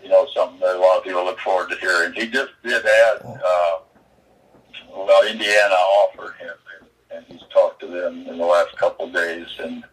you 0.01 0.09
know 0.09 0.27
something 0.33 0.59
that 0.59 0.75
a 0.75 0.79
lot 0.79 0.97
of 0.97 1.03
people 1.03 1.23
look 1.23 1.39
forward 1.39 1.69
to 1.69 1.75
hearing. 1.75 2.13
He 2.13 2.25
just 2.25 2.53
did 2.63 2.83
add. 2.83 3.21
Uh, 3.21 3.77
well, 4.91 5.27
Indiana 5.27 5.75
offered 5.75 6.33
him 6.37 6.55
and 7.11 7.25
he's 7.27 7.41
talked 7.51 7.79
to 7.81 7.87
them 7.87 8.27
in 8.27 8.37
the 8.37 8.45
last 8.45 8.75
couple 8.77 9.07
of 9.07 9.13
days. 9.13 9.47
And 9.59 9.83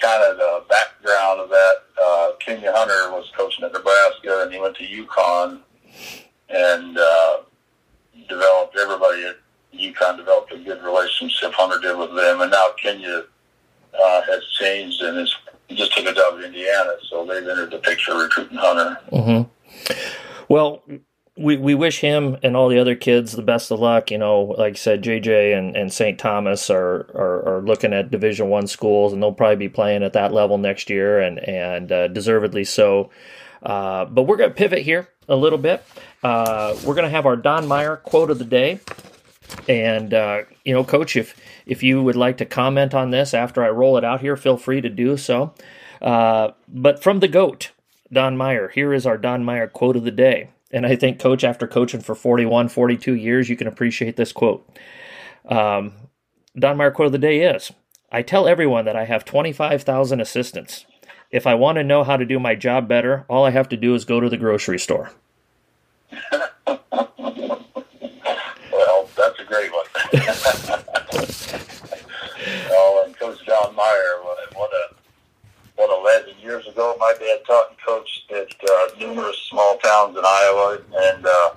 kind 0.00 0.22
of 0.22 0.36
the 0.38 0.64
background 0.68 1.40
of 1.40 1.48
that, 1.50 1.74
uh, 2.02 2.32
Kenya 2.40 2.72
Hunter 2.74 3.12
was 3.12 3.30
coaching 3.36 3.64
at 3.64 3.72
Nebraska, 3.72 4.42
and 4.42 4.52
he 4.52 4.60
went 4.60 4.76
to 4.76 4.86
UConn 4.86 5.60
and 6.48 6.98
uh, 6.98 7.36
developed 8.28 8.76
everybody 8.78 9.24
at 9.24 9.36
UConn 9.74 10.16
developed 10.16 10.52
a 10.52 10.58
good 10.58 10.82
relationship. 10.82 11.52
Hunter 11.52 11.78
did 11.80 11.96
with 11.96 12.14
them, 12.14 12.40
and 12.40 12.50
now 12.50 12.68
Kenya 12.82 13.24
uh, 13.94 14.22
has 14.22 14.42
changed 14.58 15.00
and 15.02 15.18
is 15.18 15.34
just 15.70 15.96
took 15.96 16.06
a 16.06 16.12
job 16.12 16.38
at 16.38 16.44
Indiana, 16.44 16.94
so 17.08 17.24
they've 17.24 17.46
entered 17.46 17.70
the 17.70 17.78
picture 17.78 18.16
recruiting 18.16 18.58
Hunter. 18.58 18.98
Mm-hmm. 19.12 19.94
Well, 20.48 20.82
we, 21.36 21.56
we 21.56 21.74
wish 21.74 22.00
him 22.00 22.36
and 22.42 22.56
all 22.56 22.68
the 22.68 22.78
other 22.78 22.94
kids 22.94 23.32
the 23.32 23.42
best 23.42 23.70
of 23.70 23.80
luck. 23.80 24.10
You 24.10 24.18
know, 24.18 24.42
like 24.58 24.74
I 24.74 24.76
said, 24.76 25.02
JJ 25.02 25.56
and, 25.56 25.76
and 25.76 25.92
St. 25.92 26.18
Thomas 26.18 26.70
are, 26.70 27.10
are, 27.14 27.48
are 27.48 27.62
looking 27.62 27.92
at 27.92 28.10
Division 28.10 28.48
One 28.48 28.66
schools, 28.66 29.12
and 29.12 29.22
they'll 29.22 29.32
probably 29.32 29.56
be 29.56 29.68
playing 29.68 30.02
at 30.02 30.12
that 30.12 30.32
level 30.32 30.58
next 30.58 30.90
year, 30.90 31.20
and 31.20 31.38
and 31.38 31.90
uh, 31.92 32.08
deservedly 32.08 32.64
so. 32.64 33.10
Uh, 33.62 34.04
but 34.06 34.22
we're 34.22 34.36
going 34.36 34.50
to 34.50 34.56
pivot 34.56 34.82
here 34.82 35.08
a 35.28 35.36
little 35.36 35.58
bit. 35.58 35.84
Uh, 36.22 36.76
we're 36.84 36.94
going 36.94 37.04
to 37.04 37.10
have 37.10 37.26
our 37.26 37.36
Don 37.36 37.66
Meyer 37.66 37.96
quote 37.96 38.30
of 38.30 38.38
the 38.38 38.44
day, 38.44 38.80
and 39.68 40.12
uh, 40.12 40.42
you 40.64 40.74
know, 40.74 40.84
Coach, 40.84 41.16
if 41.16 41.40
if 41.64 41.82
you 41.82 42.02
would 42.02 42.16
like 42.16 42.38
to 42.38 42.44
comment 42.44 42.94
on 42.94 43.10
this 43.10 43.32
after 43.34 43.62
I 43.62 43.70
roll 43.70 43.96
it 43.96 44.04
out 44.04 44.20
here, 44.20 44.36
feel 44.36 44.56
free 44.56 44.80
to 44.80 44.88
do 44.88 45.16
so. 45.16 45.54
Uh, 46.02 46.52
but 46.66 47.02
from 47.02 47.20
the 47.20 47.28
goat, 47.28 47.70
Don 48.12 48.36
Meyer, 48.36 48.68
here 48.68 48.92
is 48.92 49.06
our 49.06 49.18
Don 49.18 49.44
Meyer 49.44 49.68
quote 49.68 49.96
of 49.96 50.04
the 50.04 50.10
day. 50.10 50.50
And 50.72 50.86
I 50.86 50.94
think, 50.96 51.18
coach, 51.18 51.42
after 51.42 51.66
coaching 51.66 52.00
for 52.00 52.14
41, 52.14 52.68
42 52.68 53.14
years, 53.14 53.48
you 53.48 53.56
can 53.56 53.66
appreciate 53.66 54.16
this 54.16 54.32
quote. 54.32 54.68
Um, 55.48 55.92
Don 56.56 56.76
Meyer 56.76 56.90
quote 56.90 57.06
of 57.06 57.12
the 57.12 57.18
day 57.18 57.42
is 57.42 57.72
I 58.12 58.22
tell 58.22 58.46
everyone 58.48 58.84
that 58.84 58.96
I 58.96 59.04
have 59.04 59.24
25,000 59.24 60.20
assistants. 60.20 60.86
If 61.30 61.46
I 61.46 61.54
want 61.54 61.76
to 61.76 61.84
know 61.84 62.02
how 62.02 62.16
to 62.16 62.24
do 62.24 62.40
my 62.40 62.54
job 62.54 62.88
better, 62.88 63.24
all 63.28 63.44
I 63.44 63.50
have 63.50 63.68
to 63.70 63.76
do 63.76 63.94
is 63.94 64.04
go 64.04 64.18
to 64.20 64.28
the 64.28 64.36
grocery 64.36 64.78
store. 64.78 65.12
well, 66.10 66.80
that's 69.16 69.38
a 69.38 69.44
great 69.46 69.70
one. 69.72 69.86
well, 72.68 73.04
and 73.04 73.16
Coach 73.16 73.46
Don 73.46 73.76
Meyer, 73.76 74.19
11 76.00 76.34
years 76.42 76.66
ago, 76.66 76.96
my 76.98 77.12
dad 77.18 77.44
taught 77.46 77.70
and 77.70 77.78
coached 77.86 78.30
at 78.30 78.48
uh, 78.68 78.98
numerous 78.98 79.36
small 79.50 79.76
towns 79.78 80.16
in 80.16 80.24
Iowa. 80.24 80.78
And 80.96 81.26
uh, 81.26 81.54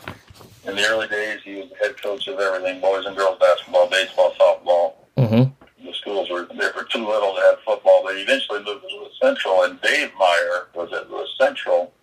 in 0.67 0.75
the 0.75 0.85
early 0.87 1.07
days, 1.07 1.39
he 1.43 1.55
was 1.55 1.69
the 1.69 1.75
head 1.75 2.01
coach 2.01 2.27
of 2.27 2.39
everything 2.39 2.81
boys 2.81 3.05
and 3.05 3.15
girls 3.15 3.39
basketball, 3.39 3.89
baseball, 3.89 4.33
softball. 4.39 4.93
Mm-hmm. 5.17 5.85
The 5.85 5.93
schools 5.93 6.29
were, 6.29 6.47
they 6.47 6.69
were 6.75 6.87
too 6.89 7.07
little 7.07 7.35
to 7.35 7.41
have 7.41 7.59
football. 7.65 8.05
They 8.05 8.21
eventually 8.21 8.63
moved 8.63 8.85
to 8.89 8.95
Lewis 8.95 9.13
Central, 9.21 9.63
and 9.63 9.79
Dave 9.81 10.11
Meyer 10.17 10.67
was 10.75 10.91
at 10.93 11.09
Lewis 11.09 11.29
Central. 11.39 11.93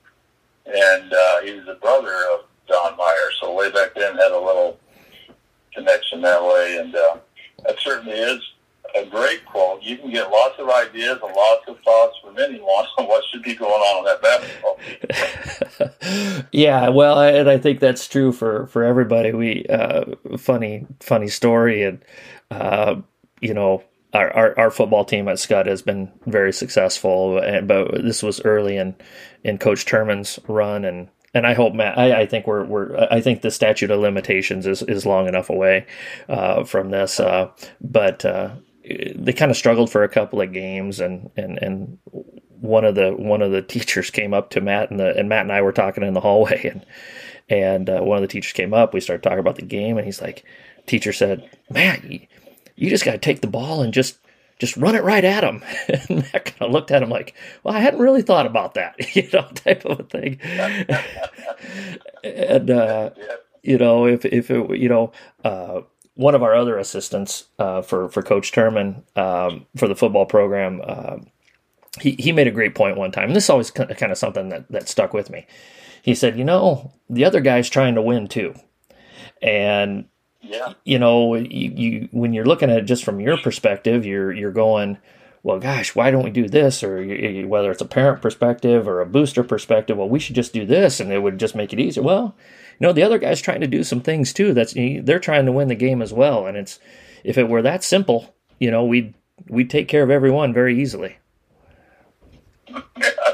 And 0.66 1.12
uh, 1.12 1.40
he 1.42 1.52
was 1.52 1.66
the 1.66 1.78
brother 1.80 2.14
of 2.34 2.44
Don 2.68 2.96
Meyer. 2.96 3.30
So 3.40 3.54
way 3.54 3.70
back 3.70 3.94
then, 3.94 4.16
had 4.16 4.32
a 4.32 4.38
little 4.38 4.78
connection 5.74 6.20
that 6.22 6.42
way. 6.42 6.78
And 6.80 6.94
uh, 6.94 7.16
that 7.64 7.78
certainly 7.80 8.18
is 8.18 8.40
a 8.96 9.06
great 9.06 9.44
quote. 9.44 9.82
You 9.82 9.96
can 9.98 10.10
get 10.10 10.30
lots 10.30 10.58
of 10.58 10.68
ideas 10.68 11.18
and 11.22 11.34
lots 11.34 11.68
of 11.68 11.78
thoughts 11.80 12.16
from 12.22 12.38
anyone 12.38 12.86
on 12.98 13.06
what 13.06 13.24
should 13.30 13.42
be 13.42 13.54
going 13.54 13.72
on 13.72 13.98
on 13.98 14.04
that 14.04 14.22
basketball 14.22 14.78
yeah, 16.52 16.88
well, 16.88 17.20
and 17.20 17.48
I 17.48 17.58
think 17.58 17.80
that's 17.80 18.08
true 18.08 18.32
for 18.32 18.66
for 18.66 18.84
everybody. 18.84 19.32
We 19.32 19.66
uh, 19.66 20.04
funny 20.38 20.86
funny 21.00 21.28
story, 21.28 21.82
and 21.82 22.04
uh, 22.50 22.96
you 23.40 23.54
know. 23.54 23.84
Our, 24.12 24.28
our, 24.34 24.58
our, 24.58 24.70
football 24.72 25.04
team 25.04 25.28
at 25.28 25.38
Scott 25.38 25.66
has 25.66 25.82
been 25.82 26.10
very 26.26 26.52
successful, 26.52 27.38
and, 27.38 27.68
but 27.68 28.02
this 28.02 28.24
was 28.24 28.40
early 28.40 28.76
in, 28.76 28.96
in 29.44 29.56
Coach 29.56 29.86
Turman's 29.86 30.40
run, 30.48 30.84
and 30.84 31.06
and 31.32 31.46
I 31.46 31.54
hope 31.54 31.74
Matt. 31.74 31.96
I, 31.96 32.22
I, 32.22 32.26
think 32.26 32.46
we're 32.46 32.64
we're. 32.64 33.06
I 33.10 33.20
think 33.20 33.42
the 33.42 33.50
statute 33.50 33.90
of 33.90 34.00
limitations 34.00 34.66
is, 34.66 34.82
is 34.82 35.06
long 35.06 35.28
enough 35.28 35.48
away 35.48 35.86
uh, 36.28 36.64
from 36.64 36.90
this. 36.90 37.20
Uh, 37.20 37.50
but 37.80 38.24
uh, 38.24 38.56
they 38.84 39.32
kind 39.32 39.50
of 39.50 39.56
struggled 39.56 39.90
for 39.90 40.02
a 40.02 40.08
couple 40.08 40.40
of 40.40 40.52
games, 40.52 41.00
and 41.00 41.30
and 41.36 41.58
and 41.58 41.98
one 42.60 42.84
of 42.84 42.94
the 42.94 43.10
one 43.10 43.42
of 43.42 43.52
the 43.52 43.62
teachers 43.62 44.10
came 44.10 44.34
up 44.34 44.50
to 44.50 44.60
Matt 44.60 44.90
and 44.90 45.00
the 45.00 45.16
and 45.16 45.28
Matt 45.28 45.42
and 45.42 45.52
I 45.52 45.62
were 45.62 45.72
talking 45.72 46.04
in 46.04 46.14
the 46.14 46.20
hallway, 46.20 46.66
and 46.72 46.86
and 47.48 47.90
uh, 47.90 48.00
one 48.00 48.18
of 48.18 48.22
the 48.22 48.28
teachers 48.28 48.52
came 48.52 48.74
up. 48.74 48.94
We 48.94 49.00
started 49.00 49.22
talking 49.22 49.38
about 49.38 49.56
the 49.56 49.62
game, 49.62 49.96
and 49.96 50.06
he's 50.06 50.22
like, 50.22 50.44
teacher 50.86 51.12
said, 51.12 51.48
Matt, 51.68 52.04
you, 52.04 52.26
you 52.76 52.90
just 52.90 53.04
got 53.04 53.12
to 53.12 53.18
take 53.18 53.40
the 53.40 53.46
ball 53.46 53.82
and 53.82 53.92
just 53.92 54.18
just 54.58 54.76
run 54.76 54.94
it 54.94 55.02
right 55.02 55.24
at 55.24 55.42
him. 55.42 55.62
And 55.88 56.18
Matt 56.32 56.44
kind 56.44 56.62
of 56.62 56.70
looked 56.70 56.90
at 56.90 57.02
him 57.02 57.08
like, 57.08 57.34
well, 57.64 57.74
I 57.74 57.80
hadn't 57.80 58.00
really 58.00 58.22
thought 58.22 58.46
about 58.46 58.74
that, 58.74 58.94
you 59.16 59.28
know, 59.32 59.48
type 59.54 59.84
of 59.84 60.00
a 60.00 60.02
thing. 60.04 60.38
and, 62.22 62.70
uh, 62.70 63.10
you 63.62 63.78
know, 63.78 64.06
if, 64.06 64.24
if 64.26 64.50
it, 64.50 64.78
you 64.78 64.88
know, 64.88 65.12
uh, 65.44 65.80
one 66.20 66.34
of 66.34 66.42
our 66.42 66.54
other 66.54 66.76
assistants 66.76 67.44
uh, 67.58 67.80
for 67.80 68.10
for 68.10 68.22
Coach 68.22 68.52
Turman 68.52 69.02
um, 69.16 69.66
for 69.76 69.88
the 69.88 69.96
football 69.96 70.26
program, 70.26 70.82
uh, 70.84 71.16
he 71.98 72.10
he 72.18 72.30
made 72.30 72.46
a 72.46 72.52
great 72.52 72.74
point 72.74 72.98
one 72.98 73.10
time, 73.10 73.28
and 73.28 73.36
this 73.36 73.44
is 73.44 73.50
always 73.50 73.70
kind 73.70 73.90
of 73.90 74.18
something 74.18 74.50
that 74.50 74.70
that 74.70 74.88
stuck 74.88 75.14
with 75.14 75.30
me. 75.30 75.46
He 76.02 76.14
said, 76.14 76.38
"You 76.38 76.44
know, 76.44 76.92
the 77.08 77.24
other 77.24 77.40
guy's 77.40 77.70
trying 77.70 77.94
to 77.94 78.02
win 78.02 78.28
too, 78.28 78.54
and 79.40 80.04
yeah. 80.42 80.74
you 80.84 80.98
know, 80.98 81.36
you, 81.36 81.70
you 81.70 82.08
when 82.12 82.34
you're 82.34 82.44
looking 82.44 82.70
at 82.70 82.76
it 82.76 82.84
just 82.84 83.02
from 83.02 83.20
your 83.20 83.38
perspective, 83.38 84.04
you're 84.04 84.32
you're 84.32 84.52
going." 84.52 84.98
well, 85.42 85.58
gosh, 85.58 85.94
why 85.94 86.10
don't 86.10 86.24
we 86.24 86.30
do 86.30 86.48
this? 86.48 86.82
Or 86.82 87.02
whether 87.46 87.70
it's 87.70 87.80
a 87.80 87.86
parent 87.86 88.20
perspective 88.20 88.86
or 88.86 89.00
a 89.00 89.06
booster 89.06 89.42
perspective, 89.42 89.96
well, 89.96 90.08
we 90.08 90.18
should 90.18 90.34
just 90.34 90.52
do 90.52 90.66
this 90.66 91.00
and 91.00 91.10
it 91.10 91.20
would 91.20 91.38
just 91.38 91.54
make 91.54 91.72
it 91.72 91.80
easier. 91.80 92.02
Well, 92.02 92.36
know, 92.86 92.92
the 92.92 93.02
other 93.02 93.18
guy's 93.18 93.40
trying 93.40 93.60
to 93.60 93.66
do 93.66 93.84
some 93.84 94.00
things 94.00 94.32
too. 94.32 94.54
That's 94.54 94.74
they're 94.74 95.18
trying 95.18 95.46
to 95.46 95.52
win 95.52 95.68
the 95.68 95.74
game 95.74 96.02
as 96.02 96.12
well. 96.12 96.46
And 96.46 96.56
it's 96.56 96.78
if 97.24 97.36
it 97.38 97.48
were 97.48 97.62
that 97.62 97.84
simple, 97.84 98.34
you 98.58 98.70
know, 98.70 98.84
we'd 98.84 99.14
we'd 99.48 99.70
take 99.70 99.88
care 99.88 100.02
of 100.02 100.10
everyone 100.10 100.52
very 100.52 100.80
easily. 100.80 101.18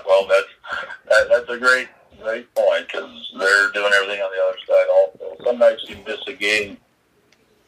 Well, 0.07 0.29
that's 0.29 0.87
that, 1.09 1.29
that's 1.29 1.51
a 1.51 1.59
great 1.59 1.89
great 2.23 2.53
point 2.55 2.87
because 2.87 3.33
they're 3.39 3.71
doing 3.73 3.93
everything 3.95 4.21
on 4.23 4.31
the 4.31 4.43
other 4.49 4.59
side 4.67 4.87
also. 4.91 5.45
Some 5.45 5.59
nights 5.59 5.85
you 5.89 5.97
miss 6.07 6.21
a 6.27 6.33
game, 6.33 6.77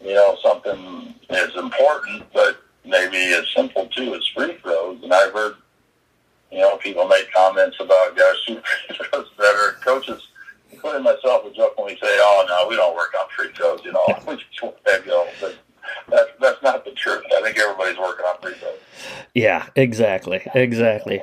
you 0.01 0.15
know, 0.15 0.37
something 0.43 1.15
is 1.31 1.55
important, 1.57 2.25
but 2.33 2.63
maybe 2.85 3.19
as 3.35 3.45
simple 3.55 3.87
too 3.89 4.15
as 4.15 4.27
free 4.29 4.57
throws. 4.63 5.03
And 5.03 5.13
I've 5.13 5.33
heard, 5.33 5.57
you 6.51 6.59
know, 6.59 6.77
people 6.79 7.07
make 7.07 7.31
comments 7.33 7.77
about 7.81 8.17
guys 8.17 8.37
shoot 8.47 8.65
free 8.65 8.97
throws 9.11 9.29
better. 9.37 9.77
Coaches, 9.81 10.28
including 10.71 11.03
myself, 11.03 11.45
would 11.45 11.55
jokingly 11.55 11.95
say, 11.95 12.09
"Oh 12.21 12.45
no, 12.49 12.69
we 12.69 12.77
don't 12.77 12.95
work 12.95 13.15
on 13.19 13.27
free 13.37 13.53
throws. 13.55 13.81
You 13.85 13.93
know, 13.93 14.05
we 14.27 14.37
just 14.37 14.63
let 14.63 14.85
that 14.85 15.07
go." 15.07 15.27
But 15.41 15.57
that's 16.11 16.31
that's 16.41 16.63
not 16.63 16.85
the 16.85 16.93
truth. 16.93 17.25
I 17.37 17.43
think 17.43 17.59
everybody's 17.59 17.99
working 17.99 18.25
on 18.25 18.41
free 18.41 18.55
throws. 18.55 18.79
Yeah, 19.35 19.67
exactly, 19.77 20.43
exactly. 20.55 21.23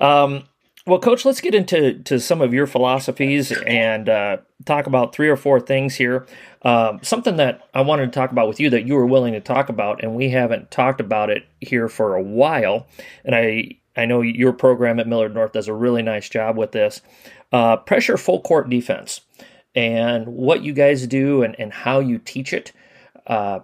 Um, 0.00 0.44
well, 0.86 1.00
Coach, 1.00 1.24
let's 1.24 1.40
get 1.40 1.54
into 1.54 1.98
to 2.04 2.20
some 2.20 2.40
of 2.40 2.54
your 2.54 2.68
philosophies 2.68 3.50
and 3.50 4.08
uh, 4.08 4.36
talk 4.66 4.86
about 4.86 5.12
three 5.12 5.28
or 5.28 5.36
four 5.36 5.58
things 5.58 5.96
here. 5.96 6.26
Um, 6.62 7.00
something 7.02 7.36
that 7.36 7.68
I 7.74 7.80
wanted 7.80 8.06
to 8.06 8.12
talk 8.12 8.30
about 8.30 8.46
with 8.46 8.60
you 8.60 8.70
that 8.70 8.86
you 8.86 8.94
were 8.94 9.06
willing 9.06 9.32
to 9.32 9.40
talk 9.40 9.68
about, 9.68 10.04
and 10.04 10.14
we 10.14 10.30
haven't 10.30 10.70
talked 10.70 11.00
about 11.00 11.28
it 11.28 11.44
here 11.60 11.88
for 11.88 12.14
a 12.14 12.22
while. 12.22 12.86
And 13.24 13.34
I 13.34 13.78
I 13.96 14.06
know 14.06 14.20
your 14.20 14.52
program 14.52 15.00
at 15.00 15.08
Millard 15.08 15.34
North 15.34 15.52
does 15.52 15.68
a 15.68 15.74
really 15.74 16.02
nice 16.02 16.28
job 16.28 16.56
with 16.56 16.72
this. 16.72 17.00
Uh, 17.52 17.76
pressure 17.76 18.16
full 18.16 18.40
court 18.40 18.68
defense 18.68 19.20
and 19.74 20.26
what 20.26 20.62
you 20.62 20.72
guys 20.72 21.06
do 21.06 21.42
and, 21.42 21.54
and 21.58 21.72
how 21.72 22.00
you 22.00 22.18
teach 22.18 22.52
it. 22.52 22.72
Uh, 23.26 23.60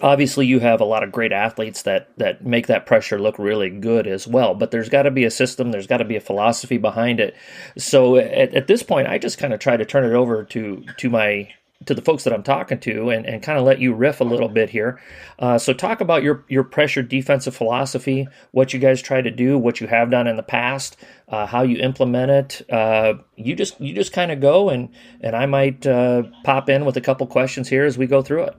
obviously 0.00 0.46
you 0.46 0.60
have 0.60 0.80
a 0.80 0.84
lot 0.84 1.02
of 1.02 1.12
great 1.12 1.32
athletes 1.32 1.82
that 1.82 2.08
that 2.18 2.44
make 2.44 2.66
that 2.66 2.86
pressure 2.86 3.18
look 3.18 3.38
really 3.38 3.70
good 3.70 4.06
as 4.06 4.26
well 4.26 4.54
but 4.54 4.70
there's 4.70 4.88
got 4.88 5.02
to 5.02 5.10
be 5.10 5.24
a 5.24 5.30
system 5.30 5.70
there's 5.72 5.86
got 5.86 5.98
to 5.98 6.04
be 6.04 6.16
a 6.16 6.20
philosophy 6.20 6.76
behind 6.76 7.18
it 7.18 7.34
so 7.78 8.16
at, 8.16 8.54
at 8.54 8.66
this 8.66 8.82
point 8.82 9.08
i 9.08 9.16
just 9.16 9.38
kind 9.38 9.54
of 9.54 9.60
try 9.60 9.76
to 9.76 9.84
turn 9.84 10.04
it 10.04 10.14
over 10.14 10.44
to 10.44 10.84
to 10.98 11.08
my 11.08 11.48
to 11.84 11.94
the 11.94 12.02
folks 12.02 12.24
that 12.24 12.32
i'm 12.32 12.42
talking 12.42 12.78
to 12.78 13.10
and, 13.10 13.26
and 13.26 13.42
kind 13.42 13.58
of 13.58 13.64
let 13.64 13.78
you 13.78 13.92
riff 13.92 14.20
a 14.20 14.24
little 14.24 14.48
bit 14.48 14.70
here 14.70 15.00
uh, 15.38 15.58
so 15.58 15.72
talk 15.72 16.00
about 16.00 16.22
your 16.22 16.44
your 16.48 16.64
pressure 16.64 17.02
defensive 17.02 17.54
philosophy 17.54 18.26
what 18.52 18.72
you 18.72 18.78
guys 18.78 19.02
try 19.02 19.20
to 19.20 19.30
do 19.30 19.58
what 19.58 19.80
you 19.80 19.86
have 19.86 20.10
done 20.10 20.26
in 20.26 20.36
the 20.36 20.42
past 20.42 20.96
uh, 21.28 21.46
how 21.46 21.62
you 21.62 21.76
implement 21.78 22.30
it 22.30 22.70
uh, 22.72 23.14
you 23.36 23.54
just 23.54 23.78
you 23.80 23.94
just 23.94 24.12
kind 24.12 24.32
of 24.32 24.40
go 24.40 24.70
and 24.70 24.88
and 25.20 25.36
i 25.36 25.44
might 25.44 25.86
uh, 25.86 26.22
pop 26.44 26.68
in 26.68 26.84
with 26.84 26.96
a 26.96 27.00
couple 27.00 27.26
questions 27.26 27.68
here 27.68 27.84
as 27.84 27.98
we 27.98 28.06
go 28.06 28.22
through 28.22 28.44
it 28.44 28.56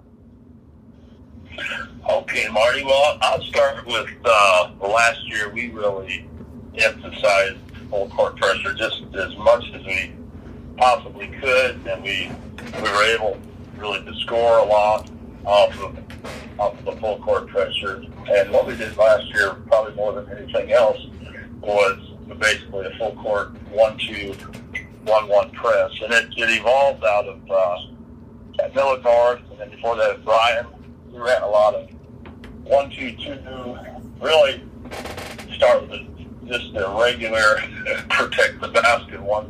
Okay, 2.09 2.47
Marty. 2.49 2.85
Well, 2.85 3.17
I'll 3.21 3.41
start 3.41 3.85
with 3.85 4.07
uh, 4.23 4.71
last 4.79 5.27
year. 5.27 5.49
We 5.49 5.69
really 5.71 6.29
emphasized 6.75 7.57
full 7.89 8.07
court 8.09 8.37
pressure 8.37 8.73
just 8.73 9.03
as 9.13 9.35
much 9.37 9.65
as 9.73 9.85
we 9.85 10.13
possibly 10.77 11.27
could, 11.41 11.85
and 11.85 12.03
we 12.03 12.31
we 12.77 12.91
were 12.91 13.03
able 13.03 13.37
really 13.77 14.03
to 14.03 14.13
score 14.21 14.59
a 14.59 14.63
lot 14.63 15.09
off 15.45 15.79
of 15.79 15.97
off 16.59 16.77
of 16.79 16.85
the 16.85 16.91
full 16.93 17.19
court 17.19 17.47
pressure. 17.47 18.03
And 18.29 18.51
what 18.51 18.65
we 18.67 18.75
did 18.75 18.97
last 18.97 19.25
year, 19.33 19.53
probably 19.67 19.93
more 19.95 20.13
than 20.13 20.29
anything 20.37 20.71
else, 20.71 20.97
was 21.61 21.99
basically 22.39 22.85
a 22.87 22.97
full 22.97 23.15
court 23.15 23.51
one 23.71 23.97
two 23.97 24.33
one 25.05 25.27
one 25.27 25.49
press, 25.51 25.91
and 26.03 26.11
it, 26.13 26.29
it 26.37 26.49
evolved 26.59 27.03
out 27.03 27.25
of 27.27 27.39
uh, 27.49 28.63
at 28.63 28.75
Millard 28.75 29.03
North, 29.03 29.41
and 29.51 29.59
then 29.59 29.69
before 29.69 29.95
that 29.95 30.11
at 30.11 30.25
Bryan. 30.25 30.67
We 31.11 31.19
ran 31.19 31.41
a 31.41 31.47
lot 31.47 31.73
of 31.73 31.89
one, 32.63 32.91
two, 32.91 33.15
two, 33.15 33.77
really 34.21 34.61
start 35.55 35.89
with 35.89 36.01
just 36.47 36.75
a 36.75 36.95
regular 36.99 37.61
protect 38.09 38.61
the 38.61 38.67
basket 38.67 39.21
one, 39.21 39.49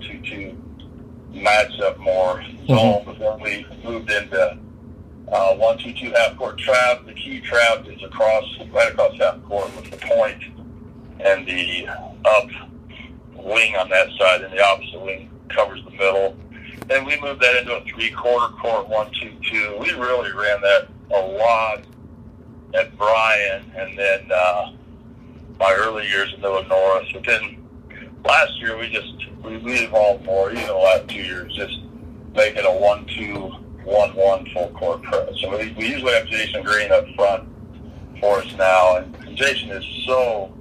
two, 1.38 1.44
two 1.44 1.44
match 1.44 1.80
up 1.80 1.98
more 2.00 2.44
zone. 2.68 3.06
Mm-hmm. 3.06 3.12
But 3.12 3.20
then 3.20 3.40
we 3.42 3.66
moved 3.84 4.12
into 4.12 4.58
uh, 5.32 5.56
one, 5.56 5.78
two, 5.78 5.94
two 5.94 6.12
half 6.12 6.38
court 6.38 6.58
trap. 6.58 7.06
The 7.06 7.14
key 7.14 7.42
trap 7.42 7.88
is 7.88 8.04
across 8.04 8.46
right 8.72 8.92
across 8.92 9.18
half 9.18 9.44
court 9.44 9.76
with 9.76 9.92
the 9.92 9.98
point 9.98 10.44
and 11.20 11.48
the 11.48 11.88
up 12.26 12.50
wing 13.36 13.76
on 13.76 13.90
that 13.90 14.10
side, 14.20 14.42
and 14.42 14.54
the 14.54 14.64
opposite 14.64 15.02
wing 15.02 15.30
covers 15.50 15.84
the 15.86 15.92
middle. 15.92 16.36
Then 16.88 17.06
we 17.06 17.20
moved 17.22 17.42
that 17.42 17.56
into 17.56 17.76
a 17.76 17.84
three 17.86 18.12
quarter 18.12 18.54
court 18.56 18.88
one, 18.88 19.12
two, 19.20 19.32
two. 19.50 19.78
We 19.80 19.92
really 19.94 20.32
ran 20.32 20.62
that 20.62 20.88
a 21.14 21.20
lot 21.20 21.84
at 22.74 22.98
Bryan, 22.98 23.72
and 23.76 23.98
then 23.98 24.32
uh, 24.34 24.72
my 25.60 25.74
early 25.74 26.08
years 26.08 26.34
in 26.34 26.42
North. 26.42 27.08
But 27.14 27.26
then 27.26 27.67
last 28.28 28.60
year 28.60 28.78
we 28.78 28.90
just 28.90 29.14
we, 29.44 29.58
we 29.58 29.74
evolved 29.76 30.26
more. 30.26 30.52
Even 30.52 30.68
the 30.68 30.74
last 30.74 31.08
two 31.08 31.22
years, 31.22 31.56
just 31.56 31.80
making 32.36 32.66
a 32.66 32.80
one-two, 32.80 33.36
one-one 33.84 34.46
full 34.54 34.70
court 34.70 35.02
press. 35.04 35.30
So 35.42 35.58
we, 35.58 35.74
we 35.74 35.88
usually 35.88 36.14
have 36.14 36.28
Jasen 36.28 36.64
Green 36.64 36.92
up 36.92 37.06
front 37.16 37.50
for 38.20 38.40
us 38.40 38.54
now, 38.58 38.98
and, 38.98 39.16
Jasen 39.38 39.70
is 39.72 40.06
so 40.06 40.52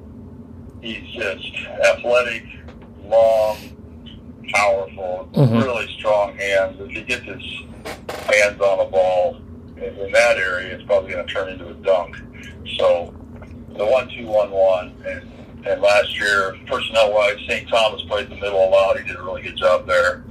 he's 0.82 1.08
just 1.14 1.50
athletic, 1.84 2.44
long, 3.04 3.56
powerful, 4.52 5.28
mm-hmm. 5.32 5.56
really 5.56 5.88
strong 5.98 6.36
hands. 6.36 6.78
If 6.78 6.90
he 6.90 7.02
gets 7.02 7.24
his 7.24 7.42
hands 8.26 8.60
on 8.60 8.78
the 8.78 8.90
ball, 8.90 9.40
in 9.78 10.12
that 10.12 10.36
area, 10.36 10.74
it's 10.74 10.84
probably 10.84 11.12
going 11.12 11.26
to 11.26 11.32
turn 11.32 11.48
into 11.48 11.68
a 11.68 11.74
dunk. 11.74 12.16
So 12.78 13.14
the 13.76 13.86
one 13.86 14.08
two 14.08 14.26
one 14.26 14.50
one 14.50 14.94
and 15.06 15.30
and 15.66 15.80
last 15.80 16.18
year 16.18 16.56
personnel 16.66 17.12
wise, 17.12 17.36
St. 17.48 17.68
Thomas 17.68 18.02
played 18.02 18.28
the 18.28 18.36
middle 18.36 18.68
a 18.68 18.70
lot. 18.70 18.98
He 18.98 19.06
did 19.06 19.16
a 19.16 19.22
really 19.22 19.42
good 19.42 19.56
job 19.56 19.86
there 19.86 20.24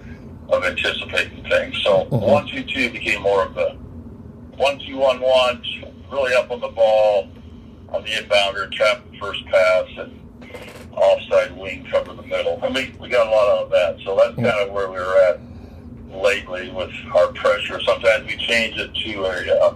of 0.50 0.64
anticipating 0.64 1.44
things. 1.50 1.82
So 1.84 2.06
mm-hmm. 2.06 2.18
one 2.18 2.48
two 2.48 2.64
two 2.64 2.90
became 2.92 3.22
more 3.22 3.44
of 3.44 3.56
the 3.56 3.72
one 4.58 4.80
two 4.80 4.98
one 4.98 5.20
one, 5.20 5.64
really 6.12 6.34
up 6.36 6.52
on 6.52 6.60
the 6.62 6.70
ball 6.70 7.30
on 7.90 8.04
the 8.04 8.10
inbounder, 8.10 8.72
trap 8.72 9.04
the 9.12 9.18
first 9.18 9.46
pass 9.46 9.86
and 9.98 10.20
offside 10.94 11.56
wing 11.58 11.86
cover 11.92 12.14
the 12.14 12.24
middle. 12.24 12.60
I 12.64 12.70
mean, 12.70 12.96
we 13.00 13.10
got 13.10 13.28
a 13.28 13.30
lot 13.30 13.64
of 13.64 13.70
that. 13.72 13.98
So 14.04 14.16
that's 14.16 14.36
kind 14.36 14.48
of 14.48 14.72
where 14.72 14.90
we 14.90 14.98
were 14.98 15.18
at 15.30 15.40
lately 16.10 16.72
with 16.72 16.92
our 17.14 17.28
pressure. 17.34 17.82
Sometimes 17.82 18.26
we 18.26 18.38
change 18.38 18.78
it 18.78 18.94
to 18.96 19.26
a, 19.26 19.66
uh, 19.66 19.76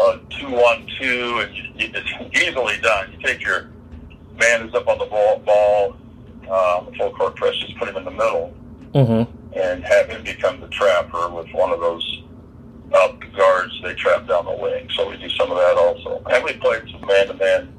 a 0.00 0.20
two-one-two, 0.30 1.40
and 1.40 1.80
it's 1.80 2.42
easily 2.42 2.78
done. 2.82 3.12
You 3.12 3.18
take 3.26 3.42
your 3.44 3.70
man 4.38 4.68
is 4.68 4.74
up 4.74 4.86
on 4.88 4.98
the 4.98 5.06
ball, 5.06 5.38
ball 5.40 5.96
um, 6.50 6.86
the 6.86 6.92
full 6.96 7.12
court 7.12 7.36
press, 7.36 7.56
just 7.56 7.76
put 7.76 7.88
him 7.88 7.96
in 7.96 8.04
the 8.04 8.10
middle, 8.10 8.54
mm-hmm. 8.92 9.58
and 9.58 9.84
have 9.84 10.08
him 10.08 10.22
become 10.24 10.60
the 10.60 10.68
trapper 10.68 11.28
with 11.28 11.50
one 11.52 11.70
of 11.70 11.80
those 11.80 12.22
up 12.94 13.20
guards 13.36 13.78
they 13.82 13.94
trap 13.94 14.26
down 14.26 14.46
the 14.46 14.52
wing. 14.52 14.88
So 14.96 15.10
we 15.10 15.18
do 15.18 15.28
some 15.30 15.50
of 15.50 15.58
that 15.58 15.76
also. 15.76 16.22
And 16.30 16.42
we 16.42 16.54
played 16.54 16.84
some 16.90 17.06
man-to-man, 17.06 17.72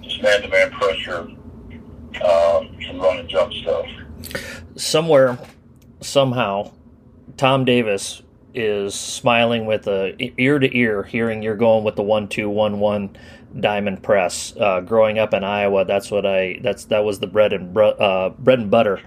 just 0.00 0.22
man-to-man 0.22 0.70
pressure, 0.70 1.28
um, 2.24 2.76
some 2.86 2.98
run 2.98 3.18
and 3.18 3.28
jump 3.28 3.52
stuff. 3.52 3.86
Somewhere, 4.76 5.38
somehow, 6.00 6.72
Tom 7.36 7.66
Davis 7.66 8.22
is 8.54 8.94
smiling 8.94 9.66
with 9.66 9.86
a 9.86 10.14
ear 10.40 10.58
to 10.58 10.74
ear, 10.74 11.02
hearing 11.02 11.42
you're 11.42 11.56
going 11.56 11.84
with 11.84 11.96
the 11.96 12.02
one 12.02 12.26
two 12.26 12.48
one 12.48 12.80
one 12.80 13.14
diamond 13.58 14.02
press. 14.02 14.54
Uh, 14.58 14.80
growing 14.80 15.18
up 15.18 15.32
in 15.34 15.44
Iowa, 15.44 15.84
that's 15.84 16.10
what 16.10 16.26
I 16.26 16.58
that's 16.62 16.86
that 16.86 17.04
was 17.04 17.20
the 17.20 17.26
bread 17.26 17.52
and 17.52 17.76
uh, 17.76 18.30
bread 18.38 18.58
and 18.58 18.70
butter 18.70 19.00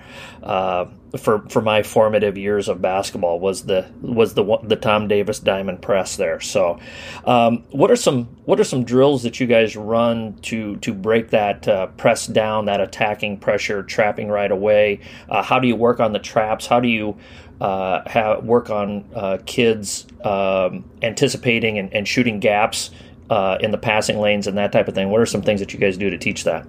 uh, 0.43 0.85
for 1.17 1.39
for 1.49 1.61
my 1.61 1.83
formative 1.83 2.37
years 2.37 2.67
of 2.67 2.81
basketball 2.81 3.39
was 3.39 3.65
the 3.65 3.89
was 4.01 4.33
the 4.33 4.59
the 4.63 4.75
Tom 4.75 5.07
Davis 5.07 5.39
diamond 5.39 5.81
press 5.81 6.15
there. 6.15 6.39
So, 6.39 6.79
um, 7.25 7.63
what 7.69 7.91
are 7.91 7.95
some 7.95 8.25
what 8.45 8.59
are 8.59 8.63
some 8.63 8.83
drills 8.83 9.23
that 9.23 9.39
you 9.39 9.47
guys 9.47 9.75
run 9.75 10.35
to 10.43 10.77
to 10.77 10.93
break 10.93 11.29
that 11.29 11.67
uh, 11.67 11.87
press 11.87 12.27
down, 12.27 12.65
that 12.65 12.81
attacking 12.81 13.37
pressure, 13.37 13.83
trapping 13.83 14.29
right 14.29 14.51
away? 14.51 15.01
Uh, 15.29 15.43
how 15.43 15.59
do 15.59 15.67
you 15.67 15.75
work 15.75 15.99
on 15.99 16.13
the 16.13 16.19
traps? 16.19 16.65
How 16.65 16.79
do 16.79 16.87
you 16.87 17.17
uh, 17.61 18.07
have, 18.09 18.45
work 18.45 18.69
on 18.69 19.03
kids 19.45 20.07
um, 20.23 20.89
anticipating 21.01 21.77
and, 21.77 21.93
and, 21.93 22.07
shooting 22.07 22.39
gaps 22.39 22.91
uh, 23.30 23.57
in 23.59 23.71
the 23.71 23.77
passing 23.77 24.19
lanes 24.19 24.47
and 24.47 24.57
that 24.57 24.71
type 24.71 24.88
of 24.88 24.95
thing. 24.95 25.09
What 25.09 25.21
are 25.21 25.25
some 25.25 25.41
things 25.41 25.59
that 25.59 25.73
you 25.73 25.80
guys 25.80 25.97
do 25.97 26.09
to 26.09 26.17
teach 26.17 26.43
that? 26.43 26.65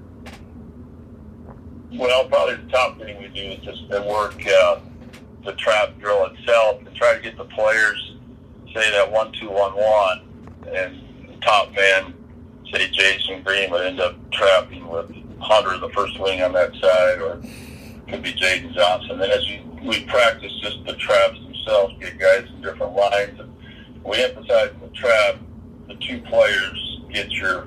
Well, 1.92 2.28
probably 2.28 2.56
the 2.56 2.70
top 2.70 2.98
thing 2.98 3.18
we 3.20 3.28
do 3.28 3.40
is 3.40 3.58
just 3.58 3.88
work 4.06 4.46
uh, 4.46 4.80
the 5.44 5.52
trap 5.54 5.98
drill 5.98 6.26
itself 6.26 6.80
and 6.86 6.94
try 6.94 7.14
to 7.14 7.20
get 7.20 7.36
the 7.36 7.44
players, 7.44 8.16
say 8.74 8.90
that 8.92 9.10
one 9.10 9.32
two 9.32 9.50
one 9.50 9.72
one, 9.72 10.28
and 10.72 11.00
top 11.42 11.74
man, 11.74 12.14
say 12.72 12.88
Jasen 12.90 13.44
Green, 13.44 13.70
would 13.70 13.86
end 13.86 14.00
up 14.00 14.14
trapping 14.30 14.86
with 14.88 15.10
Hunter, 15.40 15.78
the 15.78 15.88
first 15.90 16.18
wing 16.20 16.42
on 16.42 16.52
that 16.52 16.74
side, 16.74 17.20
or 17.20 17.40
could 18.08 18.22
be 18.22 18.32
Jaden 18.32 18.74
Johnson. 18.74 19.20
And 19.20 19.32
as 19.32 19.46
you 19.48 19.60
we 19.82 20.04
practice 20.04 20.52
just 20.60 20.84
the 20.84 20.94
traps 20.94 21.38
themselves, 21.40 21.94
get 22.00 22.18
guys 22.18 22.46
in 22.54 22.60
different 22.60 22.94
lines. 22.94 23.40
And 23.40 23.52
we 24.04 24.22
emphasize 24.22 24.70
the 24.80 24.88
trap, 24.94 25.36
the 25.90 25.96
two 25.96 26.20
players 26.22 27.00
get 27.12 27.30
your 27.32 27.62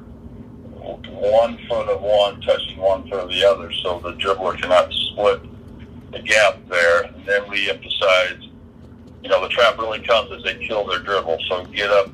one 0.80 1.58
foot 1.68 1.88
of 1.90 2.02
one 2.02 2.42
touching 2.42 2.78
one 2.78 3.04
foot 3.10 3.20
of 3.20 3.30
the 3.30 3.44
other, 3.46 3.72
so 3.72 4.00
the 4.00 4.14
dribbler 4.14 4.60
cannot 4.60 4.92
split 4.92 5.42
the 6.12 6.20
gap 6.20 6.58
there. 6.70 7.04
And 7.04 7.26
then 7.26 7.50
we 7.50 7.70
emphasize, 7.70 8.48
you 9.22 9.30
know, 9.30 9.42
the 9.42 9.50
trap 9.50 9.78
really 9.78 10.00
comes 10.00 10.32
as 10.32 10.44
they 10.44 10.66
kill 10.66 10.86
their 10.86 11.00
dribble. 11.00 11.38
So 11.50 11.66
get 11.66 11.90
up 11.90 12.10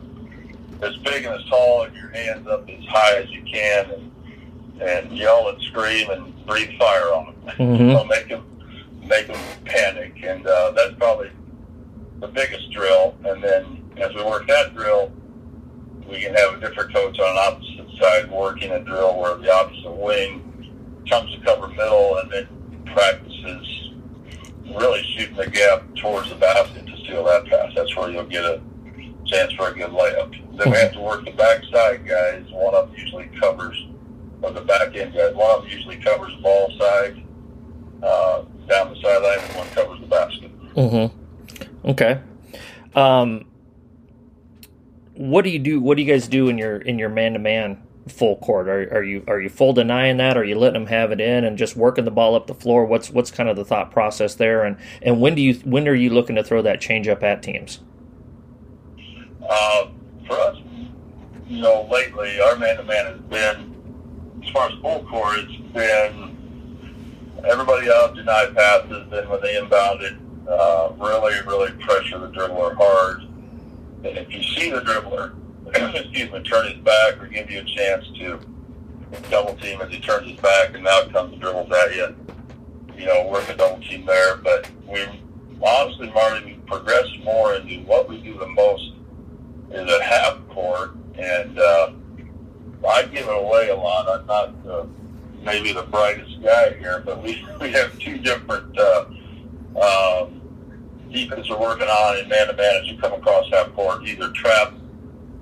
as 0.81 0.95
big 0.97 1.25
and 1.25 1.35
as 1.35 1.45
tall 1.47 1.83
and 1.83 1.95
your 1.95 2.09
hands 2.09 2.47
up 2.47 2.67
as 2.69 2.85
high 2.85 3.17
as 3.17 3.29
you 3.29 3.43
can 3.43 3.91
and, 3.91 4.81
and 4.81 5.17
yell 5.17 5.49
and 5.49 5.61
scream 5.63 6.09
and 6.09 6.45
breathe 6.45 6.77
fire 6.77 7.13
on 7.13 7.25
them. 7.25 7.35
Mm-hmm. 7.49 7.91
so 7.97 8.03
make 8.05 8.29
them 8.29 8.45
make 9.07 9.27
them 9.27 9.41
panic. 9.65 10.13
And 10.23 10.45
uh, 10.45 10.71
that's 10.71 10.93
probably 10.95 11.31
the 12.19 12.27
biggest 12.27 12.71
drill. 12.71 13.17
And 13.25 13.43
then 13.43 13.91
as 13.97 14.13
we 14.13 14.23
work 14.23 14.47
that 14.47 14.75
drill, 14.75 15.11
we 16.09 16.21
can 16.21 16.33
have 16.33 16.55
a 16.55 16.59
different 16.59 16.93
coach 16.93 17.19
on 17.19 17.31
an 17.31 17.37
opposite 17.37 17.99
side 18.01 18.31
working 18.31 18.71
a 18.71 18.79
drill 18.79 19.19
where 19.19 19.37
the 19.37 19.51
opposite 19.51 19.91
wing 19.91 20.45
comes 21.09 21.31
to 21.33 21.39
cover 21.41 21.67
middle 21.67 22.17
and 22.17 22.31
then 22.31 22.47
practices 22.85 23.91
really 24.75 25.03
shooting 25.15 25.35
the 25.35 25.49
gap 25.49 25.83
towards 25.95 26.29
the 26.29 26.35
basket 26.35 26.85
to 26.85 26.97
steal 27.03 27.23
that 27.23 27.45
pass. 27.45 27.71
That's 27.75 27.95
where 27.95 28.09
you'll 28.09 28.23
get 28.25 28.45
a 28.45 28.61
chance 29.25 29.53
for 29.53 29.69
a 29.69 29.73
good 29.73 29.91
layup. 29.91 30.31
Then 30.57 30.71
we 30.71 30.77
have 30.77 30.93
to 30.93 30.99
work 30.99 31.25
the 31.25 31.31
backside 31.31 32.05
guys. 32.05 32.45
One 32.51 32.75
of 32.75 32.89
them 32.89 32.99
usually 32.99 33.29
covers, 33.39 33.77
or 34.41 34.51
the 34.51 34.61
back 34.61 34.95
end 34.95 35.13
guys, 35.13 35.33
one 35.33 35.49
of 35.55 35.63
them 35.63 35.71
usually 35.71 35.97
covers 35.97 36.35
the 36.35 36.41
ball 36.41 36.71
side. 36.79 37.23
Uh, 38.01 38.43
down 38.69 38.93
the 38.93 39.01
sideline 39.01 39.39
and 39.39 39.55
one 39.55 39.67
covers 39.69 39.99
the 39.99 40.07
basket. 40.07 40.75
Mm-hmm. 40.75 41.89
Okay. 41.89 42.21
Um, 42.95 43.45
what 45.19 45.43
do 45.43 45.49
you 45.49 45.59
do? 45.59 45.81
What 45.81 45.97
do 45.97 46.03
you 46.03 46.09
guys 46.09 46.29
do 46.29 46.47
in 46.47 46.57
your 46.57 46.77
in 46.77 46.97
your 46.97 47.09
man 47.09 47.33
to 47.33 47.39
man 47.39 47.83
full 48.07 48.37
court? 48.37 48.69
Are, 48.69 48.87
are 48.93 49.03
you 49.03 49.21
are 49.27 49.41
you 49.41 49.49
full 49.49 49.73
denying 49.73 50.15
that? 50.15 50.37
Are 50.37 50.45
you 50.45 50.57
letting 50.57 50.81
them 50.81 50.87
have 50.87 51.11
it 51.11 51.19
in 51.19 51.43
and 51.43 51.57
just 51.57 51.75
working 51.75 52.05
the 52.05 52.11
ball 52.11 52.35
up 52.35 52.47
the 52.47 52.53
floor? 52.53 52.85
What's 52.85 53.09
what's 53.09 53.29
kind 53.29 53.49
of 53.49 53.57
the 53.57 53.65
thought 53.65 53.91
process 53.91 54.35
there? 54.35 54.63
And 54.63 54.77
and 55.01 55.19
when 55.19 55.35
do 55.35 55.41
you 55.41 55.55
when 55.65 55.89
are 55.89 55.93
you 55.93 56.09
looking 56.09 56.37
to 56.37 56.43
throw 56.43 56.61
that 56.61 56.79
change 56.79 57.09
up 57.09 57.21
at 57.21 57.43
teams? 57.43 57.81
Uh, 59.41 59.89
for 60.25 60.39
us, 60.39 60.57
you 61.49 61.63
know, 61.63 61.85
lately 61.91 62.39
our 62.39 62.55
man 62.55 62.77
to 62.77 62.83
man 62.83 63.05
has 63.07 63.19
been 63.23 64.41
as 64.41 64.49
far 64.51 64.69
as 64.69 64.79
full 64.79 65.03
court, 65.03 65.39
it's 65.39 65.73
been 65.73 67.43
everybody 67.45 67.91
out 67.91 68.15
deny 68.15 68.49
passes. 68.55 69.05
Then 69.11 69.27
when 69.27 69.41
they 69.41 69.57
inbound 69.57 70.01
it, 70.01 70.13
uh, 70.47 70.93
really 70.97 71.41
really 71.45 71.73
pressure 71.83 72.19
the 72.19 72.29
dribbler 72.29 72.73
hard. 72.77 73.28
And 74.03 74.17
if 74.17 74.33
you 74.33 74.41
see 74.41 74.69
the 74.69 74.81
dribbler 74.81 75.35
excuse 75.75 76.31
me, 76.31 76.41
turn 76.43 76.67
his 76.67 76.77
back 76.83 77.21
or 77.21 77.27
give 77.27 77.49
you 77.49 77.59
a 77.59 77.63
chance 77.63 78.05
to 78.19 78.39
double 79.29 79.55
team 79.57 79.81
as 79.81 79.89
he 79.91 79.99
turns 79.99 80.29
his 80.29 80.39
back 80.39 80.73
and 80.73 80.83
now 80.83 81.07
comes 81.11 81.33
and 81.33 81.41
dribbles 81.41 81.71
at 81.71 81.95
you. 81.95 82.15
You 82.97 83.05
know, 83.05 83.27
work 83.27 83.47
a 83.49 83.55
double 83.55 83.81
team 83.81 84.05
there. 84.05 84.37
But 84.37 84.69
we 84.87 85.05
honestly, 85.63 86.11
Marty, 86.11 86.45
we 86.45 86.53
progressed 86.65 87.17
more 87.23 87.55
into 87.55 87.81
what 87.83 88.09
we 88.09 88.21
do 88.21 88.37
the 88.37 88.47
most 88.47 88.93
is 89.71 89.91
at 89.91 90.01
half 90.01 90.37
court. 90.49 90.91
And 91.15 91.59
uh, 91.59 91.91
I 92.89 93.03
give 93.05 93.27
it 93.27 93.35
away 93.35 93.69
a 93.69 93.75
lot. 93.75 94.07
I'm 94.07 94.25
not 94.25 94.53
uh, 94.69 94.85
maybe 95.43 95.73
the 95.73 95.83
brightest 95.83 96.41
guy 96.41 96.73
here, 96.73 97.01
but 97.05 97.21
we, 97.21 97.45
we 97.61 97.71
have 97.71 97.97
two 97.99 98.17
different 98.17 98.77
uh, 98.77 99.05
um, 99.81 100.38
defense 101.11 101.49
we're 101.49 101.59
working 101.59 101.87
on 101.87 102.17
in 102.17 102.29
man-to-man 102.29 102.81
as 102.81 102.87
you 102.87 102.97
come 102.97 103.13
across 103.13 103.49
half 103.51 103.73
court, 103.73 104.07
either 104.07 104.31
trap 104.31 104.73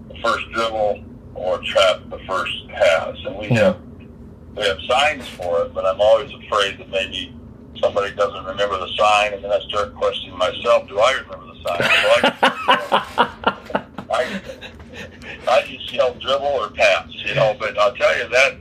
the 0.07 0.15
first 0.21 0.49
dribble 0.51 1.03
or 1.35 1.59
trap 1.63 2.01
the 2.09 2.19
first 2.27 2.67
pass. 2.69 3.15
And 3.25 3.37
we 3.37 3.47
hmm. 3.47 3.55
have 3.55 3.81
we 4.55 4.63
have 4.63 4.79
signs 4.87 5.27
for 5.29 5.63
it, 5.65 5.73
but 5.73 5.85
I'm 5.85 6.01
always 6.01 6.31
afraid 6.33 6.79
that 6.79 6.89
maybe 6.89 7.33
somebody 7.79 8.13
doesn't 8.15 8.43
remember 8.43 8.77
the 8.77 8.89
sign, 8.97 9.33
and 9.33 9.43
then 9.43 9.51
I 9.51 9.59
start 9.67 9.93
questioning 9.95 10.37
myself: 10.37 10.87
Do 10.87 10.99
I 10.99 11.11
remember 11.21 11.53
the 11.53 11.59
sign? 11.67 11.83
So 11.83 12.09
I, 12.41 13.61
I, 14.09 14.41
I 15.47 15.61
just 15.67 15.93
yell 15.93 16.13
dribble 16.15 16.45
or 16.45 16.69
pass, 16.69 17.07
you 17.25 17.35
know. 17.35 17.55
But 17.59 17.77
I'll 17.77 17.93
tell 17.93 18.17
you 18.17 18.27
that 18.29 18.57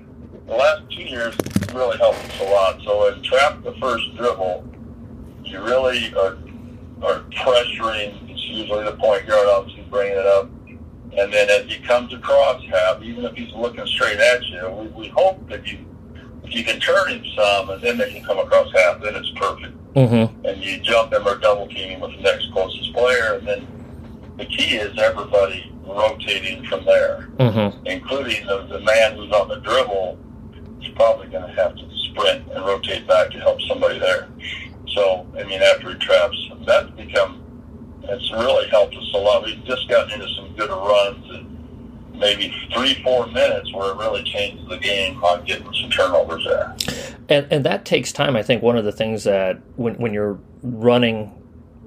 the 0.47 0.55
last 0.55 0.83
two 0.91 1.03
years 1.03 1.35
really 1.73 1.97
helped 1.99 2.19
us 2.19 2.41
a 2.41 2.45
lot. 2.45 2.81
So 2.85 3.13
in 3.13 3.23
trap 3.23 3.63
the 3.63 3.75
first 3.81 4.15
dribble, 4.17 4.67
you 5.45 5.63
really 5.63 6.15
are 6.15 6.37
are 7.03 7.21
pressuring. 7.31 8.31
It's 8.31 8.45
usually 8.45 8.85
the 8.85 8.97
point 8.97 9.27
guard, 9.27 9.49
obviously 9.49 9.85
bringing 9.91 10.19
it 10.19 10.27
up 10.27 10.51
and 11.17 11.33
then 11.33 11.49
as 11.49 11.65
he 11.67 11.79
comes 11.79 12.13
across 12.13 12.63
half, 12.65 13.03
even 13.03 13.25
if 13.25 13.35
he's 13.35 13.53
looking 13.55 13.87
straight 13.87 14.19
at 14.19 14.43
you, 14.45 14.69
we, 14.69 14.87
we 14.89 15.09
hope 15.09 15.49
that 15.49 15.67
you 15.67 15.79
if 16.45 16.55
you 16.55 16.63
can 16.63 16.79
turn 16.79 17.09
him 17.09 17.25
some 17.35 17.71
and 17.71 17.83
then 17.83 17.99
they 17.99 18.13
can 18.13 18.23
come 18.23 18.39
across 18.39 18.71
half, 18.73 19.01
then 19.01 19.17
it's 19.17 19.31
perfect. 19.31 19.75
Mm-hmm. 19.95 20.47
And 20.47 20.63
you 20.63 20.79
jump 20.79 21.13
him 21.13 21.27
or 21.27 21.39
double 21.39 21.67
team 21.69 21.91
him 21.91 22.01
with 22.01 22.13
the 22.13 22.23
next 22.23 22.53
closest 22.53 22.93
player, 22.93 23.35
and 23.35 23.49
then 23.49 23.67
the 24.37 24.45
key 24.45 24.77
is 24.77 24.97
everybody 24.99 25.73
rotating 25.85 26.65
from 26.67 26.85
there, 26.85 27.29
mm-hmm. 27.39 27.85
including 27.87 28.47
the, 28.47 28.67
the 28.67 28.81
man 28.81 29.17
who's 29.17 29.33
on 29.33 29.49
the 29.49 29.57
dribble. 29.57 30.19
He's 30.79 30.95
probably 30.95 31.29
going 31.29 31.49
to 31.49 31.61
have 31.61 31.75
to 31.75 31.91
sprint 32.11 32.47
and 32.53 32.65
rotate 32.65 33.09
back 33.09 33.31
to 33.31 33.41
help 33.41 33.61
somebody 33.63 33.99
there. 33.99 34.29
So, 34.97 35.27
I 35.39 35.45
mean, 35.45 35.61
after 35.63 35.93
he 35.93 35.99
traps, 35.99 36.37
that's 36.65 36.91
become 36.91 37.43
it's 38.09 38.33
really 38.33 38.69
helped 38.69 38.95
us 38.97 39.11
a 39.15 39.19
lot. 39.19 39.45
We've 39.45 39.63
just 39.65 39.89
gotten 39.89 40.13
into 40.13 40.33
some 40.35 40.55
good 40.57 40.71
runs 40.71 41.29
and 41.31 42.19
maybe 42.19 42.55
three, 42.73 43.03
four 43.03 43.27
minutes 43.27 43.73
where 43.75 43.93
it 43.93 43.97
really 43.97 44.23
changes 44.25 44.67
the 44.69 44.79
game 44.79 45.23
on 45.23 45.45
getting 45.45 45.73
some 45.75 45.91
turnovers 45.91 46.45
there. 46.45 46.77
And 47.29 47.47
and 47.51 47.65
that 47.65 47.85
takes 47.85 48.13
time. 48.13 48.37
I 48.37 48.43
think 48.43 48.63
one 48.63 48.77
of 48.77 48.85
the 48.85 48.93
things 48.93 49.25
that 49.25 49.61
when 49.77 49.95
when 49.97 50.15
you're 50.15 50.39
running 50.63 51.33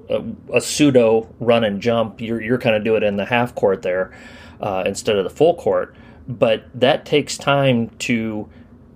a, 0.08 0.22
a 0.54 0.60
pseudo 0.60 1.28
run 1.40 1.64
and 1.64 1.80
jump, 1.80 2.20
you're 2.20 2.40
you're 2.40 2.58
kind 2.58 2.76
of 2.76 2.84
doing 2.84 3.02
it 3.02 3.06
in 3.06 3.16
the 3.16 3.24
half 3.26 3.54
court 3.54 3.82
there 3.82 4.16
uh, 4.60 4.84
instead 4.86 5.16
of 5.16 5.24
the 5.24 5.30
full 5.30 5.54
court. 5.54 5.96
But 6.28 6.64
that 6.74 7.06
takes 7.06 7.36
time 7.36 7.88
to 8.00 8.48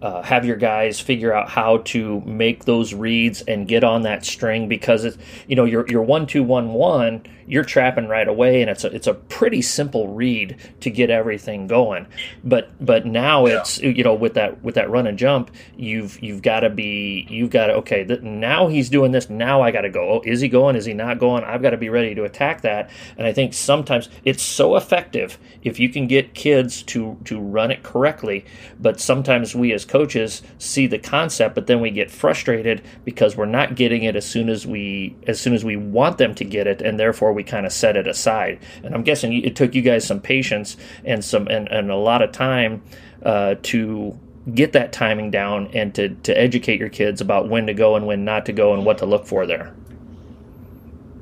uh, 0.05 0.20
have 0.20 0.44
your 0.44 0.57
guys 0.57 1.00
figure 1.00 1.32
out 1.32 1.48
how 1.48 1.78
to 1.78 2.20
make 2.26 2.66
those 2.66 2.92
reads 2.92 3.40
and 3.42 3.66
get 3.66 3.82
on 3.82 4.02
that 4.02 4.22
string 4.22 4.68
because 4.68 5.02
it's 5.02 5.16
you 5.48 5.57
know 5.57 5.64
you're 5.64 5.88
you're 5.88 6.02
one 6.02 6.26
two 6.26 6.42
one 6.42 6.74
one 6.74 7.24
you're 7.47 7.64
trapping 7.64 8.09
right 8.09 8.28
away 8.28 8.61
and 8.61 8.70
it's 8.70 8.84
a 8.84 8.95
it's 8.95 9.07
a 9.07 9.14
pretty 9.14 9.62
simple 9.62 10.09
read 10.09 10.57
to 10.80 10.90
get 10.90 11.11
everything 11.11 11.66
going. 11.66 12.07
But 12.42 12.70
but 12.84 13.07
now 13.07 13.47
yeah. 13.47 13.61
it's 13.61 13.80
you 13.80 14.05
know 14.05 14.14
with 14.14 14.34
that 14.34 14.62
with 14.62 14.74
that 14.76 14.90
run 14.90 15.07
and 15.07 15.18
jump 15.18 15.51
you've 15.76 16.22
you've 16.22 16.42
got 16.42 16.61
to 16.61 16.70
be 16.70 17.26
you've 17.28 17.51
got 17.51 17.66
to 17.68 17.74
okay 17.74 18.05
th- 18.05 18.22
now 18.22 18.68
he's 18.68 18.88
doing 18.88 19.12
this 19.12 19.28
now 19.28 19.62
I 19.62 19.70
got 19.70 19.82
to 19.82 19.90
go. 19.90 20.11
Oh 20.11 20.22
is 20.24 20.40
he 20.40 20.49
going? 20.49 20.76
Is 20.76 20.84
he 20.84 20.95
not 20.95 21.18
going? 21.18 21.45
I've 21.45 21.62
got 21.62 21.70
to 21.70 21.76
be 21.76 21.88
ready 21.88 22.14
to 22.14 22.24
attack 22.24 22.62
that. 22.62 22.90
And 23.16 23.26
I 23.26 23.32
think 23.32 23.55
sometimes 23.55 24.09
it's 24.24 24.42
so 24.42 24.76
effective 24.76 25.38
if 25.62 25.78
you 25.78 25.88
can 25.88 26.07
get 26.07 26.34
kids 26.34 26.82
to 26.84 27.18
to 27.24 27.40
run 27.40 27.70
it 27.70 27.82
correctly 27.82 28.45
but 28.80 29.01
sometimes 29.01 29.55
we 29.55 29.72
as 29.72 29.84
coaches 29.84 30.42
see 30.59 30.86
the 30.86 30.99
concept, 30.99 31.55
but 31.55 31.66
then 31.66 31.80
we 31.80 31.90
get 31.90 32.11
frustrated 32.11 32.82
because 33.05 33.36
we're 33.36 33.47
not 33.47 33.74
getting 33.74 34.03
it 34.03 34.16
as 34.16 34.26
soon 34.26 34.49
as 34.49 34.66
we 34.66 35.16
as 35.26 35.40
soon 35.40 35.55
as 35.55 35.64
we 35.64 35.76
want 35.76 36.18
them 36.18 36.34
to 36.34 36.45
get 36.45 36.66
it, 36.66 36.82
and 36.82 36.99
therefore 36.99 37.32
we 37.35 37.45
kind 37.45 37.66
of 37.66 37.72
set 37.72 37.97
it 37.97 38.07
aside. 38.07 38.61
And 38.82 38.95
I'm 38.95 39.03
guessing 39.03 39.32
it 39.32 39.57
took 39.57 39.74
you 39.74 39.82
guys 39.82 40.07
some 40.07 40.20
patience 40.20 40.76
and 41.05 41.24
some 41.24 41.47
and, 41.49 41.68
and 41.68 41.91
a 41.91 41.97
lot 41.97 42.22
of 42.22 42.32
time 42.32 42.82
uh, 43.24 43.57
to 43.62 44.18
get 44.53 44.72
that 44.72 44.93
timing 44.93 45.30
down 45.30 45.68
and 45.72 45.95
to, 45.95 46.11
to 46.11 46.39
educate 46.39 46.78
your 46.78 46.91
kids 46.91 47.20
about 47.20 47.49
when 47.49 47.66
to 47.66 47.74
go 47.74 47.97
and 47.97 48.07
when 48.07 48.24
not 48.24 48.47
to 48.47 48.53
go 48.53 48.74
and 48.74 48.85
what 48.85 48.99
to 48.99 49.07
look 49.07 49.26
for 49.26 49.47
there. 49.47 49.74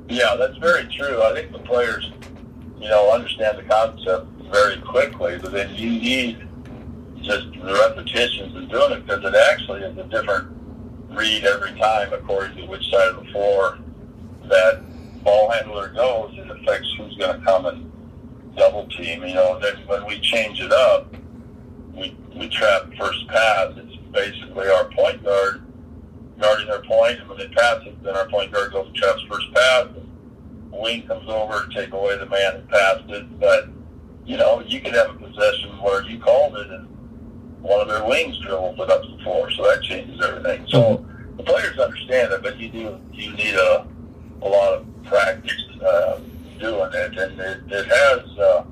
Yeah, 0.09 0.35
that's 0.35 0.57
very 0.57 0.85
true. 0.93 1.21
I 1.23 1.33
think 1.33 1.51
the 1.51 1.59
players, 1.59 2.11
you 2.79 2.89
know, 2.89 3.11
understand 3.11 3.57
the 3.57 3.63
concept 3.63 4.27
very 4.51 4.79
quickly, 4.81 5.39
but 5.41 5.51
then 5.53 5.73
you 5.73 5.89
need 5.89 6.47
just 7.21 7.51
the 7.53 7.73
repetitions 7.73 8.55
and 8.55 8.69
doing 8.69 8.91
it 8.91 9.07
because 9.07 9.23
it 9.23 9.35
actually 9.51 9.81
is 9.81 9.97
a 9.97 10.03
different 10.03 10.49
read 11.11 11.45
every 11.45 11.71
time 11.79 12.11
according 12.11 12.57
to 12.57 12.65
which 12.65 12.83
side 12.89 13.09
of 13.09 13.23
the 13.23 13.31
floor 13.31 13.79
that 14.49 14.83
ball 15.23 15.51
handler 15.51 15.89
goes. 15.89 16.33
It 16.37 16.49
affects 16.49 16.93
who's 16.97 17.15
going 17.17 17.39
to 17.39 17.45
come 17.45 17.65
and 17.65 17.91
double 18.55 18.87
team. 18.89 19.23
You 19.23 19.35
know, 19.35 19.59
then 19.59 19.75
when 19.87 20.05
we 20.05 20.19
change 20.19 20.59
it 20.59 20.71
up, 20.71 21.13
we 21.93 22.15
we 22.35 22.49
trap 22.49 22.89
first 22.99 23.27
pass. 23.27 23.73
It's 23.77 23.95
basically 24.11 24.67
our 24.67 24.85
point 24.89 25.23
guard 25.23 25.63
guarding 26.39 26.67
their 26.67 26.81
point, 26.81 27.19
and 27.19 27.29
when 27.29 27.37
they 27.37 27.47
pass 27.49 27.81
it, 27.85 28.01
then 28.03 28.15
our 28.15 28.27
point 28.27 28.51
guard 28.51 28.71
goes 28.71 28.87
and 28.87 28.95
traps 28.95 29.21
first 29.29 29.51
pass. 29.53 29.87
And 29.95 30.09
wing 30.71 31.07
comes 31.07 31.29
over 31.29 31.67
to 31.67 31.73
take 31.73 31.93
away 31.93 32.17
the 32.17 32.25
man 32.25 32.61
who 32.61 32.67
passed 32.67 33.09
it, 33.09 33.39
but 33.39 33.69
you 34.25 34.37
know, 34.37 34.61
you 34.61 34.79
could 34.79 34.93
have 34.93 35.09
a 35.09 35.13
possession 35.13 35.69
where 35.81 36.03
you 36.03 36.17
called 36.19 36.55
it 36.57 36.71
and 36.71 36.87
one 37.61 37.79
of 37.79 37.87
their 37.87 38.05
wings 38.05 38.37
dribbles 38.39 38.77
it 38.79 38.89
up 38.89 39.01
the 39.01 39.23
floor, 39.23 39.49
so 39.51 39.63
that 39.63 39.81
changes 39.83 40.19
everything. 40.21 40.65
So 40.67 40.97
mm-hmm. 40.97 41.37
the 41.37 41.43
players 41.43 41.79
understand 41.79 42.33
it, 42.33 42.41
but 42.41 42.57
you 42.57 42.69
do 42.69 42.99
you 43.13 43.31
need 43.33 43.55
a 43.55 43.87
a 44.43 44.47
lot 44.47 44.73
of 44.73 44.85
practice 45.03 45.63
uh, 45.81 46.19
doing 46.59 46.91
it, 46.93 47.17
and 47.17 47.39
it, 47.39 47.61
it 47.67 47.85
has. 47.87 48.37
Uh, 48.37 48.63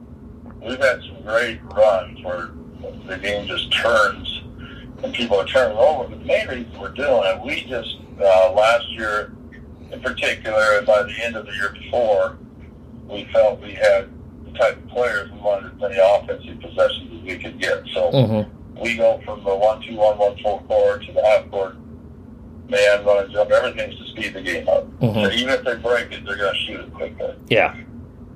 we've 0.61 0.79
had 0.79 1.01
some 1.01 1.21
great 1.23 1.61
runs 1.75 2.23
where 2.23 2.51
the 3.07 3.17
game 3.17 3.47
just 3.47 3.71
turns 3.73 4.41
and 5.03 5.13
people 5.13 5.39
are 5.39 5.45
turning 5.45 5.77
over. 5.77 6.07
But 6.07 6.19
the 6.19 6.25
main 6.25 6.47
reason 6.47 6.79
we're 6.79 6.89
doing 6.89 7.21
it, 7.25 7.41
we 7.41 7.63
just 7.63 7.97
uh, 8.19 8.51
last 8.51 8.87
year, 8.91 9.33
in 9.91 9.99
particular, 10.01 10.77
and 10.77 10.85
by 10.85 11.03
the 11.03 11.13
end 11.23 11.35
of 11.35 11.45
the 11.45 11.53
year 11.53 11.73
before, 11.73 12.37
we 13.07 13.27
felt 13.33 13.61
we 13.61 13.73
had 13.73 14.09
the 14.45 14.51
type 14.57 14.77
of 14.77 14.87
players 14.89 15.31
we 15.31 15.39
wanted 15.39 15.73
as 15.73 15.79
many 15.79 15.97
offensive 15.97 16.59
possessions 16.61 17.11
as 17.13 17.21
we 17.23 17.37
could 17.37 17.59
get. 17.59 17.83
So. 17.93 18.11
Mm-hmm 18.11 18.57
we 18.81 18.97
go 18.97 19.21
from 19.23 19.43
the 19.43 19.55
one 19.55 19.81
two 19.81 19.95
one 19.95 20.17
one 20.17 20.37
full 20.39 20.59
court 20.61 21.05
to 21.05 21.13
the 21.13 21.23
half 21.23 21.49
court 21.51 21.75
man 22.71 23.05
run 23.05 23.25
and 23.25 23.33
jump. 23.33 23.51
Everything's 23.51 23.99
to 23.99 24.05
speed 24.07 24.33
the 24.33 24.41
game 24.41 24.67
up. 24.67 24.87
Mm-hmm. 24.99 25.25
So 25.25 25.31
even 25.31 25.53
if 25.53 25.63
they 25.63 25.75
break 25.75 26.11
it, 26.11 26.25
they're 26.25 26.37
going 26.37 26.53
to 26.53 26.59
shoot 26.61 26.79
it 26.79 26.93
quickly. 26.93 27.35
Yeah. 27.49 27.75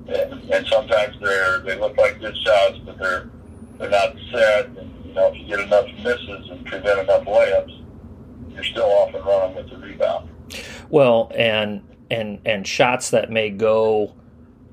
And, 0.06 0.50
and 0.50 0.66
sometimes 0.68 1.16
they're 1.20 1.60
they 1.60 1.76
look 1.80 1.96
like 1.96 2.20
good 2.20 2.36
shots, 2.36 2.78
but 2.84 2.98
they're 2.98 3.28
they're 3.78 3.90
not 3.90 4.14
set. 4.30 4.66
And 4.66 5.04
you 5.04 5.14
know, 5.14 5.28
if 5.28 5.36
you 5.36 5.46
get 5.48 5.60
enough 5.60 5.86
misses 6.04 6.50
and 6.50 6.64
prevent 6.64 7.00
enough 7.00 7.24
layups, 7.24 7.82
you're 8.50 8.62
still 8.62 8.84
off 8.84 9.14
and 9.14 9.24
running 9.24 9.56
with 9.56 9.70
the 9.70 9.78
rebound. 9.78 10.30
Well, 10.90 11.32
and 11.34 11.82
and 12.10 12.38
and 12.44 12.66
shots 12.66 13.10
that 13.10 13.30
may 13.30 13.50
go 13.50 14.14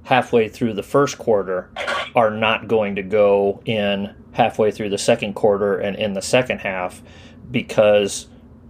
halfway 0.03 0.49
through 0.49 0.73
the 0.73 0.83
first 0.83 1.17
quarter 1.17 1.71
are 2.15 2.29
not 2.29 2.67
going 2.67 2.95
to 2.95 3.01
go 3.01 3.61
in 3.65 4.13
halfway 4.33 4.69
through 4.69 4.89
the 4.89 4.97
second 4.97 5.33
quarter 5.33 5.79
and 5.79 5.95
in 5.95 6.13
the 6.13 6.21
second 6.21 6.59
half 6.59 7.01
because 7.49 8.27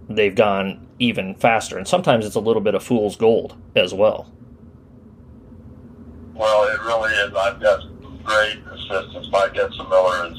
they've 0.08 0.34
gone 0.34 0.83
even 0.98 1.34
faster. 1.34 1.76
And 1.76 1.86
sometimes 1.86 2.26
it's 2.26 2.34
a 2.34 2.40
little 2.40 2.62
bit 2.62 2.74
of 2.74 2.82
fool's 2.82 3.16
gold 3.16 3.56
as 3.74 3.92
well. 3.92 4.32
Well, 6.34 6.64
it 6.64 6.80
really 6.80 7.12
is. 7.12 7.34
I've 7.34 7.60
got 7.60 7.82
great 8.24 8.58
assistants. 8.72 9.28
Mike 9.30 9.54
Etzmiller 9.54 10.32
is 10.32 10.38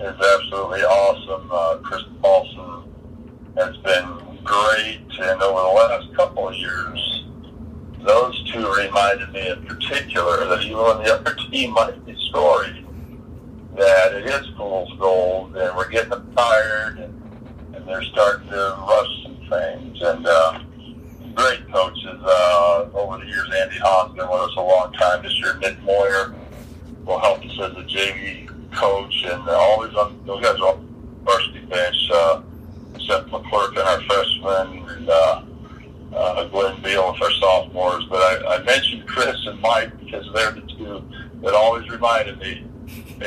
is 0.00 0.14
absolutely 0.14 0.80
awesome. 0.82 1.48
Uh, 1.50 1.78
Chris 1.82 2.02
Paulson 2.22 2.92
has 3.56 3.76
been 3.78 4.38
great, 4.44 5.00
and 5.20 5.42
over 5.42 5.60
the 5.60 5.74
last 5.74 6.14
couple 6.14 6.48
of 6.48 6.54
years, 6.54 7.24
those 8.04 8.52
two 8.52 8.72
reminded 8.74 9.32
me 9.32 9.48
in 9.48 9.64
particular 9.66 10.46
that 10.46 10.62
even 10.62 10.78
when 10.78 11.02
the 11.02 11.14
other 11.14 11.34
team 11.50 11.72
might 11.72 12.04
be 12.06 12.16
scoring, 12.28 12.86
that 13.76 14.14
it 14.14 14.26
is 14.26 14.46
fool's 14.56 14.92
gold, 14.98 15.56
and 15.56 15.76
we're 15.76 15.88
getting 15.88 16.10
them 16.10 16.32
tired, 16.36 16.98
and, 16.98 17.74
and 17.74 17.88
they're 17.88 18.02
starting 18.04 18.48
to 18.48 18.76
rush 18.88 19.27
things. 19.48 20.00
And 20.02 20.26
uh, 20.26 20.60
great 21.34 21.72
coaches 21.72 22.20
uh, 22.24 22.88
over 22.94 23.18
the 23.18 23.26
years. 23.26 23.48
Andy 23.62 23.78
Hahn's 23.78 24.12
with 24.12 24.22
us 24.22 24.50
a 24.56 24.60
long 24.60 24.92
time. 24.94 25.22
This 25.22 25.38
year, 25.38 25.56
Nick 25.58 25.80
Moyer 25.82 26.34
will 27.04 27.18
help 27.18 27.44
us 27.44 27.52
as 27.60 27.76
a 27.76 27.84
JV 27.84 28.48
coach, 28.72 29.24
and 29.24 29.48
always 29.48 29.94
on 29.94 30.20
those 30.26 30.42
guys 30.42 30.60
are 30.60 30.74
on 30.74 31.20
varsity 31.24 31.60
bench. 31.66 31.96
Uh, 32.12 32.42
Seth 33.06 33.26
McClurkin, 33.26 33.84
our 33.84 34.00
freshman, 34.02 34.88
and 34.88 35.08
uh, 35.08 35.42
uh, 36.14 36.44
Glenn 36.48 36.82
Beal 36.82 37.12
with 37.12 37.22
our 37.22 37.30
sophomores. 37.32 38.04
But 38.10 38.18
I, 38.18 38.56
I 38.56 38.62
mentioned 38.64 39.06
Chris 39.06 39.36
and 39.46 39.60
Mike 39.60 39.98
because 40.00 40.26
they're 40.34 40.52
the 40.52 40.62
two 40.62 41.02
that 41.42 41.54
always 41.54 41.88
reminded 41.88 42.38
me, 42.40 42.64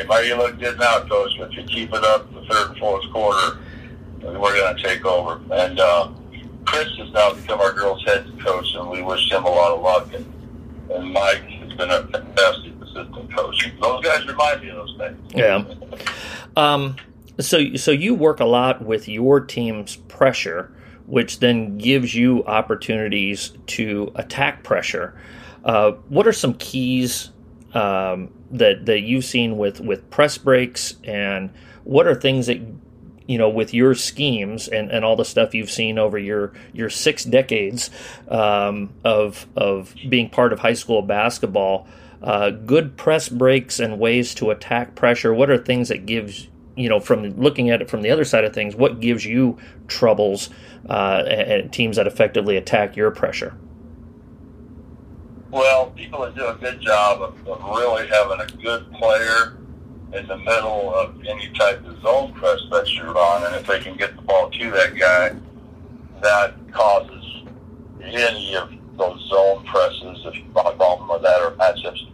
Mike, 0.07 0.25
you 0.25 0.35
look 0.35 0.59
good 0.59 0.77
now, 0.77 0.99
coach, 1.01 1.31
but 1.37 1.51
if 1.51 1.57
you 1.57 1.63
keep 1.63 1.93
it 1.93 2.03
up 2.03 2.31
the 2.33 2.41
third 2.45 2.71
and 2.71 2.77
fourth 2.77 3.09
quarter, 3.11 3.59
we're 4.23 4.55
going 4.55 4.75
to 4.75 4.81
take 4.81 5.05
over. 5.05 5.41
And 5.51 5.79
uh, 5.79 6.11
Chris 6.65 6.89
has 6.97 7.11
now 7.11 7.33
become 7.33 7.59
our 7.59 7.73
girls' 7.73 8.03
head 8.05 8.25
coach, 8.39 8.73
and 8.75 8.89
we 8.89 9.01
wish 9.01 9.31
him 9.31 9.43
a 9.43 9.49
lot 9.49 9.71
of 9.71 9.81
luck. 9.81 10.13
And, 10.13 10.25
and 10.91 11.13
Mike 11.13 11.43
has 11.43 11.73
been 11.73 11.89
a 11.89 12.07
fantastic 12.07 12.73
assistant 12.81 13.35
coach. 13.35 13.71
Those 13.81 14.03
guys 14.03 14.27
remind 14.27 14.61
me 14.61 14.69
of 14.69 14.75
those 14.77 14.95
things. 14.97 15.33
Yeah. 15.33 15.63
Um, 16.55 16.95
so, 17.39 17.75
so 17.75 17.91
you 17.91 18.13
work 18.13 18.39
a 18.39 18.45
lot 18.45 18.83
with 18.83 19.07
your 19.07 19.39
team's 19.39 19.95
pressure, 19.95 20.71
which 21.07 21.39
then 21.39 21.77
gives 21.77 22.13
you 22.13 22.43
opportunities 22.45 23.53
to 23.67 24.11
attack 24.15 24.63
pressure. 24.63 25.19
Uh, 25.63 25.91
what 26.09 26.27
are 26.27 26.33
some 26.33 26.53
keys 26.55 27.31
um, 27.73 28.33
that 28.51 28.85
that 28.85 29.01
you've 29.01 29.25
seen 29.25 29.57
with 29.57 29.79
with 29.79 30.09
press 30.09 30.37
breaks, 30.37 30.95
and 31.03 31.51
what 31.83 32.07
are 32.07 32.15
things 32.15 32.47
that 32.47 32.59
you 33.31 33.37
know 33.37 33.47
with 33.47 33.73
your 33.73 33.95
schemes 33.95 34.67
and, 34.67 34.91
and 34.91 35.05
all 35.05 35.15
the 35.15 35.23
stuff 35.23 35.55
you've 35.55 35.71
seen 35.71 35.97
over 35.97 36.17
your 36.17 36.51
your 36.73 36.89
six 36.89 37.23
decades 37.23 37.89
um, 38.27 38.93
of 39.05 39.47
of 39.55 39.95
being 40.09 40.29
part 40.29 40.51
of 40.51 40.59
high 40.59 40.73
school 40.73 41.01
basketball? 41.01 41.87
Uh, 42.21 42.49
good 42.49 42.97
press 42.97 43.29
breaks 43.29 43.79
and 43.79 43.97
ways 43.97 44.35
to 44.35 44.51
attack 44.51 44.95
pressure. 44.95 45.33
What 45.33 45.49
are 45.49 45.57
things 45.57 45.87
that 45.87 46.05
gives 46.05 46.49
you 46.75 46.89
know 46.89 46.99
from 46.99 47.29
looking 47.37 47.69
at 47.69 47.81
it 47.81 47.89
from 47.89 48.01
the 48.01 48.11
other 48.11 48.25
side 48.25 48.43
of 48.43 48.53
things? 48.53 48.75
What 48.75 48.99
gives 48.99 49.25
you 49.25 49.57
troubles 49.87 50.49
uh, 50.89 51.23
and 51.25 51.71
teams 51.71 51.95
that 51.95 52.07
effectively 52.07 52.57
attack 52.57 52.97
your 52.97 53.11
pressure? 53.11 53.55
Well, 55.51 55.91
people 55.91 56.21
that 56.21 56.35
do 56.35 56.47
a 56.47 56.55
good 56.55 56.81
job 56.81 57.21
of, 57.21 57.47
of 57.47 57.63
really 57.63 58.07
having 58.07 58.41
a 58.41 58.47
good 58.61 58.91
player 58.93 59.57
in 60.13 60.27
the 60.27 60.37
middle 60.37 60.93
of 60.93 61.15
any 61.25 61.49
type 61.51 61.85
of 61.85 62.01
zone 62.01 62.33
press 62.33 62.59
that 62.71 62.91
you 62.93 63.03
run, 63.03 63.45
and 63.45 63.55
if 63.55 63.65
they 63.65 63.79
can 63.79 63.95
get 63.97 64.15
the 64.15 64.21
ball 64.21 64.49
to 64.49 64.71
that 64.71 64.97
guy, 64.97 65.35
that 66.21 66.55
causes 66.71 67.43
any 68.03 68.55
of 68.55 68.71
those 68.97 69.27
zone 69.29 69.65
presses, 69.65 70.25
if 70.25 70.35
you 70.35 70.43
call 70.53 70.97
them 70.97 71.21
that, 71.21 71.41
or 71.41 71.51
matchups, 71.51 72.07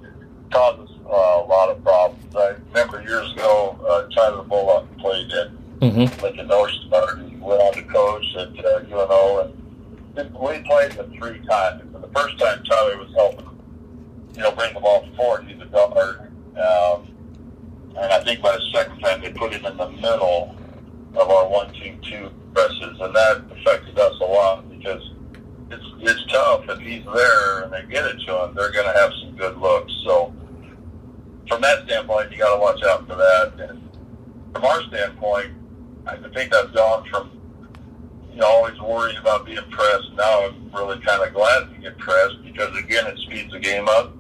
causes 0.52 0.89
uh, 1.06 1.43
a 1.43 1.45
lot 1.48 1.70
of 1.70 1.84
problems. 1.84 2.36
I 2.36 2.56
remember 2.70 3.02
years 3.02 3.32
ago, 3.34 3.78
uh, 3.88 4.08
Tyler 4.14 4.43
Bullock 4.43 4.86
played 4.98 5.32
at 5.32 5.52
mm-hmm. 5.80 6.22
Lincoln 6.22 6.48
North 6.48 6.72
Star. 6.88 7.18
He 7.18 7.36
went 7.38 7.62
on 7.62 7.74
to 7.74 7.84
coach 7.84 8.26
at 8.36 8.66
uh, 8.66 8.84
UNO, 8.89 9.52
and 10.16 10.34
we 10.36 10.60
played 10.64 10.91
them 10.93 11.12
three 11.18 11.39
times. 11.45 11.82
And 11.82 12.04
the 12.04 12.10
first 12.10 12.38
time, 12.38 12.64
Tyler 12.64 12.98
was 12.98 13.14
helping, 13.16 13.50
you 14.36 14.43
know, 14.43 14.52
bring 14.52 14.74
the 14.74 14.80
ball 14.80 15.08
forward. 15.16 15.45
He's 15.48 15.62
a 15.62 15.66
guard. 15.66 16.32
Um, 16.58 17.08
and 18.00 18.14
I 18.14 18.24
think 18.24 18.41
by 18.41 18.56
the 18.56 18.64
second 18.74 19.00
time, 19.00 19.22
they 19.22 19.32
put 19.32 19.54
him 19.54 19.66
in 19.66 19.78
the 19.78 19.89
middle 19.89 20.56
of 21.16 21.30
our 21.30 21.48
one-two-two 21.48 22.32
presses, 22.54 23.00
and 23.00 23.16
that 23.16 23.43
affected 23.52 23.98
us 23.98 24.14
a 24.22 24.26
lot 24.26 24.70
because 24.70 25.02
it's 25.70 25.86
it's 26.00 26.32
tough 26.32 26.66
if 26.70 26.80
he's 26.80 27.04
there 27.14 27.64
and 27.64 27.74
they 27.74 27.84
get 27.91 28.06
it 28.06 28.20
to 28.26 28.43
him, 28.43 28.56
they're 28.56 28.72
going 28.72 28.86
to 28.86 29.00
have 29.00 29.12
some 29.22 29.36
good 29.36 29.58
looks. 29.58 29.91
So 30.06 30.34
from 31.48 31.62
that 31.62 31.86
standpoint, 31.86 32.32
you 32.32 32.38
got 32.38 32.56
to 32.56 32.62
watch 32.62 32.82
out 32.84 33.08
for 33.08 33.16
that. 33.16 33.70
And 33.70 33.89
from 34.54 34.64
our 34.64 34.82
standpoint, 34.84 35.54
I 36.06 36.16
think 36.34 36.54
I've 36.54 36.74
gone 36.74 37.08
from 37.10 37.32
you 38.32 38.38
know 38.38 38.48
always 38.48 38.80
worrying 38.80 39.18
about 39.18 39.45
being 39.45 39.58
pressed. 39.72 40.14
Now 40.14 40.48
I'm 40.48 40.72
really 40.74 41.00
kind 41.00 41.24
of 41.24 41.34
glad 41.34 41.74
to 41.74 41.82
get 41.82 41.98
pressed 41.98 42.43
because 42.43 42.78
again, 42.78 43.08
it 43.08 43.18
speeds 43.20 43.52
the 43.52 43.60
game 43.60 43.88
up. 43.89 44.16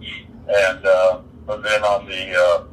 And 0.47 0.85
uh, 0.85 1.21
but 1.45 1.63
then 1.63 1.83
on 1.83 2.05
the 2.07 2.35
uh, 2.35 2.63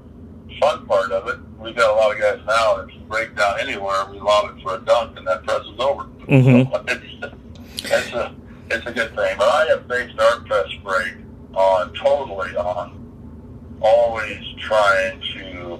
fun 0.61 0.87
part 0.87 1.13
of 1.13 1.29
it, 1.29 1.39
we've 1.59 1.77
got 1.77 1.91
a 1.91 1.95
lot 1.95 2.15
of 2.15 2.21
guys 2.21 2.41
now 2.47 2.77
that 2.77 2.89
can 2.89 3.07
break 3.09 3.37
down 3.37 3.59
anywhere. 3.61 4.07
We 4.11 4.21
lob 4.21 4.57
it 4.57 4.63
for 4.63 4.77
a 4.77 4.81
dunk, 4.81 5.19
and 5.19 5.27
that 5.27 5.45
press 5.45 5.63
is 5.63 5.79
over. 5.79 6.05
Mm-hmm. 6.05 6.73
So 6.73 6.85
it's, 6.89 7.85
it's 7.85 8.13
a 8.13 8.35
it's 8.71 8.87
a 8.87 8.93
good 8.93 9.15
thing. 9.15 9.37
But 9.39 9.49
I 9.49 9.67
have 9.67 9.87
based 9.89 10.19
our 10.19 10.41
press 10.41 10.69
break 10.83 11.15
on 11.55 11.93
totally 11.95 12.57
on 12.57 13.05
always 13.81 14.43
trying 14.59 15.21
to, 15.21 15.79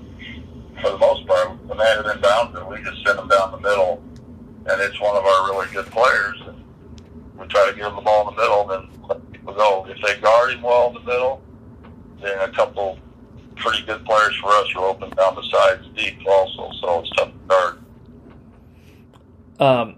for 0.81 0.91
the 0.91 0.99
most 0.99 1.27
part, 1.27 1.67
the 1.69 1.75
man 1.75 2.05
is 2.05 2.15
inbound, 2.15 2.57
and 2.57 2.69
we 2.69 2.83
just 2.83 3.05
send 3.05 3.19
them 3.19 3.29
down 3.29 3.53
the 3.53 3.61
middle, 3.61 4.03
and 4.67 4.81
it's 4.81 5.01
one 5.01 5.17
of 5.17 5.25
our 5.25 5.51
really 5.51 5.67
good 5.73 5.87
players. 5.87 6.41
And 6.47 6.63
we 7.39 7.47
try 7.47 7.71
to 7.71 7.75
give 7.75 7.85
them 7.87 7.97
the 7.97 8.03
ball 8.03 8.29
in 8.29 8.35
the 8.35 8.41
middle, 8.43 8.71
and 8.71 8.89
then 8.93 9.03
let 9.09 9.33
people 9.33 9.55
go. 9.55 9.87
If 9.89 9.99
they 10.03 10.21
guard 10.21 10.53
him 10.53 10.63
well 10.63 10.89
in 10.89 10.95
the 10.95 11.01
middle, 11.01 11.43
then 12.21 12.39
a 12.41 12.53
couple 12.53 12.99
pretty 13.57 13.85
good 13.85 14.05
players 14.05 14.37
for 14.37 14.49
us 14.51 14.67
are 14.77 14.85
open 14.85 15.11
down 15.11 15.35
the 15.35 15.43
sides 15.43 15.87
deep 15.95 16.19
also, 16.27 16.71
so 16.81 17.01
it's 17.01 17.11
tough 17.11 17.33
to 17.33 17.39
guard. 17.49 17.79
Um, 19.61 19.97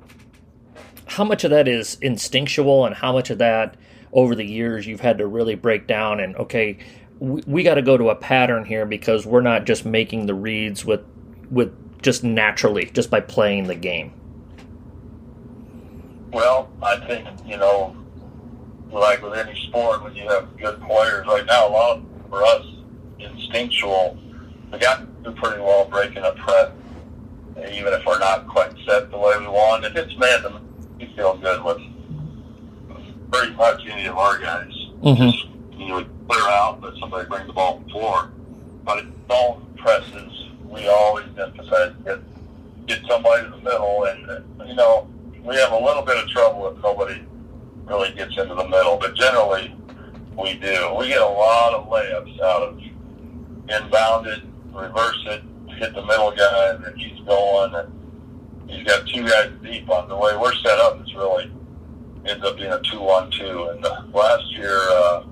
how 1.06 1.24
much 1.24 1.44
of 1.44 1.50
that 1.50 1.66
is 1.66 1.96
instinctual 2.02 2.84
and 2.84 2.94
how 2.94 3.12
much 3.12 3.30
of 3.30 3.38
that 3.38 3.76
over 4.12 4.34
the 4.34 4.44
years 4.44 4.86
you've 4.86 5.00
had 5.00 5.18
to 5.18 5.26
really 5.26 5.54
break 5.54 5.86
down 5.86 6.20
and 6.20 6.36
okay 6.36 6.76
we, 7.18 7.42
we 7.46 7.62
got 7.62 7.74
to 7.74 7.82
go 7.82 7.96
to 7.96 8.10
a 8.10 8.14
pattern 8.14 8.64
here 8.64 8.84
because 8.84 9.24
we're 9.24 9.40
not 9.40 9.64
just 9.64 9.84
making 9.86 10.26
the 10.26 10.34
reads 10.34 10.84
with 10.84 11.00
with 11.50 11.72
just 12.02 12.22
naturally 12.22 12.86
just 12.86 13.10
by 13.10 13.20
playing 13.20 13.66
the 13.66 13.74
game 13.74 14.12
well 16.32 16.70
i 16.82 16.96
think 17.06 17.26
you 17.46 17.56
know 17.56 17.96
like 18.90 19.22
with 19.22 19.34
any 19.34 19.58
sport 19.62 20.02
when 20.02 20.14
you 20.14 20.28
have 20.28 20.56
good 20.56 20.80
players 20.82 21.26
right 21.26 21.46
now 21.46 21.68
a 21.68 21.70
lot 21.70 22.02
for 22.28 22.44
us 22.44 22.66
instinctual 23.32 24.18
we 24.72 24.78
got 24.78 25.00
to 25.00 25.30
do 25.30 25.36
pretty 25.36 25.60
well 25.60 25.86
breaking 25.86 26.22
a 26.24 26.32
press 26.32 26.72
even 27.72 27.92
if 27.92 28.04
we're 28.04 28.18
not 28.18 28.46
quite 28.46 28.72
set 28.86 29.10
the 29.10 29.18
way 29.18 29.36
we 29.38 29.46
want 29.46 29.84
if 29.84 29.96
it's 29.96 30.16
man 30.18 30.42
to 30.42 30.60
we 30.98 31.06
feel 31.14 31.36
good 31.36 31.62
with 31.62 31.78
pretty 33.30 33.54
much 33.54 33.82
any 33.86 34.06
of 34.06 34.16
our 34.16 34.38
guys. 34.38 34.72
Mm-hmm. 35.02 35.30
Just, 35.30 35.46
you 35.72 35.88
know, 35.88 36.06
clear 36.28 36.48
out, 36.48 36.80
let 36.82 36.96
somebody 36.98 37.28
bring 37.28 37.46
the 37.46 37.52
ball 37.52 37.80
before. 37.80 38.30
But 38.84 39.00
in 39.00 39.12
zone 39.28 39.66
presses, 39.76 40.46
we 40.64 40.88
always 40.88 41.26
emphasize 41.38 41.92
get 42.04 42.20
get 42.86 43.00
somebody 43.08 43.44
in 43.44 43.50
the 43.50 43.58
middle, 43.58 44.04
and 44.04 44.68
you 44.68 44.74
know 44.74 45.08
we 45.42 45.56
have 45.56 45.72
a 45.72 45.78
little 45.78 46.02
bit 46.02 46.16
of 46.16 46.28
trouble 46.28 46.68
if 46.68 46.82
nobody 46.82 47.20
really 47.84 48.12
gets 48.12 48.36
into 48.38 48.54
the 48.54 48.68
middle, 48.68 48.96
but 48.96 49.14
generally 49.14 49.74
we 50.38 50.54
do. 50.54 50.94
We 50.98 51.08
get 51.08 51.20
a 51.20 51.28
lot 51.28 51.74
of 51.74 51.88
layups 51.88 52.40
out 52.40 52.62
of 52.62 52.80
inbounded, 53.68 54.46
reverse 54.72 55.24
it, 55.26 55.42
hit 55.78 55.94
the 55.94 56.04
middle 56.04 56.30
guy, 56.30 56.74
and 56.74 56.84
then 56.84 56.96
he's 56.96 57.20
going, 57.26 57.74
and 57.74 58.70
he's 58.70 58.84
got 58.84 59.06
two 59.06 59.26
guys 59.26 59.50
deep 59.62 59.88
on 59.90 60.08
the 60.08 60.16
way 60.16 60.36
we're 60.36 60.54
set 60.54 60.78
up. 60.78 61.00
It's 61.00 61.14
really 61.14 61.50
ends 62.26 62.44
up 62.44 62.56
being 62.56 62.72
a 62.72 62.80
two-on-two. 62.82 63.68
And 63.70 63.84
uh, 63.84 64.02
last 64.12 64.50
year, 64.56 64.78
uh, 64.78 65.24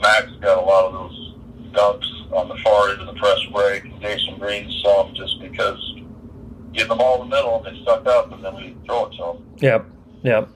Max 0.00 0.30
got 0.40 0.58
a 0.58 0.60
lot 0.60 0.86
of 0.86 0.92
those 0.92 1.34
dunks 1.72 2.32
on 2.32 2.48
the 2.48 2.56
far 2.56 2.90
end 2.90 3.00
of 3.00 3.06
the 3.06 3.14
press 3.14 3.38
break. 3.52 3.84
And 3.84 3.94
Jasen 4.00 4.38
Green 4.38 4.70
some 4.82 5.14
just 5.14 5.40
because 5.40 5.78
getting 6.72 6.88
the 6.88 6.94
ball 6.94 7.22
in 7.22 7.28
the 7.28 7.36
middle 7.36 7.64
and 7.64 7.76
they 7.76 7.82
stuck 7.82 8.06
up, 8.06 8.32
and 8.32 8.44
then 8.44 8.54
we 8.56 8.76
throw 8.86 9.06
it 9.06 9.12
to 9.12 9.16
them. 9.18 9.56
Yep, 9.58 9.86
yep. 10.22 10.48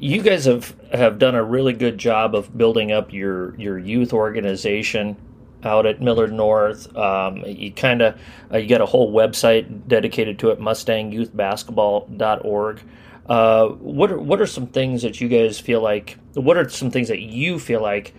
You 0.00 0.22
guys 0.22 0.44
have, 0.46 0.74
have 0.92 1.18
done 1.18 1.34
a 1.34 1.42
really 1.42 1.72
good 1.72 1.98
job 1.98 2.34
of 2.34 2.56
building 2.56 2.90
up 2.90 3.12
your, 3.12 3.54
your 3.56 3.78
youth 3.78 4.12
organization 4.12 5.16
out 5.64 5.86
at 5.86 6.00
Millard 6.00 6.32
North. 6.32 6.96
Um, 6.96 7.42
you 7.46 7.72
kind 7.72 8.02
of 8.02 8.20
uh, 8.52 8.58
you 8.58 8.68
got 8.68 8.80
a 8.80 8.86
whole 8.86 9.12
website 9.12 9.88
dedicated 9.88 10.38
to 10.40 10.50
it, 10.50 10.58
MustangYouthBasketball.org. 10.60 12.80
Uh, 13.26 13.68
what 13.68 14.12
are 14.12 14.18
what 14.18 14.40
are 14.40 14.46
some 14.46 14.66
things 14.66 15.02
that 15.02 15.20
you 15.20 15.28
guys 15.28 15.60
feel 15.60 15.80
like? 15.80 16.18
What 16.34 16.56
are 16.56 16.68
some 16.68 16.90
things 16.90 17.08
that 17.08 17.20
you 17.20 17.58
feel 17.58 17.80
like 17.80 18.14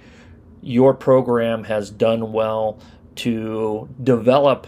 your 0.62 0.94
program 0.94 1.64
has 1.66 1.92
done 1.92 2.34
well 2.34 2.80
to 3.16 3.90
develop 4.02 4.68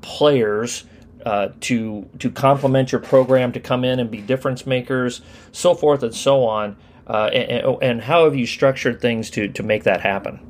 players 0.00 0.84
uh, 1.24 1.48
to 1.60 2.08
to 2.20 2.30
complement 2.30 2.92
your 2.92 3.00
program 3.00 3.50
to 3.50 3.58
come 3.58 3.84
in 3.84 3.98
and 3.98 4.08
be 4.10 4.20
difference 4.20 4.64
makers, 4.64 5.20
so 5.50 5.74
forth 5.74 6.04
and 6.04 6.14
so 6.14 6.44
on. 6.44 6.76
Uh, 7.08 7.30
and, 7.32 7.82
and, 7.82 8.02
how 8.02 8.24
have 8.24 8.34
you 8.34 8.46
structured 8.46 9.00
things 9.00 9.30
to, 9.30 9.46
to 9.46 9.62
make 9.62 9.84
that 9.84 10.00
happen? 10.00 10.40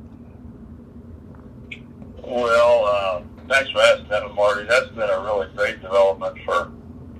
Well, 2.27 2.85
uh, 2.85 3.21
thanks 3.47 3.71
for 3.71 3.79
asking 3.79 4.09
that, 4.09 4.35
Marty. 4.35 4.65
That's 4.67 4.89
been 4.89 5.09
a 5.09 5.21
really 5.21 5.47
great 5.55 5.81
development 5.81 6.37
for 6.43 6.73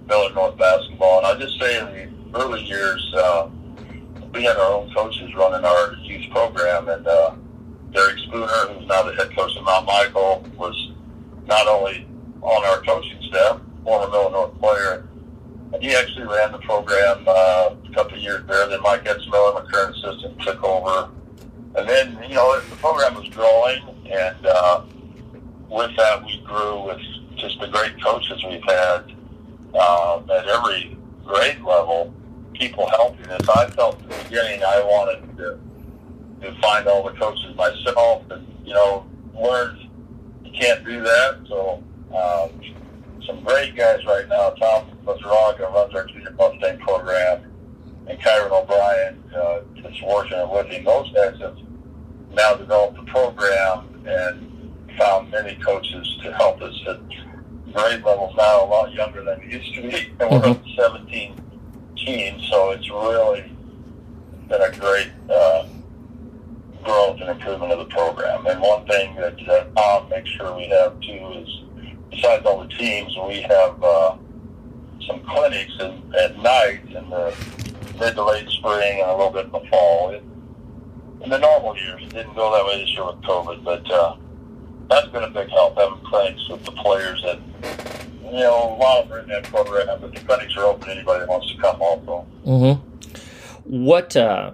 Millard 0.05 0.35
North 0.35 0.57
basketball. 0.57 1.19
And 1.19 1.27
I 1.27 1.39
just 1.39 1.57
say 1.57 1.79
in 1.79 2.11
the 2.33 2.39
early 2.39 2.61
years, 2.65 3.13
uh, 3.15 3.47
we 4.33 4.43
had 4.43 4.57
our 4.57 4.73
own 4.73 4.93
coaches 4.93 5.33
running 5.33 5.63
our 5.63 5.95
youth 6.03 6.29
program, 6.31 6.89
and 6.89 7.07
uh, 7.07 7.35
Derek 7.93 8.17
Spooner, 8.17 8.73
who's 8.73 8.85
now 8.87 9.03
the 9.03 9.15
head 9.15 9.33
coach 9.33 9.55
of 9.55 9.63
Mount 9.63 9.85
Michael, 9.85 10.43
was 10.57 10.91
not 11.45 11.69
only 11.69 12.05
on 12.41 12.65
our 12.65 12.81
coaching 12.81 13.21
staff, 13.29 13.61
former 13.85 14.11
Millard 14.11 14.33
North 14.33 14.59
player, 14.59 15.07
and 15.71 15.81
he 15.81 15.95
actually 15.95 16.25
ran 16.25 16.51
the 16.51 16.59
program 16.59 17.23
uh, 17.25 17.69
a 17.81 17.93
couple 17.93 18.17
of 18.17 18.21
years 18.21 18.45
there. 18.45 18.67
Then 18.67 18.81
Mike 18.81 19.05
Etzmiller, 19.05 19.53
my 19.53 19.71
current 19.71 19.95
assistant, 19.95 20.41
took 20.41 20.61
over. 20.65 21.09
And 21.75 21.87
then, 21.87 22.19
you 22.27 22.35
know, 22.35 22.59
the 22.59 22.75
program 22.75 23.15
was 23.15 23.29
growing, 23.29 23.81
and 24.11 24.45
uh, 24.45 24.83
with 25.69 25.95
that, 25.97 26.25
we 26.25 26.41
grew 26.45 26.85
with 26.85 27.01
just 27.35 27.59
the 27.59 27.67
great 27.67 28.01
coaches 28.03 28.43
we've 28.43 28.63
had 28.63 29.13
uh, 29.73 30.21
at 30.33 30.47
every 30.47 30.97
grade 31.25 31.61
level, 31.61 32.13
people 32.53 32.87
helping 32.89 33.27
us. 33.27 33.47
I 33.49 33.69
felt 33.71 34.01
at 34.01 34.09
the 34.09 34.23
beginning 34.23 34.63
I 34.63 34.81
wanted 34.81 35.37
to, 35.37 35.59
to 36.41 36.61
find 36.61 36.87
all 36.87 37.03
the 37.03 37.17
coaches 37.17 37.55
myself 37.55 38.23
and, 38.31 38.47
you 38.65 38.73
know, 38.73 39.05
learned 39.35 39.89
you 40.43 40.51
can't 40.51 40.83
do 40.85 41.01
that. 41.01 41.45
So, 41.47 41.83
um, 42.15 42.61
some 43.25 43.43
great 43.43 43.75
guys 43.75 44.03
right 44.05 44.27
now. 44.29 44.51
Tom 44.51 44.89
Mazaraga 45.05 45.71
runs 45.73 45.93
our 45.93 46.05
junior 46.05 46.31
Mustang 46.31 46.79
program, 46.79 47.51
and 48.07 48.17
Kyron 48.19 48.51
O'Brien 48.51 49.21
uh, 49.35 49.59
is 49.89 49.97
fortunate 49.99 50.47
with 50.49 50.67
him. 50.67 50.85
Those 50.85 51.11
guys 51.11 51.37
have 51.41 51.57
now 52.31 52.55
developed 52.55 52.95
the 52.95 53.03
program 53.11 54.05
and 54.07 54.56
found 54.97 55.31
many 55.31 55.55
coaches 55.55 56.17
to 56.23 56.33
help 56.33 56.61
us 56.61 56.75
at 56.87 56.99
grade 57.73 58.03
levels 58.03 58.35
now 58.35 58.63
a 58.63 58.65
lot 58.65 58.91
younger 58.93 59.23
than 59.23 59.39
we 59.39 59.53
used 59.53 59.73
to 59.75 59.81
be, 59.83 60.11
and 60.19 60.19
we're 60.31 60.39
mm-hmm. 60.39 60.51
up 60.51 60.63
to 60.63 60.73
17 60.75 61.35
teams, 61.97 62.47
so 62.49 62.71
it's 62.71 62.89
really 62.89 63.51
been 64.47 64.61
a 64.61 64.71
great 64.77 65.11
uh, 65.29 65.67
growth 66.83 67.19
and 67.19 67.29
improvement 67.29 67.71
of 67.71 67.79
the 67.79 67.93
program. 67.93 68.45
And 68.47 68.61
one 68.61 68.85
thing 68.87 69.15
that, 69.15 69.37
that 69.45 69.75
Tom 69.75 70.09
makes 70.09 70.29
sure 70.29 70.55
we 70.55 70.67
have 70.69 70.99
too 71.01 71.43
is 71.43 71.63
besides 72.09 72.45
all 72.45 72.63
the 72.63 72.73
teams, 72.75 73.15
we 73.27 73.41
have 73.41 73.83
uh, 73.83 74.15
some 75.05 75.21
clinics 75.27 75.73
in, 75.79 76.13
at 76.17 76.37
night 76.39 76.81
in 76.85 77.09
the 77.09 77.35
mid 77.99 78.15
to 78.15 78.23
late 78.23 78.47
spring 78.49 79.01
and 79.01 79.09
a 79.09 79.15
little 79.15 79.31
bit 79.31 79.45
in 79.45 79.51
the 79.51 79.67
fall. 79.69 80.11
It, 80.11 80.23
in 81.21 81.31
the 81.31 81.39
normal 81.39 81.75
years, 81.75 82.03
it 82.03 82.13
didn't 82.13 82.35
go 82.35 82.51
that 82.51 82.65
way 82.65 82.79
this 82.79 82.93
year 82.93 83.05
with 83.05 83.21
COVID, 83.21 83.63
but 83.63 83.91
uh, 83.91 84.15
that's 84.89 85.07
been 85.07 85.23
a 85.23 85.29
big 85.29 85.49
help 85.49 85.77
having 85.77 85.99
clinics 86.05 86.47
with 86.49 86.63
the 86.63 86.71
players 86.71 87.21
that, 87.23 87.39
you 88.23 88.39
know, 88.39 88.75
a 88.75 88.77
lot 88.77 89.03
of 89.03 89.09
them 89.09 89.17
are 89.17 89.21
in 89.21 89.27
that 89.29 89.43
program, 89.43 89.87
but 89.99 90.13
the 90.13 90.19
clinics 90.21 90.55
are 90.55 90.65
open 90.65 90.87
to 90.87 90.91
anybody 90.91 91.19
that 91.21 91.29
wants 91.29 91.51
to 91.51 91.61
come 91.61 91.81
also. 91.81 92.25
Mm-hmm. 92.45 93.85
What, 93.85 94.15
uh, 94.15 94.51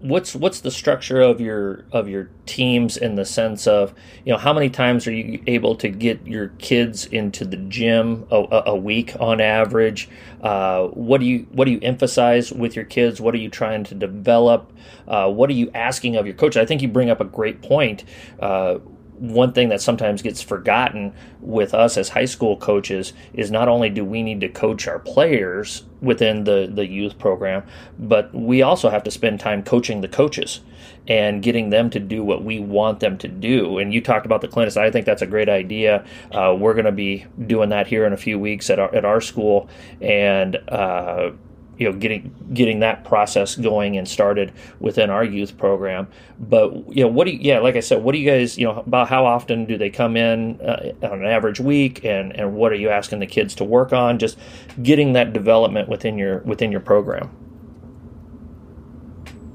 what's 0.00 0.34
what's 0.34 0.60
the 0.60 0.70
structure 0.70 1.20
of 1.20 1.40
your 1.40 1.84
of 1.92 2.08
your 2.08 2.30
teams 2.46 2.96
in 2.96 3.16
the 3.16 3.24
sense 3.24 3.66
of 3.66 3.94
you 4.24 4.32
know 4.32 4.38
how 4.38 4.52
many 4.52 4.70
times 4.70 5.06
are 5.06 5.12
you 5.12 5.42
able 5.46 5.74
to 5.76 5.88
get 5.88 6.26
your 6.26 6.48
kids 6.58 7.06
into 7.06 7.44
the 7.44 7.56
gym 7.56 8.26
a, 8.30 8.62
a 8.66 8.76
week 8.76 9.14
on 9.20 9.40
average? 9.40 10.08
Uh, 10.40 10.86
what 10.88 11.20
do 11.20 11.26
you 11.26 11.46
what 11.52 11.66
do 11.66 11.70
you 11.70 11.80
emphasize 11.82 12.52
with 12.52 12.74
your 12.76 12.84
kids? 12.84 13.20
What 13.20 13.34
are 13.34 13.38
you 13.38 13.50
trying 13.50 13.84
to 13.84 13.94
develop? 13.94 14.72
Uh, 15.06 15.30
what 15.30 15.50
are 15.50 15.54
you 15.54 15.70
asking 15.74 16.16
of 16.16 16.26
your 16.26 16.34
coach? 16.34 16.56
I 16.56 16.64
think 16.64 16.82
you 16.82 16.88
bring 16.88 17.10
up 17.10 17.20
a 17.20 17.24
great 17.24 17.62
point. 17.62 18.04
Uh, 18.38 18.78
one 19.20 19.52
thing 19.52 19.68
that 19.68 19.82
sometimes 19.82 20.22
gets 20.22 20.40
forgotten 20.40 21.12
with 21.40 21.74
us 21.74 21.98
as 21.98 22.08
high 22.08 22.24
school 22.24 22.56
coaches 22.56 23.12
is 23.34 23.50
not 23.50 23.68
only 23.68 23.90
do 23.90 24.02
we 24.02 24.22
need 24.22 24.40
to 24.40 24.48
coach 24.48 24.88
our 24.88 24.98
players 24.98 25.84
within 26.00 26.44
the, 26.44 26.70
the 26.72 26.86
youth 26.86 27.18
program, 27.18 27.62
but 27.98 28.34
we 28.34 28.62
also 28.62 28.88
have 28.88 29.02
to 29.02 29.10
spend 29.10 29.38
time 29.38 29.62
coaching 29.62 30.00
the 30.00 30.08
coaches 30.08 30.60
and 31.06 31.42
getting 31.42 31.68
them 31.68 31.90
to 31.90 32.00
do 32.00 32.24
what 32.24 32.42
we 32.42 32.60
want 32.60 33.00
them 33.00 33.18
to 33.18 33.28
do. 33.28 33.76
And 33.78 33.92
you 33.92 34.00
talked 34.00 34.24
about 34.24 34.40
the 34.40 34.48
clinics. 34.48 34.78
I 34.78 34.90
think 34.90 35.04
that's 35.04 35.22
a 35.22 35.26
great 35.26 35.50
idea. 35.50 36.04
Uh, 36.32 36.56
we're 36.58 36.74
going 36.74 36.86
to 36.86 36.92
be 36.92 37.26
doing 37.46 37.68
that 37.68 37.86
here 37.86 38.06
in 38.06 38.14
a 38.14 38.16
few 38.16 38.38
weeks 38.38 38.70
at 38.70 38.78
our, 38.78 38.94
at 38.94 39.04
our 39.04 39.20
school. 39.20 39.68
And, 40.00 40.56
uh, 40.68 41.32
you 41.80 41.90
know 41.90 41.98
getting 41.98 42.32
getting 42.52 42.80
that 42.80 43.04
process 43.04 43.56
going 43.56 43.96
and 43.96 44.06
started 44.06 44.52
within 44.80 45.08
our 45.08 45.24
youth 45.24 45.56
program. 45.56 46.06
But 46.38 46.94
you 46.94 47.02
know 47.02 47.08
what 47.08 47.24
do 47.24 47.30
you 47.32 47.38
yeah 47.40 47.58
like 47.58 47.74
i 47.74 47.80
said 47.80 48.02
what 48.04 48.12
do 48.12 48.18
you 48.18 48.30
guys 48.30 48.58
you 48.58 48.66
know 48.66 48.80
about 48.80 49.08
how 49.08 49.24
often 49.24 49.64
do 49.64 49.78
they 49.78 49.88
come 49.88 50.14
in 50.14 50.60
uh, 50.60 50.92
on 51.02 51.20
an 51.20 51.26
average 51.26 51.58
week? 51.58 52.04
And 52.04 52.32
and 52.36 52.54
what 52.54 52.70
are 52.70 52.76
you 52.76 52.90
asking 52.90 53.20
the 53.20 53.26
kids 53.26 53.54
to 53.56 53.64
work 53.64 53.94
on? 53.94 54.18
Just 54.18 54.38
getting 54.82 55.14
that 55.14 55.32
development 55.32 55.88
within 55.88 56.18
your 56.18 56.40
within 56.40 56.70
your 56.70 56.82
program. 56.82 57.30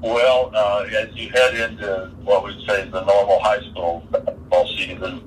Well 0.02 0.50
uh, 0.52 0.84
as 0.98 1.14
you 1.14 1.30
head 1.30 1.54
into 1.54 2.10
what 2.24 2.44
we'd 2.44 2.58
say 2.66 2.88
the 2.90 3.04
normal 3.04 3.40
high 3.40 3.60
school 3.70 4.04
football 4.10 4.66
season 4.76 5.22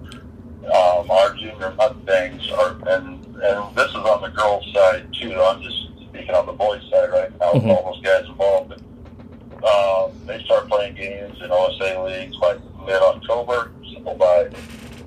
um, 0.65 1.09
our 1.09 1.33
junior 1.35 1.73
mustangs 1.77 2.51
are 2.51 2.77
and 2.89 3.25
and 3.41 3.75
this 3.75 3.89
is 3.89 3.95
on 3.95 4.21
the 4.21 4.27
girls 4.29 4.65
side 4.73 5.07
too 5.13 5.33
i'm 5.41 5.61
just 5.61 5.88
speaking 6.20 6.36
on 6.36 6.45
the 6.45 6.53
boys' 6.53 6.82
side 6.89 7.09
right 7.11 7.32
now, 7.39 7.51
mm-hmm. 7.53 7.70
all 7.70 7.93
those 7.93 8.01
guys 8.03 8.26
involved. 8.26 8.70
But, 8.70 9.65
uh, 9.65 10.11
they 10.26 10.43
start 10.43 10.67
playing 10.67 10.95
games 10.95 11.38
in 11.41 11.49
OSA 11.49 12.03
leagues 12.03 12.36
by 12.38 12.53
mid-October. 12.86 13.72
So 13.93 14.15
by 14.15 14.49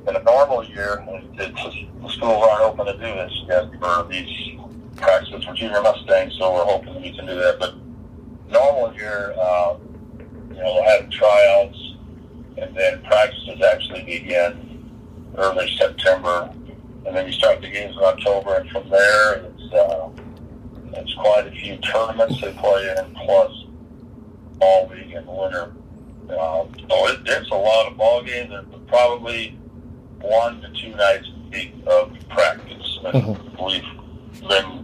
in 0.08 0.16
a 0.16 0.22
normal 0.22 0.64
year, 0.64 1.04
it's, 1.34 1.62
the 2.02 2.08
schools 2.08 2.44
aren't 2.48 2.62
open 2.62 2.86
to 2.86 2.92
do 2.94 2.98
this 2.98 3.32
yet 3.46 3.70
for 3.78 4.06
these 4.10 4.58
practices 4.96 5.44
for 5.44 5.54
junior 5.54 5.80
Mustangs. 5.82 6.34
So 6.38 6.52
we're 6.52 6.64
hoping 6.64 7.00
we 7.00 7.14
can 7.14 7.26
do 7.26 7.34
that. 7.34 7.58
But 7.58 7.74
normal 8.48 8.94
year, 8.94 9.34
uh, 9.38 9.76
you 10.18 10.56
know, 10.56 10.74
we'll 10.74 10.84
have 10.84 11.10
tryouts, 11.10 11.94
and 12.58 12.76
then 12.76 13.02
practices 13.04 13.62
actually 13.62 14.02
begin 14.02 14.90
early 15.36 15.74
September, 15.78 16.50
and 17.06 17.16
then 17.16 17.26
you 17.26 17.32
start 17.32 17.60
the 17.60 17.68
games 17.68 17.96
in 17.96 18.02
October, 18.02 18.54
and 18.54 18.70
from 18.70 18.88
there 18.88 19.34
it's. 19.34 19.72
Uh, 19.72 20.08
it's 20.94 21.14
quite 21.14 21.46
a 21.46 21.50
few 21.50 21.76
tournaments 21.78 22.40
they 22.40 22.52
play 22.52 22.94
in, 22.98 23.14
plus 23.14 23.64
ball 24.58 24.88
league 24.88 25.12
and 25.12 25.26
winter. 25.26 25.74
Uh, 26.28 26.64
so 26.88 27.08
it, 27.08 27.20
it's 27.26 27.50
a 27.50 27.54
lot 27.54 27.90
of 27.90 27.96
ball 27.96 28.22
games 28.22 28.52
and 28.52 28.86
probably 28.88 29.58
one 30.20 30.60
to 30.60 30.70
two 30.80 30.94
nights 30.96 31.28
a 31.28 31.50
week 31.50 31.74
of 31.86 32.12
practice. 32.30 32.98
And 33.04 33.14
mm-hmm. 33.14 33.64
we've 33.64 34.48
been 34.48 34.82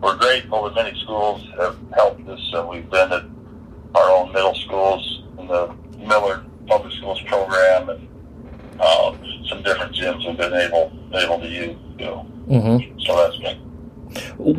we're 0.00 0.16
grateful 0.16 0.64
that 0.64 0.74
many 0.74 0.98
schools 1.00 1.46
have 1.58 1.76
helped 1.94 2.26
us, 2.28 2.50
and 2.54 2.68
we've 2.68 2.88
been 2.88 3.12
at 3.12 3.24
our 3.94 4.10
own 4.10 4.32
middle 4.32 4.54
schools 4.54 5.22
in 5.38 5.48
the 5.48 5.74
Millard 5.98 6.44
Public 6.66 6.92
Schools 6.94 7.20
program 7.22 7.88
and 7.88 8.08
uh, 8.80 9.16
some 9.48 9.62
different 9.62 9.94
gyms 9.94 10.24
have 10.24 10.36
been 10.36 10.54
able 10.54 10.92
able 11.14 11.40
to 11.40 11.48
use. 11.48 11.76
You 11.98 12.04
know. 12.06 12.26
mm-hmm. 12.48 12.98
So 13.00 13.16
that's 13.16 13.36
been 13.38 13.57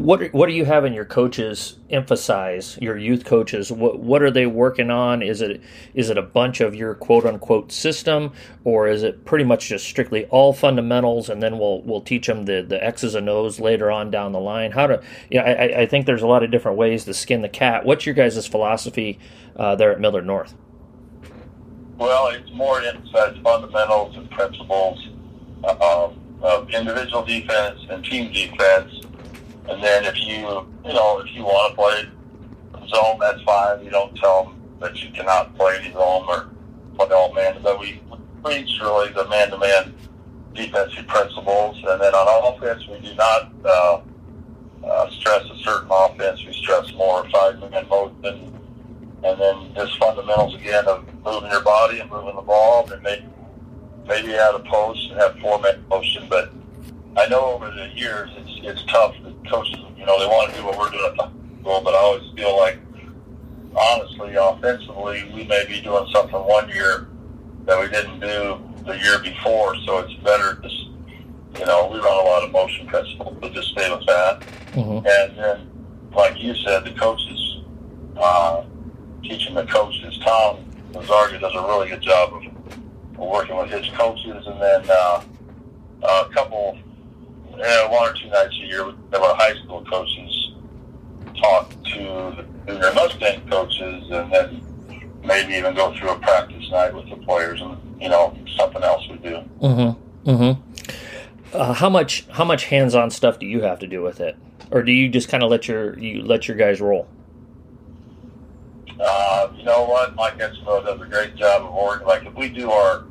what 0.09 0.33
what 0.33 0.49
are 0.49 0.53
you 0.53 0.65
having 0.65 0.91
your 0.91 1.05
coaches 1.05 1.77
emphasize? 1.91 2.79
Your 2.81 2.97
youth 2.97 3.25
coaches, 3.25 3.71
what 3.71 3.99
what 3.99 4.23
are 4.23 4.31
they 4.31 4.47
working 4.47 4.89
on? 4.89 5.21
Is 5.21 5.39
it 5.39 5.61
is 5.93 6.09
it 6.09 6.17
a 6.17 6.23
bunch 6.23 6.61
of 6.61 6.73
your 6.73 6.95
quote 6.95 7.27
unquote 7.27 7.71
system, 7.71 8.33
or 8.63 8.87
is 8.87 9.03
it 9.03 9.23
pretty 9.23 9.45
much 9.45 9.67
just 9.67 9.85
strictly 9.85 10.25
all 10.25 10.51
fundamentals, 10.51 11.29
and 11.29 11.43
then 11.43 11.59
we'll 11.59 11.83
we'll 11.83 12.01
teach 12.01 12.25
them 12.25 12.45
the 12.45 12.63
the 12.67 12.83
X's 12.83 13.13
and 13.13 13.29
O's 13.29 13.59
later 13.59 13.91
on 13.91 14.09
down 14.09 14.31
the 14.31 14.39
line? 14.39 14.71
How 14.71 14.87
to? 14.87 15.03
Yeah, 15.29 15.43
I, 15.43 15.81
I 15.81 15.85
think 15.85 16.07
there's 16.07 16.23
a 16.23 16.27
lot 16.27 16.41
of 16.41 16.49
different 16.49 16.79
ways 16.79 17.05
to 17.05 17.13
skin 17.13 17.43
the 17.43 17.49
cat. 17.49 17.85
What's 17.85 18.07
your 18.07 18.15
guys' 18.15 18.47
philosophy 18.47 19.19
uh, 19.57 19.75
there 19.75 19.91
at 19.91 19.99
Millard 19.99 20.25
North? 20.25 20.55
Well, 21.99 22.29
it's 22.29 22.51
more 22.53 22.81
emphasize 22.81 23.37
fundamentals 23.43 24.15
and 24.15 24.27
principles 24.31 25.07
um, 25.65 26.19
of 26.41 26.67
individual 26.71 27.23
defense 27.23 27.79
and 27.91 28.03
team 28.03 28.33
defense 28.33 28.98
and 29.69 29.83
then 29.83 30.05
if 30.05 30.17
you, 30.17 30.65
you 30.85 30.93
know, 30.93 31.19
if 31.19 31.33
you 31.33 31.43
want 31.43 31.71
to 31.71 31.75
play 31.75 32.87
zone, 32.89 33.19
that's 33.19 33.41
fine. 33.43 33.83
You 33.83 33.91
don't 33.91 34.15
tell 34.15 34.45
them 34.45 34.61
that 34.79 35.01
you 35.01 35.11
cannot 35.11 35.55
play 35.55 35.77
any 35.79 35.93
zone 35.93 36.25
or 36.27 36.49
play 36.95 37.15
all 37.15 37.33
man. 37.33 37.59
But 37.61 37.79
we 37.79 38.01
preach 38.43 38.79
really 38.81 39.11
the 39.13 39.27
man-to-man 39.27 39.95
defensive 40.53 41.07
principles. 41.07 41.77
And 41.87 42.01
then 42.01 42.13
on 42.13 42.55
offense, 42.55 42.87
we 42.87 42.99
do 42.99 43.13
not 43.15 43.51
uh, 43.63 44.01
uh, 44.83 45.09
stress 45.11 45.45
a 45.49 45.57
certain 45.59 45.89
offense. 45.91 46.43
We 46.45 46.53
stress 46.53 46.91
more 46.93 47.27
five-man 47.29 47.87
motion. 47.89 48.55
And 49.21 49.39
then 49.39 49.73
just 49.75 49.97
fundamentals 49.99 50.55
again 50.55 50.85
of 50.87 51.05
moving 51.25 51.51
your 51.51 51.61
body 51.61 51.99
and 51.99 52.09
moving 52.09 52.35
the 52.35 52.41
ball 52.41 52.89
and 52.89 53.03
making 53.03 53.33
maybe 54.07 54.33
add 54.33 54.55
a 54.55 54.59
post 54.59 55.11
and 55.11 55.19
have 55.19 55.37
four 55.39 55.59
man 55.59 55.83
motion. 55.89 56.25
But 56.29 56.53
I 57.17 57.27
know 57.27 57.45
over 57.53 57.69
the 57.69 57.89
years 57.95 58.29
it's 58.37 58.59
it's 58.63 58.83
tough. 58.85 59.15
Coaches, 59.49 59.75
you 59.97 60.05
know, 60.05 60.19
they 60.19 60.27
want 60.27 60.51
to 60.51 60.57
do 60.57 60.65
what 60.65 60.77
we're 60.77 60.89
doing 60.91 61.05
at 61.05 61.15
the 61.17 61.29
school, 61.61 61.81
but 61.83 61.93
I 61.93 61.97
always 61.97 62.31
feel 62.35 62.55
like, 62.57 62.79
honestly, 63.75 64.35
offensively, 64.35 65.31
we 65.33 65.43
may 65.45 65.65
be 65.67 65.81
doing 65.81 66.07
something 66.13 66.39
one 66.39 66.69
year 66.69 67.07
that 67.65 67.79
we 67.79 67.89
didn't 67.89 68.19
do 68.19 68.61
the 68.85 68.97
year 68.97 69.19
before. 69.19 69.75
So 69.85 69.99
it's 69.99 70.13
better 70.23 70.55
to, 70.61 70.69
you 70.69 71.65
know, 71.65 71.89
we 71.91 71.99
run 71.99 72.25
a 72.25 72.27
lot 72.27 72.43
of 72.43 72.51
motion 72.51 72.87
principles, 72.87 73.37
but 73.41 73.53
just 73.53 73.69
stay 73.69 73.89
with 73.89 74.05
that. 74.07 74.41
Mm-hmm. 74.73 75.05
And 75.05 75.37
then, 75.37 75.71
like 76.13 76.41
you 76.41 76.53
said, 76.55 76.83
the 76.83 76.91
coaches, 76.91 77.61
uh, 78.17 78.63
teaching 79.23 79.55
the 79.55 79.65
coaches, 79.65 80.19
Tom 80.23 80.65
Lazarga 80.93 81.39
does 81.39 81.53
a 81.55 81.61
really 81.61 81.89
good 81.89 82.01
job 82.01 82.33
of 82.33 82.43
working 83.17 83.57
with 83.57 83.69
his 83.69 83.87
coaches, 83.95 84.47
and 84.47 84.61
then 84.61 84.83
uh, 84.89 85.21
a 86.03 86.29
couple, 86.33 86.77
yeah, 87.59 87.89
one 87.89 88.09
or 88.09 88.13
two 88.13 88.29
nights 88.29 88.55
a 88.55 88.65
year, 88.65 88.85
we 88.85 88.93
have 89.11 89.21
our 89.21 89.35
high 89.35 89.53
school 89.63 89.83
coaches 89.85 90.51
talk 91.41 91.69
to 91.83 92.35
the 92.37 92.45
junior 92.67 92.93
Mustang 92.93 93.47
coaches, 93.49 94.03
and 94.11 94.31
then 94.31 95.09
maybe 95.23 95.53
even 95.53 95.75
go 95.75 95.95
through 95.97 96.11
a 96.11 96.19
practice 96.19 96.69
night 96.71 96.93
with 96.93 97.09
the 97.09 97.17
players, 97.17 97.61
and 97.61 97.77
you 98.01 98.09
know 98.09 98.37
something 98.57 98.83
else 98.83 99.07
we 99.09 99.17
do. 99.17 99.43
Mm-hmm. 99.61 100.29
Mm-hmm. 100.29 101.55
Uh, 101.55 101.73
how 101.73 101.89
much 101.89 102.27
how 102.29 102.45
much 102.45 102.65
hands-on 102.65 103.09
stuff 103.09 103.39
do 103.39 103.45
you 103.45 103.61
have 103.61 103.79
to 103.79 103.87
do 103.87 104.01
with 104.01 104.19
it, 104.19 104.37
or 104.71 104.81
do 104.83 104.91
you 104.91 105.09
just 105.09 105.29
kind 105.29 105.43
of 105.43 105.49
let 105.49 105.67
your 105.67 105.97
you 105.99 106.23
let 106.23 106.47
your 106.47 106.55
guys 106.55 106.79
roll? 106.79 107.07
Uh, 108.99 109.49
you 109.55 109.63
know 109.63 109.85
what? 109.85 110.15
Mike 110.15 110.37
Esmo 110.37 110.85
does 110.85 111.01
a 111.01 111.05
great 111.05 111.35
job 111.35 111.63
of 111.63 111.71
ordering. 111.71 112.07
Like 112.07 112.25
if 112.25 112.33
we 112.35 112.49
do 112.49 112.69
our 112.69 113.05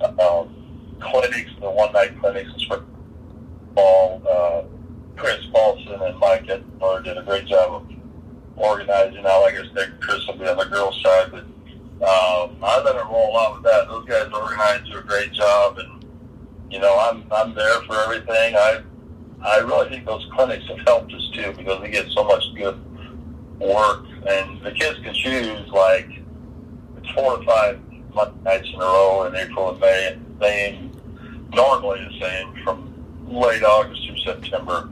uh, 0.00 0.44
clinics, 1.00 1.50
the 1.60 1.70
one 1.70 1.92
night 1.92 2.18
clinics 2.20 2.50
in 2.54 2.60
ball, 3.76 4.22
uh, 4.28 4.62
Chris 5.16 5.46
Paulson 5.52 6.00
and 6.02 6.18
Mike 6.18 6.46
Esmo 6.46 7.04
did 7.04 7.16
a 7.16 7.22
great 7.22 7.46
job 7.46 7.74
of 7.74 7.86
organizing. 8.56 9.22
Now, 9.22 9.42
like 9.42 9.54
I 9.54 9.62
said, 9.74 10.00
Chris 10.00 10.26
will 10.26 10.36
be 10.36 10.48
on 10.48 10.56
the 10.56 10.64
girls' 10.64 11.00
side, 11.02 11.30
but 11.30 11.44
um, 12.02 12.56
I 12.62 12.82
let 12.84 12.96
it 12.96 13.04
roll 13.04 13.36
out 13.38 13.54
with 13.54 13.62
that. 13.64 13.86
Those 13.86 14.06
guys 14.06 14.28
organize, 14.32 14.88
do 14.90 14.98
a 14.98 15.02
great 15.02 15.32
job, 15.32 15.78
and 15.78 16.04
you 16.70 16.80
know, 16.80 16.98
I'm 16.98 17.24
I'm 17.30 17.54
there 17.54 17.80
for 17.82 17.94
everything. 18.02 18.56
I 18.56 18.82
I 19.42 19.58
really 19.58 19.90
think 19.90 20.06
those 20.06 20.26
clinics 20.34 20.66
have 20.68 20.80
helped 20.80 21.12
us 21.12 21.30
too 21.32 21.52
because 21.56 21.80
we 21.80 21.90
get 21.90 22.08
so 22.10 22.24
much 22.24 22.42
good 22.56 22.78
work, 23.60 24.04
and 24.26 24.60
the 24.62 24.72
kids 24.72 24.98
can 25.00 25.14
choose 25.14 25.68
like 25.68 26.08
it's 26.96 27.10
four 27.10 27.38
to 27.38 27.44
five 27.44 27.80
nights 28.42 28.68
in 28.72 28.80
a 28.80 28.84
row 28.84 29.24
in 29.24 29.36
April 29.36 29.70
and 29.70 29.80
May, 29.80 30.18
same 30.40 30.92
normally 31.54 32.00
the 32.04 32.26
same 32.26 32.54
from 32.64 32.95
late 33.26 33.62
August 33.62 34.06
through 34.06 34.18
September, 34.18 34.88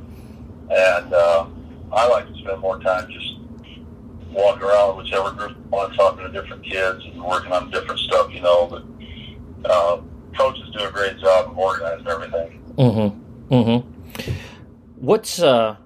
and 0.70 1.12
uh, 1.12 1.46
I 1.92 2.08
like 2.08 2.26
to 2.26 2.34
spend 2.38 2.60
more 2.60 2.80
time 2.80 3.10
just 3.10 3.36
walking 4.30 4.62
around 4.62 4.96
with 4.96 5.06
whichever 5.06 5.30
group 5.30 5.56
I 5.72 5.76
want, 5.76 5.94
talking 5.94 6.24
to 6.24 6.32
different 6.32 6.64
kids 6.64 7.04
and 7.04 7.22
working 7.22 7.52
on 7.52 7.70
different 7.70 8.00
stuff, 8.00 8.32
you 8.32 8.40
know. 8.40 8.66
But 8.66 9.70
uh, 9.70 10.00
coaches 10.36 10.68
do 10.76 10.84
a 10.84 10.90
great 10.90 11.18
job 11.18 11.50
of 11.50 11.58
organizing 11.58 12.06
everything. 12.06 12.74
Mm-hmm. 12.76 13.54
Mm-hmm. 13.54 14.32
What's 14.96 15.40
uh, 15.40 15.76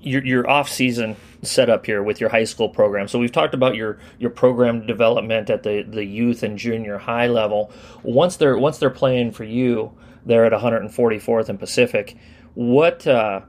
your 0.00 0.24
your 0.24 0.48
off 0.48 0.68
season 0.68 1.16
setup 1.42 1.86
here 1.86 2.02
with 2.02 2.20
your 2.20 2.30
high 2.30 2.44
school 2.44 2.68
program? 2.68 3.08
So 3.08 3.18
we've 3.18 3.32
talked 3.32 3.54
about 3.54 3.74
your 3.74 3.98
your 4.18 4.30
program 4.30 4.86
development 4.86 5.50
at 5.50 5.62
the 5.62 5.82
the 5.82 6.04
youth 6.04 6.42
and 6.42 6.58
junior 6.58 6.98
high 6.98 7.28
level. 7.28 7.72
Once 8.02 8.36
they're 8.36 8.58
once 8.58 8.78
they're 8.78 8.90
playing 8.90 9.32
for 9.32 9.44
you, 9.44 9.92
they're 10.26 10.44
at 10.44 10.52
144th 10.52 11.48
and 11.48 11.58
Pacific. 11.58 12.16
What 12.54 13.06
uh, 13.06 13.42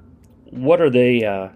what 0.46 0.82
are 0.82 0.90
they? 0.90 1.24
Uh, 1.24 1.50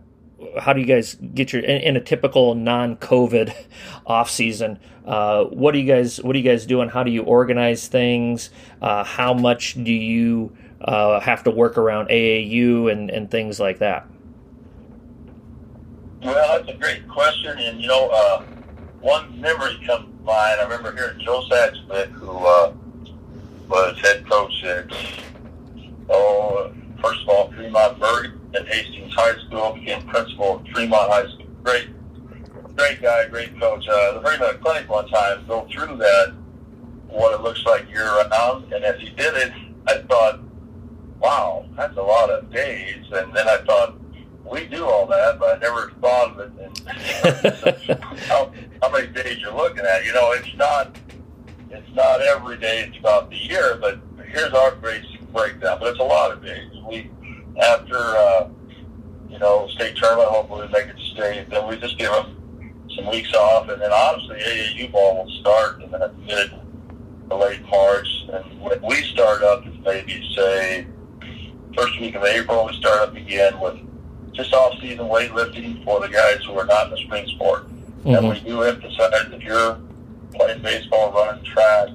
how 0.59 0.72
do 0.74 0.80
you 0.80 0.86
guys 0.86 1.15
get 1.15 1.51
your 1.51 1.61
in, 1.61 1.82
in 1.82 1.97
a 1.97 2.01
typical 2.01 2.55
non-COVID 2.55 3.53
off 4.05 4.30
season? 4.30 4.80
Uh, 5.05 5.45
what 5.45 5.72
do 5.72 5.80
you 5.80 5.88
guys 5.88 6.22
What 6.22 6.36
are 6.36 6.39
you 6.39 6.49
guys 6.49 6.65
doing? 6.65 6.89
How 6.89 7.03
do 7.03 7.11
you 7.11 7.24
organize 7.24 7.88
things? 7.88 8.49
Uh, 8.82 9.03
how 9.03 9.34
much 9.34 9.74
do 9.84 9.91
you 9.91 10.55
uh, 10.82 11.20
have 11.20 11.43
to 11.43 11.51
work 11.51 11.78
around 11.78 12.09
AAU 12.09 12.91
and, 12.91 13.09
and 13.09 13.30
things 13.30 13.59
like 13.59 13.80
that? 13.80 14.07
Well, 16.22 16.57
that's 16.57 16.70
a 16.70 16.78
great 16.78 17.07
question, 17.07 17.57
and 17.59 17.82
you 17.82 17.88
know, 17.88 18.09
uh, 18.09 18.43
one 18.99 19.39
memory 19.39 19.80
comes 19.86 20.05
to 20.05 20.24
mind. 20.24 20.59
I 20.59 20.63
remember 20.63 20.93
hearing 20.93 21.20
Joe 21.20 21.43
Satchwick, 21.49 22.11
who 22.11 22.28
was 23.70 23.99
head 23.99 24.28
coach 24.28 24.63
at 24.63 24.91
oh, 26.09 26.74
first 27.01 27.22
of 27.24 27.30
all, 27.30 27.51
Fremont 27.51 27.99
Berg 27.99 28.32
at 28.55 28.67
Hastings 28.67 29.13
High 29.13 29.38
School, 29.45 29.74
became 29.74 30.01
principal 30.07 30.61
at 30.65 30.72
Fremont 30.74 31.11
High 31.11 31.28
School. 31.28 31.45
Great, 31.63 31.88
great 32.76 33.01
guy, 33.01 33.28
great 33.28 33.59
coach. 33.59 33.88
Uh, 33.88 34.13
the 34.13 34.22
Fremont 34.22 34.61
Clinic 34.61 34.89
one 34.89 35.07
time 35.09 35.45
go 35.47 35.67
through 35.72 35.97
that, 35.97 36.34
what 37.07 37.34
it 37.34 37.41
looks 37.41 37.63
like 37.65 37.88
year 37.89 38.05
round, 38.05 38.74
and 38.74 38.84
as 38.84 38.99
he 38.99 39.09
did 39.09 39.36
it, 39.36 39.53
I 39.88 39.99
thought, 40.09 40.39
wow, 41.20 41.65
that's 41.76 41.95
a 41.97 42.01
lot 42.01 42.30
of 42.30 42.51
days. 42.51 43.05
And 43.11 43.34
then 43.36 43.47
I 43.47 43.57
thought, 43.65 43.99
we 44.45 44.65
do 44.65 44.86
all 44.86 45.05
that, 45.07 45.38
but 45.38 45.57
I 45.57 45.59
never 45.59 45.91
thought 46.01 46.32
of 46.32 46.39
it. 46.39 46.51
And 46.59 48.20
how, 48.22 48.51
how 48.82 48.91
many 48.91 49.07
days 49.07 49.38
you're 49.39 49.53
looking 49.53 49.86
at? 49.86 50.05
You 50.05 50.13
know, 50.13 50.32
it's 50.32 50.55
not 50.55 50.95
it's 51.72 51.95
not 51.95 52.22
every 52.22 52.57
day 52.57 52.91
throughout 52.99 53.30
the 53.30 53.38
year, 53.38 53.78
but 53.80 53.99
here's 54.26 54.53
our 54.53 54.76
basic 54.76 55.22
breakdown. 55.32 55.78
But 55.80 55.89
it's 55.89 55.99
a 55.99 56.03
lot 56.03 56.32
of 56.32 56.43
days. 56.43 56.72
We 56.88 57.09
after 57.61 57.97
uh, 57.97 58.49
you 59.30 59.39
know 59.39 59.67
state 59.70 59.95
tournament, 59.95 60.30
hopefully 60.30 60.67
we 60.67 60.74
make 60.74 60.88
it 60.88 60.97
to 60.97 61.05
state. 61.05 61.49
Then 61.49 61.67
we 61.67 61.78
just 61.78 61.97
give 61.97 62.11
them 62.11 62.88
some 62.95 63.07
weeks 63.09 63.34
off, 63.34 63.70
and 63.70 63.82
then 63.82 63.91
honestly, 63.91 64.38
AAU 64.38 64.91
ball 64.91 65.24
will 65.24 65.32
start 65.41 65.82
in 65.84 65.91
the 65.91 66.13
mid 66.26 66.51
to 67.30 67.36
late 67.36 67.61
March, 67.70 68.07
and 68.34 68.61
when 68.61 68.82
we 68.82 68.95
start 69.03 69.43
up, 69.43 69.65
it's 69.65 69.78
maybe 69.86 70.34
say 70.36 70.88
first 71.76 71.99
week 71.99 72.15
of 72.15 72.24
April. 72.24 72.65
We 72.65 72.74
start 72.74 73.09
up 73.09 73.15
again 73.15 73.59
with 73.59 73.78
just 74.34 74.53
off-season 74.53 75.05
weightlifting 75.05 75.84
for 75.84 75.99
the 75.99 76.07
guys 76.07 76.43
who 76.45 76.53
are 76.53 76.65
not 76.65 76.86
in 76.86 76.91
the 76.91 76.97
spring 76.97 77.28
sport. 77.28 77.67
Mm-hmm. 77.67 78.15
And 78.15 78.30
we 78.30 78.39
do 78.39 78.63
emphasize 78.63 79.28
if 79.32 79.43
you're 79.43 79.78
playing 80.34 80.61
baseball, 80.61 81.11
running 81.11 81.43
track, 81.43 81.89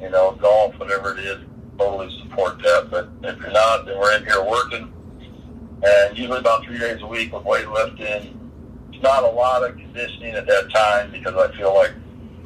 you 0.00 0.10
know, 0.10 0.36
golf, 0.40 0.78
whatever 0.78 1.16
it 1.16 1.20
is, 1.20 1.38
totally 1.78 2.16
support 2.22 2.58
that. 2.62 2.88
But 2.90 3.10
if 3.22 3.38
you're 3.38 3.50
not, 3.50 3.86
then 3.86 3.98
we're 3.98 4.16
in 4.16 4.24
here 4.24 4.42
working, 4.44 4.92
and 5.82 6.16
usually 6.16 6.38
about 6.38 6.64
three 6.64 6.78
days 6.78 7.00
a 7.02 7.06
week 7.06 7.32
with 7.32 7.44
weightlifting. 7.44 8.34
It's 8.92 9.02
not 9.02 9.22
a 9.22 9.28
lot 9.28 9.68
of 9.68 9.76
conditioning 9.76 10.34
at 10.34 10.46
that 10.46 10.70
time 10.70 11.12
because 11.12 11.34
I 11.34 11.56
feel 11.56 11.74
like 11.74 11.92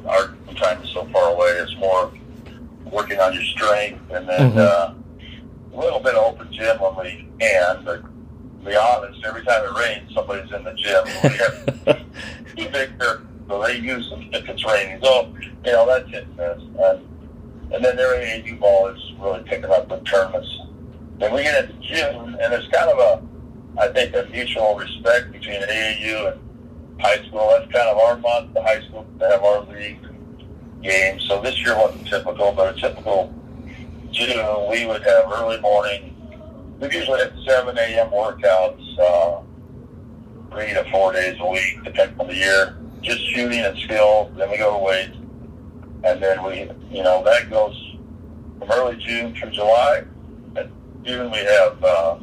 our 0.05 0.35
time 0.55 0.81
is 0.83 0.89
so 0.89 1.05
far 1.07 1.33
away. 1.33 1.47
It's 1.47 1.75
more 1.77 2.11
working 2.91 3.19
on 3.19 3.33
your 3.33 3.43
strength, 3.43 4.01
and 4.11 4.27
then 4.29 4.51
mm-hmm. 4.51 4.59
uh, 4.59 4.93
a 5.73 5.79
little 5.79 5.99
bit 5.99 6.15
of 6.15 6.33
open 6.33 6.53
gym 6.53 6.79
when 6.79 6.95
we 6.97 7.27
can, 7.39 7.83
but 7.83 8.01
to 8.01 8.69
be 8.69 8.75
honest, 8.75 9.19
every 9.25 9.43
time 9.43 9.63
it 9.65 9.79
rains, 9.79 10.13
somebody's 10.13 10.51
in 10.51 10.63
the 10.63 10.73
gym. 10.73 11.03
We 12.55 12.59
have 12.59 12.69
two 12.69 12.69
bigger, 12.69 13.25
so 13.47 13.61
they 13.61 13.77
use 13.77 14.09
them 14.09 14.29
if 14.33 14.47
it's 14.47 14.65
raining. 14.65 14.99
So, 15.03 15.33
you 15.65 15.71
know, 15.71 15.85
that's 15.87 16.09
it. 16.11 16.27
And, 16.37 17.07
and 17.73 17.83
then 17.83 17.95
their 17.95 18.15
AAU 18.15 18.59
ball 18.59 18.87
is 18.87 19.01
really 19.19 19.43
picking 19.43 19.69
up 19.69 19.89
with 19.89 20.03
tournaments. 20.05 20.49
Then 21.19 21.33
we 21.33 21.43
get 21.43 21.65
into 21.65 21.79
June, 21.81 22.37
and 22.41 22.53
there's 22.53 22.67
kind 22.69 22.89
of 22.89 22.97
a, 22.99 23.81
I 23.81 23.87
think, 23.89 24.15
a 24.15 24.27
mutual 24.31 24.75
respect 24.75 25.31
between 25.31 25.61
AAU 25.61 26.33
and 26.33 27.01
high 27.01 27.23
school. 27.27 27.49
That's 27.49 27.71
kind 27.71 27.89
of 27.89 27.97
our 27.97 28.17
month. 28.17 28.53
The 28.53 28.61
high 28.61 28.81
school 28.87 29.05
to 29.19 29.27
have 29.27 29.43
our 29.43 29.61
league 29.65 29.99
games. 30.81 31.23
So 31.27 31.41
this 31.41 31.57
year 31.63 31.77
wasn't 31.77 32.07
typical, 32.07 32.51
but 32.51 32.77
a 32.77 32.79
typical 32.79 33.33
June, 34.11 34.69
we 34.69 34.85
would 34.85 35.03
have 35.03 35.31
early 35.31 35.59
morning 35.61 36.13
we 36.83 36.97
usually 36.97 37.19
have 37.21 37.33
7 37.47 37.77
a.m. 37.77 38.09
workouts, 38.09 38.99
uh, 38.99 39.41
three 40.51 40.73
to 40.73 40.85
four 40.91 41.13
days 41.13 41.37
a 41.39 41.49
week, 41.49 41.83
depending 41.83 42.19
on 42.19 42.27
the 42.27 42.35
year. 42.35 42.77
Just 43.03 43.21
shooting 43.33 43.59
and 43.59 43.77
skills. 43.79 44.31
Then 44.37 44.49
we 44.49 44.57
go 44.57 44.71
to 44.71 44.83
weights, 44.83 45.17
and 46.03 46.21
then 46.21 46.43
we, 46.43 46.69
you 46.89 47.03
know, 47.03 47.23
that 47.23 47.49
goes 47.49 47.75
from 48.59 48.71
early 48.71 48.97
June 48.97 49.35
through 49.35 49.51
July. 49.51 50.03
And 50.55 50.71
June 51.03 51.31
we 51.31 51.39
have 51.39 51.83
uh, 51.83 52.19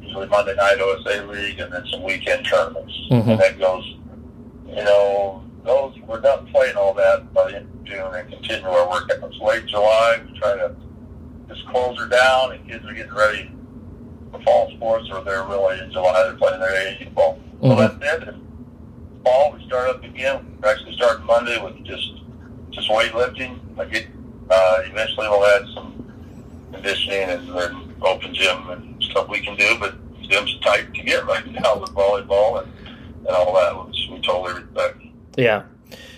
usually 0.00 0.26
Monday 0.28 0.54
night 0.56 0.78
OSA 0.80 1.26
league, 1.26 1.60
and 1.60 1.72
then 1.72 1.84
some 1.90 2.02
weekend 2.02 2.46
tournaments. 2.46 2.92
Mm-hmm. 3.10 3.30
And 3.30 3.40
that 3.40 3.58
goes, 3.58 3.84
you 4.66 4.84
know, 4.84 5.44
those 5.64 5.94
we're 6.06 6.20
done 6.20 6.46
playing 6.46 6.76
all 6.76 6.94
that 6.94 7.32
by 7.32 7.50
the 7.50 7.56
end 7.58 7.68
of 7.74 7.84
June 7.84 8.14
and 8.14 8.28
continue 8.30 8.68
our 8.68 8.86
workouts. 8.88 9.40
Late 9.40 9.66
July, 9.66 10.22
we 10.26 10.38
try 10.38 10.56
to 10.56 10.74
just 11.48 11.66
close 11.68 11.98
her 11.98 12.08
down, 12.08 12.52
and 12.52 12.66
kids 12.66 12.84
are 12.86 12.94
getting 12.94 13.14
ready 13.14 13.50
the 14.32 14.38
fall 14.40 14.70
sports, 14.76 15.08
or 15.10 15.22
they're 15.24 15.44
really 15.44 15.80
in 15.80 15.90
July. 15.92 16.22
They're 16.24 16.36
playing 16.36 16.60
their 16.60 16.70
AAU 16.70 17.14
ball. 17.14 17.38
Mm-hmm. 17.62 17.68
So 17.68 17.98
that's 17.98 18.28
it. 18.28 18.34
Fall, 19.24 19.52
we 19.52 19.64
start 19.66 19.88
up 19.88 20.02
again. 20.02 20.58
We're 20.62 20.70
actually 20.70 20.94
starting 20.96 21.26
Monday 21.26 21.62
with 21.62 21.84
just 21.84 22.12
just 22.70 22.88
weightlifting. 22.88 23.58
I 23.78 23.84
get 23.84 24.06
uh, 24.50 24.78
eventually 24.84 25.28
we'll 25.28 25.44
add 25.44 25.66
some 25.74 26.70
conditioning 26.72 27.28
and 27.28 27.48
their 27.48 27.72
open 28.02 28.34
gym 28.34 28.70
and 28.70 29.02
stuff 29.02 29.28
we 29.28 29.40
can 29.40 29.56
do. 29.56 29.76
But 29.78 29.94
gym's 30.22 30.58
tight 30.60 30.92
to 30.94 31.02
get 31.02 31.26
right 31.26 31.46
now 31.52 31.78
with 31.78 31.90
volleyball 31.90 32.62
and, 32.62 32.72
and 33.18 33.28
all 33.28 33.54
that, 33.54 33.86
which 33.86 34.08
we 34.10 34.20
totally 34.20 34.62
respect. 34.62 35.02
Yeah, 35.36 35.64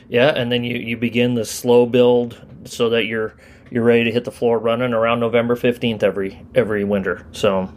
yeah, 0.09 0.29
and 0.29 0.53
then 0.53 0.63
you 0.63 0.77
you 0.77 0.97
begin 0.97 1.35
the 1.35 1.45
slow 1.45 1.87
build 1.87 2.41
so 2.65 2.89
that 2.91 3.07
you're 3.07 3.35
you're 3.71 3.85
ready 3.85 4.05
to 4.05 4.13
hit 4.13 4.25
the 4.25 4.33
floor 4.33 4.59
running 4.59 4.93
around 4.93 5.21
November 5.21 5.57
fifteenth 5.57 6.03
every 6.03 6.45
every 6.55 6.85
winter. 6.85 7.27
So. 7.33 7.73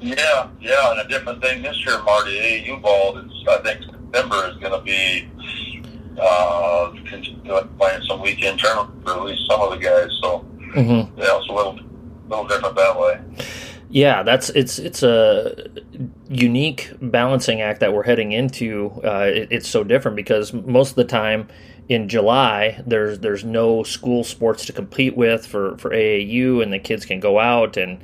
Yeah, 0.00 0.48
yeah, 0.60 0.92
and 0.92 1.00
a 1.00 1.08
different 1.08 1.42
thing 1.42 1.60
this 1.60 1.84
year, 1.84 2.00
Marty. 2.04 2.38
AAU 2.38 2.80
ball 2.80 3.18
is 3.18 3.32
I 3.48 3.56
think 3.58 3.80
September 4.12 4.48
is 4.48 4.56
going 4.56 4.72
to 4.72 4.80
be 4.80 5.28
uh, 6.20 6.92
playing 7.78 8.02
some 8.06 8.20
weekend 8.22 8.58
tournament 8.58 9.02
for 9.04 9.12
at 9.12 9.24
least 9.24 9.42
some 9.48 9.60
of 9.60 9.70
the 9.70 9.76
guys. 9.76 10.10
So 10.22 10.44
mm-hmm. 10.74 11.18
yeah, 11.18 11.38
it's 11.38 11.48
a 11.48 11.52
little 11.52 11.78
little 12.28 12.46
different 12.46 12.76
that 12.76 12.98
way. 12.98 13.20
Yeah, 13.90 14.22
that's 14.22 14.50
it's 14.50 14.78
it's 14.78 15.02
a 15.02 15.66
unique 16.28 16.92
balancing 17.00 17.62
act 17.62 17.80
that 17.80 17.92
we're 17.92 18.02
heading 18.02 18.32
into. 18.32 19.00
Uh, 19.02 19.30
it, 19.32 19.48
it's 19.50 19.68
so 19.68 19.82
different 19.82 20.16
because 20.16 20.52
most 20.52 20.90
of 20.90 20.96
the 20.96 21.04
time 21.04 21.48
in 21.88 22.08
July 22.08 22.82
there's 22.86 23.20
there's 23.20 23.44
no 23.44 23.82
school 23.82 24.24
sports 24.24 24.66
to 24.66 24.72
compete 24.72 25.16
with 25.16 25.46
for, 25.46 25.78
for 25.78 25.90
AAU, 25.90 26.62
and 26.62 26.72
the 26.72 26.78
kids 26.78 27.06
can 27.06 27.18
go 27.18 27.38
out 27.38 27.76
and 27.78 27.98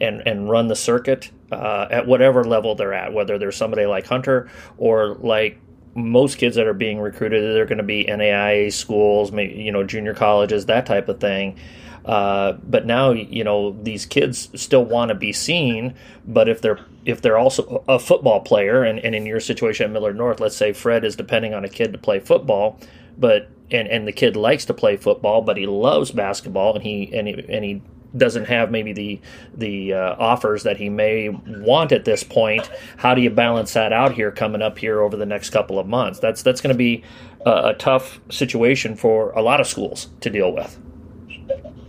and 0.00 0.26
and 0.26 0.48
run 0.48 0.68
the 0.68 0.76
circuit 0.76 1.30
uh, 1.52 1.86
at 1.90 2.06
whatever 2.06 2.44
level 2.44 2.74
they're 2.74 2.94
at, 2.94 3.12
whether 3.12 3.38
they're 3.38 3.52
somebody 3.52 3.86
like 3.86 4.06
Hunter 4.06 4.50
or 4.78 5.14
like 5.16 5.58
most 5.94 6.38
kids 6.38 6.56
that 6.56 6.66
are 6.66 6.74
being 6.74 7.00
recruited, 7.00 7.54
they're 7.54 7.66
going 7.66 7.78
to 7.78 7.84
be 7.84 8.04
NAIA 8.04 8.72
schools, 8.72 9.32
maybe 9.32 9.54
you 9.54 9.72
know 9.72 9.84
junior 9.84 10.14
colleges, 10.14 10.66
that 10.66 10.86
type 10.86 11.08
of 11.08 11.20
thing. 11.20 11.58
Uh, 12.04 12.52
but 12.64 12.86
now 12.86 13.10
you 13.10 13.44
know 13.44 13.72
these 13.82 14.06
kids 14.06 14.48
still 14.54 14.84
want 14.84 15.10
to 15.10 15.14
be 15.14 15.32
seen, 15.32 15.94
but 16.26 16.48
if 16.48 16.60
they're 16.60 16.78
if 17.04 17.20
they're 17.20 17.38
also 17.38 17.84
a 17.88 17.98
football 17.98 18.40
player, 18.40 18.82
and, 18.82 18.98
and 19.00 19.14
in 19.14 19.26
your 19.26 19.40
situation 19.40 19.84
at 19.84 19.92
Millard 19.92 20.16
North, 20.16 20.40
let's 20.40 20.56
say 20.56 20.72
Fred 20.72 21.04
is 21.04 21.16
depending 21.16 21.54
on 21.54 21.64
a 21.64 21.68
kid 21.68 21.92
to 21.92 21.98
play 21.98 22.20
football, 22.20 22.78
but 23.18 23.48
and, 23.70 23.86
and 23.88 24.06
the 24.06 24.12
kid 24.12 24.36
likes 24.36 24.64
to 24.66 24.74
play 24.74 24.96
football, 24.96 25.42
but 25.42 25.56
he 25.56 25.66
loves 25.66 26.10
basketball, 26.10 26.74
and 26.74 26.84
he 26.84 27.10
and 27.14 27.28
he, 27.28 27.44
and 27.48 27.64
he 27.64 27.82
doesn't 28.16 28.46
have 28.46 28.70
maybe 28.70 28.92
the 28.92 29.20
the 29.54 29.94
uh, 29.94 30.16
offers 30.18 30.62
that 30.64 30.76
he 30.76 30.88
may 30.88 31.28
want 31.28 31.92
at 31.92 32.04
this 32.04 32.22
point. 32.22 32.70
How 32.96 33.14
do 33.14 33.22
you 33.22 33.30
balance 33.30 33.72
that 33.74 33.92
out 33.92 34.14
here 34.14 34.30
coming 34.30 34.62
up 34.62 34.78
here 34.78 35.00
over 35.00 35.16
the 35.16 35.26
next 35.26 35.50
couple 35.50 35.78
of 35.78 35.86
months? 35.86 36.18
That's 36.18 36.42
that's 36.42 36.60
going 36.60 36.74
to 36.74 36.78
be 36.78 37.02
a, 37.46 37.68
a, 37.68 37.74
tough 37.74 38.20
situation 38.30 38.96
for 38.96 39.30
a 39.32 39.42
lot 39.42 39.60
of 39.60 39.66
schools 39.66 40.08
to 40.20 40.30
deal 40.30 40.52
with. 40.52 40.78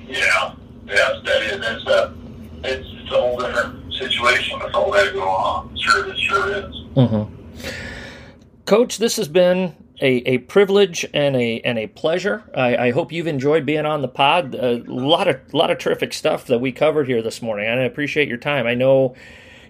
Yeah, 0.08 0.54
yeah, 0.86 1.20
that 1.26 1.42
is. 1.44 1.66
It's 1.66 1.88
a 1.88 2.14
it's, 2.64 2.88
it's 2.92 3.12
a 3.12 3.16
whole 3.16 3.38
different 3.38 3.94
situation 3.94 4.60
with 4.60 4.74
all 4.74 4.92
that 4.92 5.14
going 5.14 5.28
on. 5.28 5.78
Sure, 5.78 6.08
it 6.08 6.20
sure 6.20 6.52
is. 6.52 6.76
Mm-hmm. 6.96 7.36
Coach, 8.66 9.00
this 9.00 9.18
has 9.18 9.28
been 9.28 9.76
a, 10.02 10.08
a 10.28 10.38
privilege 10.40 11.06
and 11.14 11.36
a 11.36 11.62
and 11.62 11.78
a 11.78 11.88
pleasure. 11.88 12.44
I, 12.56 12.88
I, 12.88 12.92
hope 12.92 13.12
you've 13.12 13.28
enjoyed 13.28 13.66
being 13.66 13.86
on 13.86 14.02
the 14.02 14.08
pod. 14.08 14.56
A 14.56 14.84
lot 14.88 15.28
of 15.28 15.54
lot 15.54 15.70
of 15.70 15.78
terrific 15.78 16.12
stuff 16.14 16.48
that 16.48 16.60
we 16.60 16.72
covered 16.72 17.08
here 17.08 17.22
this 17.22 17.42
morning. 17.42 17.70
I 17.70 17.84
appreciate 17.84 18.28
your 18.28 18.40
time. 18.40 18.66
I 18.66 18.74
know 18.74 19.16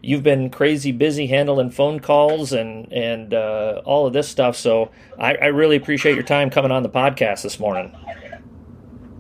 you've 0.02 0.24
been 0.24 0.50
crazy 0.50 0.94
busy 0.94 1.28
handling 1.28 1.70
phone 1.70 2.00
calls 2.00 2.54
and 2.54 2.92
and 2.94 3.34
uh, 3.34 3.82
all 3.84 4.08
of 4.08 4.14
this 4.14 4.30
stuff. 4.30 4.56
So 4.56 4.90
I, 5.20 5.36
I, 5.36 5.46
really 5.48 5.76
appreciate 5.76 6.16
your 6.16 6.24
time 6.24 6.50
coming 6.50 6.72
on 6.72 6.84
the 6.84 6.90
podcast 6.90 7.44
this 7.44 7.60
morning. 7.60 7.94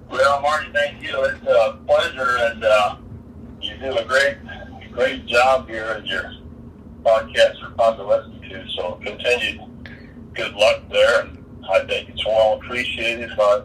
Well, 0.09 0.41
Marty, 0.41 0.71
thank 0.71 1.03
you. 1.03 1.23
It's 1.25 1.45
a 1.45 1.79
pleasure, 1.85 2.37
and 2.37 2.63
uh, 2.63 2.97
you 3.61 3.77
do 3.77 3.97
a 3.97 4.05
great 4.05 4.37
great 4.93 5.25
job 5.25 5.67
here 5.67 5.91
in 5.93 6.05
your 6.05 6.31
podcast 7.03 7.59
for 7.59 7.75
fun 7.75 7.97
to 7.97 8.05
listen 8.05 8.41
to. 8.41 8.65
So 8.75 8.99
continue 9.03 9.70
good 10.33 10.53
luck 10.53 10.81
there. 10.89 11.21
And 11.21 11.65
I 11.69 11.85
think 11.85 12.09
it's 12.09 12.25
well 12.25 12.55
appreciated 12.55 13.35
by 13.37 13.61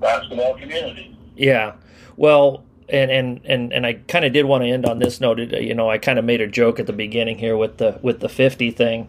basketball 0.00 0.54
community. 0.58 1.16
Yeah. 1.36 1.74
Well, 2.16 2.64
and 2.88 3.10
and 3.10 3.40
and, 3.44 3.72
and 3.72 3.86
I 3.86 3.94
kind 3.94 4.24
of 4.24 4.32
did 4.32 4.44
want 4.44 4.64
to 4.64 4.68
end 4.68 4.86
on 4.86 4.98
this 4.98 5.20
note. 5.20 5.38
You 5.38 5.74
know, 5.74 5.90
I 5.90 5.98
kind 5.98 6.18
of 6.18 6.24
made 6.24 6.40
a 6.40 6.46
joke 6.46 6.78
at 6.78 6.86
the 6.86 6.92
beginning 6.92 7.38
here 7.38 7.56
with 7.56 7.78
the 7.78 7.98
with 8.02 8.20
the 8.20 8.28
fifty 8.28 8.70
thing. 8.70 9.08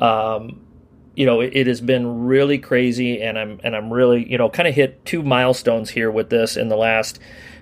Um, 0.00 0.60
you 1.14 1.24
know, 1.24 1.40
it, 1.40 1.56
it, 1.56 1.66
has 1.66 1.80
been 1.80 2.26
really 2.26 2.58
crazy, 2.58 3.22
and 3.22 3.38
I'm 3.38 3.58
and 3.64 3.74
I'm 3.74 3.92
really 3.92 4.30
you 4.30 4.38
know 4.38 4.48
kind 4.48 4.68
of 4.68 4.74
hit 4.74 5.04
two 5.04 5.22
milestones 5.22 5.90
here 5.90 6.10
with 6.10 6.30
this 6.30 6.56
in 6.56 6.68
the 6.68 6.76
last 6.76 7.18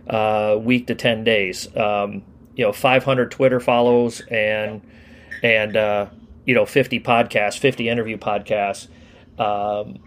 uh, 0.08 0.58
week 0.60 0.88
to 0.88 0.94
ten 0.94 1.24
days. 1.24 1.74
Um, 1.76 2.24
you 2.56 2.64
know, 2.64 2.72
500 2.72 3.30
Twitter 3.30 3.60
follows 3.60 4.20
and 4.30 4.82
and 5.42 5.76
uh, 5.76 6.06
you 6.44 6.54
know 6.54 6.66
50 6.66 7.00
podcasts 7.00 7.58
50 7.58 7.88
interview 7.88 8.16
podcasts. 8.16 8.88
Um, 9.38 9.98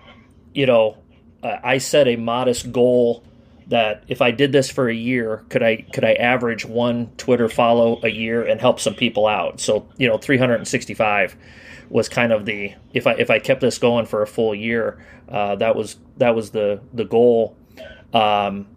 you 0.54 0.66
know 0.66 0.98
i 1.44 1.78
set 1.78 2.08
a 2.08 2.16
modest 2.16 2.72
goal 2.72 3.24
that 3.68 4.04
if 4.08 4.22
i 4.22 4.32
did 4.32 4.52
this 4.52 4.70
for 4.70 4.90
a 4.90 4.96
year 4.96 5.46
could 5.50 5.62
i 5.62 5.76
could 5.94 6.04
i 6.04 6.14
average 6.14 6.66
one 6.66 7.12
twitter 7.18 7.48
follow 7.48 8.00
a 8.04 8.10
year 8.10 8.44
and 8.44 8.60
help 8.60 8.80
some 8.80 8.96
people 8.96 9.28
out? 9.28 9.60
So 9.60 9.88
you 9.98 10.08
know 10.08 10.18
365 10.18 11.36
was 11.90 12.10
kind 12.10 12.32
of 12.34 12.46
the 12.46 12.74
if 12.94 13.06
i 13.08 13.14
if 13.14 13.30
i 13.30 13.40
kept 13.40 13.62
this 13.62 13.78
going 13.78 14.06
for 14.06 14.22
a 14.22 14.28
full 14.28 14.56
year 14.56 14.98
uh, 15.30 15.56
that 15.58 15.76
was 15.76 15.98
that 16.18 16.36
was 16.36 16.52
the 16.52 16.82
the 16.94 17.04
goal. 17.04 17.56
Um, 18.14 18.68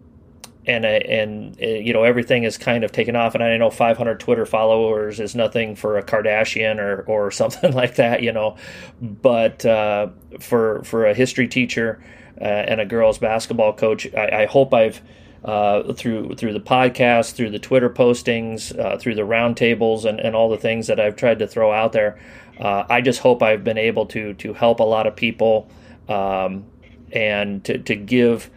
and 0.71 0.85
uh, 0.85 0.89
and 0.89 1.59
uh, 1.61 1.67
you 1.67 1.93
know 1.93 2.05
everything 2.05 2.45
is 2.45 2.57
kind 2.57 2.85
of 2.85 2.93
taken 2.93 3.17
off. 3.17 3.35
And 3.35 3.43
i 3.43 3.57
know 3.57 3.71
500 3.71 4.21
twitter 4.21 4.47
followers 4.47 5.21
is 5.21 5.35
nothing 5.35 5.75
for 5.75 5.99
a 5.99 6.03
kardashian 6.03 6.79
or 6.79 7.03
or 7.03 7.31
something 7.41 7.73
like 7.73 7.97
that 7.97 8.23
you 8.23 8.33
know. 8.33 8.57
But 9.01 9.65
uh, 9.67 10.09
for 10.39 10.83
for 10.85 11.07
a 11.07 11.15
history 11.15 11.49
teacher 11.49 12.03
uh, 12.41 12.45
and 12.45 12.81
a 12.81 12.87
girls 12.87 13.19
basketball 13.19 13.73
coach 13.73 14.07
i, 14.15 14.43
I 14.43 14.47
hope 14.47 14.73
i've 14.73 15.03
uh, 15.45 15.95
through 15.95 16.35
through 16.37 16.53
the 16.53 16.61
podcast 16.61 17.33
through 17.33 17.51
the 17.51 17.59
twitter 17.59 17.91
postings 17.91 18.79
uh, 18.79 18.99
through 18.99 19.15
the 19.15 19.23
roundtables 19.23 20.05
and, 20.05 20.21
and 20.21 20.37
all 20.37 20.49
the 20.49 20.59
things 20.59 20.87
that 20.87 21.01
i've 21.01 21.17
tried 21.17 21.39
to 21.39 21.47
throw 21.47 21.73
out 21.73 21.93
there 21.93 22.19
i 22.61 23.01
just 23.01 23.21
hope 23.21 23.43
i've 23.43 23.65
been 23.65 23.79
able 23.79 24.07
to 24.07 24.35
to 24.35 24.53
help 24.53 24.81
a 24.81 24.85
lot 24.85 25.07
of 25.07 25.17
people 25.17 25.71
um, 26.09 26.65
and 27.13 27.65
to, 27.65 27.79
to 27.79 27.97
give 27.97 28.51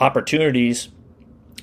opportunities 0.00 0.88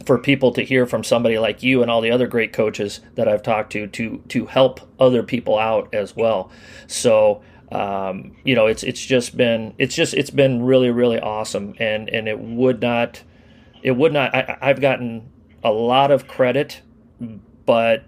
for 0.05 0.17
people 0.17 0.51
to 0.51 0.63
hear 0.63 0.85
from 0.85 1.03
somebody 1.03 1.37
like 1.37 1.63
you 1.63 1.81
and 1.81 1.89
all 1.89 2.01
the 2.01 2.11
other 2.11 2.27
great 2.27 2.51
coaches 2.51 2.99
that 3.15 3.27
I've 3.27 3.43
talked 3.43 3.71
to 3.73 3.87
to 3.87 4.23
to 4.29 4.45
help 4.47 4.81
other 4.99 5.23
people 5.23 5.57
out 5.57 5.93
as 5.93 6.15
well. 6.15 6.51
So 6.87 7.41
um, 7.73 8.35
you 8.43 8.53
know, 8.53 8.67
it's 8.67 8.83
it's 8.83 9.03
just 9.03 9.35
been 9.35 9.73
it's 9.79 9.95
just 9.95 10.13
it's 10.13 10.29
been 10.29 10.61
really 10.61 10.91
really 10.91 11.19
awesome, 11.19 11.73
and 11.79 12.07
and 12.09 12.27
it 12.27 12.39
would 12.39 12.81
not 12.81 13.23
it 13.81 13.91
would 13.91 14.13
not 14.13 14.33
I, 14.33 14.57
I've 14.61 14.79
gotten 14.79 15.31
a 15.63 15.71
lot 15.71 16.11
of 16.11 16.27
credit, 16.27 16.81
but 17.65 18.03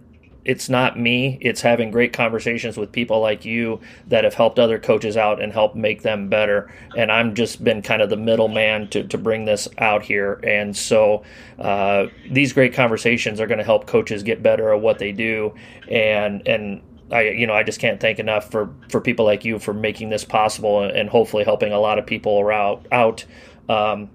it's 0.45 0.69
not 0.69 0.97
me. 0.97 1.39
It's 1.41 1.61
having 1.61 1.89
great 1.89 2.13
conversations 2.13 2.77
with 2.77 2.91
people 2.91 3.19
like 3.19 3.45
you 3.45 3.81
that 4.07 4.23
have 4.23 4.35
helped 4.35 4.59
other 4.59 4.77
coaches 4.77 5.17
out 5.17 5.41
and 5.41 5.51
helped 5.51 5.75
make 5.75 6.03
them 6.03 6.29
better. 6.29 6.71
And 6.95 7.11
I'm 7.11 7.33
just 7.33 7.63
been 7.63 7.81
kind 7.81 8.03
of 8.03 8.11
the 8.11 8.17
middleman 8.17 8.87
to, 8.89 9.03
to 9.05 9.17
bring 9.17 9.45
this 9.45 9.67
out 9.79 10.03
here. 10.03 10.39
And 10.43 10.77
so 10.77 11.23
uh, 11.57 12.05
these 12.29 12.53
great 12.53 12.75
conversations 12.75 13.41
are 13.41 13.47
going 13.47 13.57
to 13.57 13.63
help 13.63 13.87
coaches 13.87 14.21
get 14.21 14.43
better 14.43 14.71
at 14.71 14.81
what 14.81 14.99
they 14.99 15.11
do. 15.11 15.55
And 15.89 16.47
and 16.47 16.83
I 17.11 17.29
you 17.29 17.47
know 17.47 17.53
I 17.53 17.63
just 17.63 17.79
can't 17.79 17.99
thank 17.99 18.19
enough 18.19 18.51
for 18.51 18.69
for 18.89 19.01
people 19.01 19.25
like 19.25 19.45
you 19.45 19.57
for 19.57 19.73
making 19.73 20.09
this 20.09 20.23
possible 20.23 20.83
and 20.83 21.09
hopefully 21.09 21.43
helping 21.43 21.71
a 21.71 21.79
lot 21.79 21.97
of 21.97 22.05
people 22.05 22.39
around 22.39 22.87
out 22.91 23.25
um, 23.67 24.09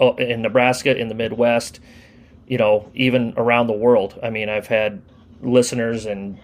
oh, 0.00 0.14
in 0.16 0.40
Nebraska 0.40 0.96
in 0.96 1.08
the 1.08 1.14
Midwest. 1.14 1.80
You 2.46 2.58
know, 2.58 2.90
even 2.94 3.32
around 3.38 3.68
the 3.68 3.74
world. 3.74 4.18
I 4.22 4.28
mean, 4.28 4.50
I've 4.50 4.66
had 4.66 5.00
listeners 5.42 6.06
in 6.06 6.38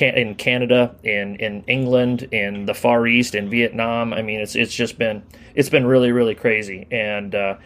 in 0.00 0.34
Canada, 0.36 0.94
in 1.02 1.36
in 1.36 1.64
England, 1.66 2.22
in 2.32 2.66
the 2.66 2.74
Far 2.74 3.06
East, 3.06 3.34
in 3.34 3.50
Vietnam. 3.50 4.12
I 4.12 4.22
mean, 4.22 4.40
it's 4.40 4.54
it's 4.56 4.74
just 4.74 4.98
been 4.98 5.22
it's 5.54 5.68
been 5.68 5.86
really 5.86 6.12
really 6.12 6.34
crazy, 6.34 6.86
and 6.90 7.34
uh, 7.34 7.56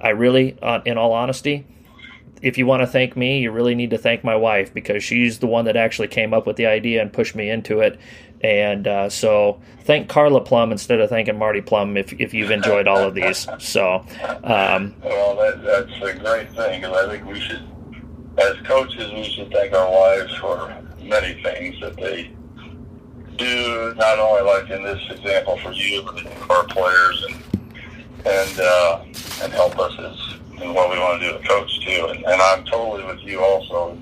I 0.00 0.10
really, 0.10 0.58
uh, 0.60 0.80
in 0.84 0.98
all 0.98 1.12
honesty, 1.12 1.66
if 2.42 2.58
you 2.58 2.66
want 2.66 2.82
to 2.82 2.86
thank 2.86 3.16
me, 3.16 3.40
you 3.40 3.50
really 3.50 3.74
need 3.74 3.90
to 3.90 3.98
thank 3.98 4.22
my 4.22 4.36
wife 4.36 4.72
because 4.74 5.02
she's 5.02 5.38
the 5.38 5.46
one 5.46 5.64
that 5.64 5.76
actually 5.76 6.08
came 6.08 6.34
up 6.34 6.46
with 6.46 6.56
the 6.56 6.66
idea 6.66 7.00
and 7.00 7.12
pushed 7.12 7.34
me 7.34 7.48
into 7.48 7.80
it. 7.80 7.98
And 8.42 8.86
uh, 8.86 9.08
so, 9.08 9.60
thank 9.84 10.08
Carla 10.08 10.42
Plum 10.42 10.70
instead 10.70 11.00
of 11.00 11.08
thanking 11.08 11.38
Marty 11.38 11.62
Plum 11.62 11.96
if, 11.96 12.12
if 12.20 12.34
you've 12.34 12.50
enjoyed 12.50 12.86
all 12.86 12.98
of 12.98 13.14
these. 13.14 13.48
So, 13.58 14.04
um, 14.44 14.94
well, 15.02 15.36
that, 15.36 15.62
that's 15.64 15.90
a 16.02 16.18
great 16.18 16.50
thing 16.50 16.82
because 16.82 16.96
I 16.96 17.10
think 17.10 17.26
we 17.26 17.40
should 17.40 17.66
as 18.38 18.56
coaches, 18.64 19.12
we 19.12 19.24
should 19.24 19.50
thank 19.50 19.72
our 19.72 19.90
wives 19.90 20.34
for 20.36 20.76
many 21.02 21.40
things 21.42 21.80
that 21.80 21.96
they 21.96 22.30
do. 23.36 23.94
Not 23.96 24.18
only 24.18 24.42
like 24.42 24.70
in 24.70 24.82
this 24.82 25.02
example 25.10 25.58
for 25.58 25.72
you, 25.72 26.02
but 26.02 26.20
for 26.20 26.52
our 26.52 26.66
players 26.66 27.24
and 27.28 27.42
and 28.26 28.60
uh, 28.60 29.04
and 29.42 29.52
help 29.52 29.78
us 29.78 29.98
as 29.98 30.60
and 30.60 30.74
what 30.74 30.90
we 30.90 30.98
want 30.98 31.20
to 31.20 31.30
do 31.30 31.38
to 31.38 31.46
coach 31.46 31.80
too. 31.84 32.06
And, 32.10 32.24
and 32.24 32.40
I'm 32.42 32.64
totally 32.64 33.04
with 33.04 33.20
you 33.20 33.42
also. 33.42 33.98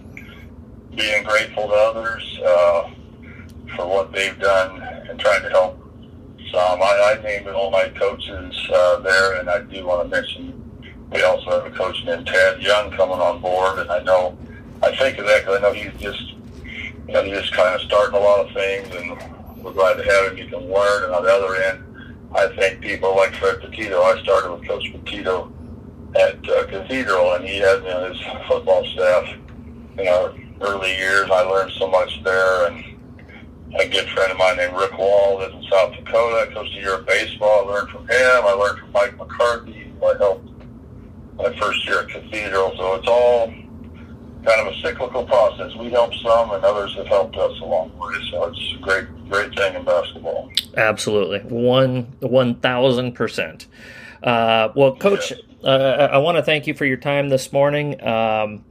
Being 0.95 1.25
grateful 1.25 1.67
to 1.67 1.75
others 1.75 2.39
uh, 2.39 2.91
for 3.75 3.89
what 3.89 4.13
they've 4.13 4.39
done 4.39 4.81
and 4.81 5.19
trying 5.19 5.43
to 5.43 5.51
help 5.51 5.77
some. 6.53 6.81
I, 6.81 7.17
I 7.19 7.23
named 7.23 7.49
all 7.49 7.73
my 7.73 7.89
coaches 7.89 8.71
uh, 8.73 9.01
there, 9.01 9.41
and 9.41 9.51
I 9.51 9.63
do 9.63 9.85
want 9.85 10.09
to 10.09 10.09
mention 10.09 10.64
we 11.15 11.23
also 11.23 11.51
have 11.51 11.73
a 11.73 11.77
coach 11.77 12.05
named 12.05 12.27
Ted 12.27 12.61
Young 12.61 12.91
coming 12.91 13.21
on 13.21 13.41
board, 13.41 13.79
and 13.79 13.91
I 13.91 14.03
know 14.03 14.37
I 14.83 14.95
think 14.97 15.17
of 15.19 15.27
that 15.27 15.43
because 15.43 15.59
I 15.59 15.63
know 15.63 15.73
he's 15.73 15.93
just 16.01 16.35
you 17.07 17.15
know 17.15 17.25
just 17.29 17.53
kind 17.53 17.75
of 17.75 17.81
starting 17.83 18.17
a 18.17 18.21
lot 18.21 18.45
of 18.45 18.53
things, 18.53 18.89
and 18.97 19.63
we're 19.63 19.73
glad 19.73 19.95
to 19.95 20.03
have 20.03 20.33
him. 20.33 20.39
You 20.39 20.47
can 20.47 20.69
learn, 20.71 21.05
and 21.05 21.15
on 21.15 21.23
the 21.23 21.33
other 21.33 21.55
end, 21.55 21.85
I 22.35 22.49
think 22.57 22.81
people 22.81 23.15
like 23.15 23.33
Fred 23.37 23.61
Petito. 23.61 24.03
I 24.03 24.21
started 24.23 24.53
with 24.53 24.67
Coach 24.67 24.85
Petito 24.91 25.53
at 26.17 26.49
uh, 26.49 26.67
Cathedral, 26.67 27.35
and 27.35 27.45
he 27.45 27.59
had 27.59 27.79
you 27.85 27.89
know, 27.89 28.13
his 28.13 28.21
football 28.49 28.85
staff 28.87 29.29
in 29.99 30.09
our 30.09 30.35
early 30.63 30.97
years. 30.97 31.31
I 31.31 31.43
learned 31.43 31.73
so 31.79 31.89
much 31.89 32.25
there, 32.25 32.67
and 32.67 32.85
a 33.79 33.89
good 33.89 34.09
friend 34.09 34.33
of 34.33 34.39
mine 34.39 34.57
named 34.57 34.77
Rick 34.77 34.99
Wall 34.99 35.39
lives 35.39 35.55
in 35.55 35.63
South 35.71 35.95
Dakota. 35.95 36.51
I 36.51 36.53
coached 36.53 36.75
a 36.75 36.81
year 36.81 36.97
of 36.97 37.07
baseball. 37.07 37.69
I 37.69 37.73
learned 37.73 37.91
from 37.91 38.03
him. 38.03 38.11
I 38.11 38.53
learned 38.59 38.81
from 38.81 38.93
Mike 38.93 39.17
McCarthy, 39.17 39.93
who 40.01 40.07
I 40.07 40.17
helped 40.19 40.54
my 41.37 41.57
first 41.59 41.87
year 41.87 42.01
at 42.01 42.09
Cathedral. 42.09 42.75
So 42.77 42.95
it's 42.95 43.09
all 43.09 43.47
kind 44.45 44.61
of 44.61 44.75
a 44.75 44.81
cyclical 44.83 45.25
process. 45.25 45.75
We 45.77 45.91
help 45.91 46.13
some, 46.15 46.51
and 46.51 46.63
others 46.65 46.95
have 46.97 47.07
helped 47.07 47.37
us 47.37 47.59
along 47.61 47.93
the 47.93 47.97
way. 47.97 48.15
So 48.31 48.45
it's 48.45 48.75
a 48.77 48.79
great, 48.83 49.31
great 49.31 49.55
thing 49.55 49.75
in 49.75 49.85
basketball. 49.85 50.51
Absolutely, 50.77 51.41
one 51.41 52.15
one 52.21 52.57
thousand 52.57 53.13
percent. 53.13 53.67
Uh, 54.23 54.69
well, 54.75 54.97
Coach, 54.97 55.31
yes. 55.31 55.41
uh, 55.63 56.09
I 56.13 56.19
want 56.19 56.37
to 56.37 56.43
thank 56.43 56.67
you 56.67 56.75
for 56.75 56.85
your 56.85 56.97
time 56.97 57.29
this 57.29 57.53
morning. 57.53 58.03
Um, 58.07 58.65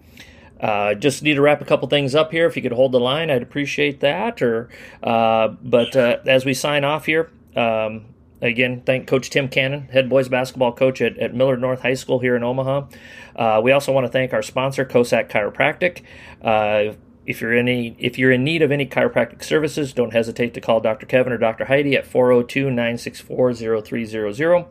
uh, 0.60 0.94
just 0.94 1.24
need 1.24 1.34
to 1.36 1.42
wrap 1.42 1.62
a 1.62 1.66
couple 1.66 1.88
things 1.90 2.16
up 2.16 2.32
here. 2.32 2.46
If 2.46 2.56
you 2.56 2.62
could 2.62 2.72
hold 2.72 2.92
the 2.92 3.00
line, 3.00 3.30
I'd 3.30 3.42
appreciate 3.42 4.00
that. 4.00 4.42
Or, 4.42 4.70
uh, 5.02 5.50
but 5.62 5.96
uh, 5.96 6.20
as 6.26 6.46
we 6.46 6.54
sign 6.54 6.84
off 6.84 7.06
here, 7.06 7.30
um, 7.56 8.06
again, 8.48 8.82
thank 8.86 9.08
Coach 9.08 9.30
Tim 9.30 9.48
Cannon, 9.48 9.88
head 9.90 10.10
boys 10.10 10.28
basketball 10.30 10.74
coach 10.74 11.02
at, 11.02 11.18
at 11.18 11.34
Millard 11.34 11.62
North 11.62 11.82
High 11.82 11.96
School 11.96 12.20
here 12.20 12.36
in 12.36 12.44
Omaha. 12.44 12.88
Uh, 13.36 13.62
we 13.64 13.72
also 13.72 13.92
want 13.92 14.06
to 14.06 14.12
thank 14.12 14.34
our 14.34 14.42
sponsor, 14.42 14.84
COSAC 14.86 15.30
Chiropractic. 15.30 16.02
Uh, 16.42 16.96
if 17.26 17.40
you're 17.40 17.54
any 17.54 17.96
if 18.00 18.20
you're 18.20 18.32
in 18.32 18.44
need 18.44 18.62
of 18.62 18.70
any 18.72 18.86
chiropractic 18.86 19.44
services, 19.44 19.94
don't 19.94 20.12
hesitate 20.12 20.54
to 20.54 20.62
call 20.62 20.82
Dr. 20.82 21.06
Kevin 21.06 21.32
or 21.32 21.38
Dr. 21.38 21.64
Heidi 21.66 21.96
at 21.96 22.06
402-964-0300. 22.06 24.68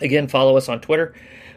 Again, 0.00 0.28
follow 0.28 0.56
us 0.56 0.68
on 0.68 0.80
Twitter 0.80 1.12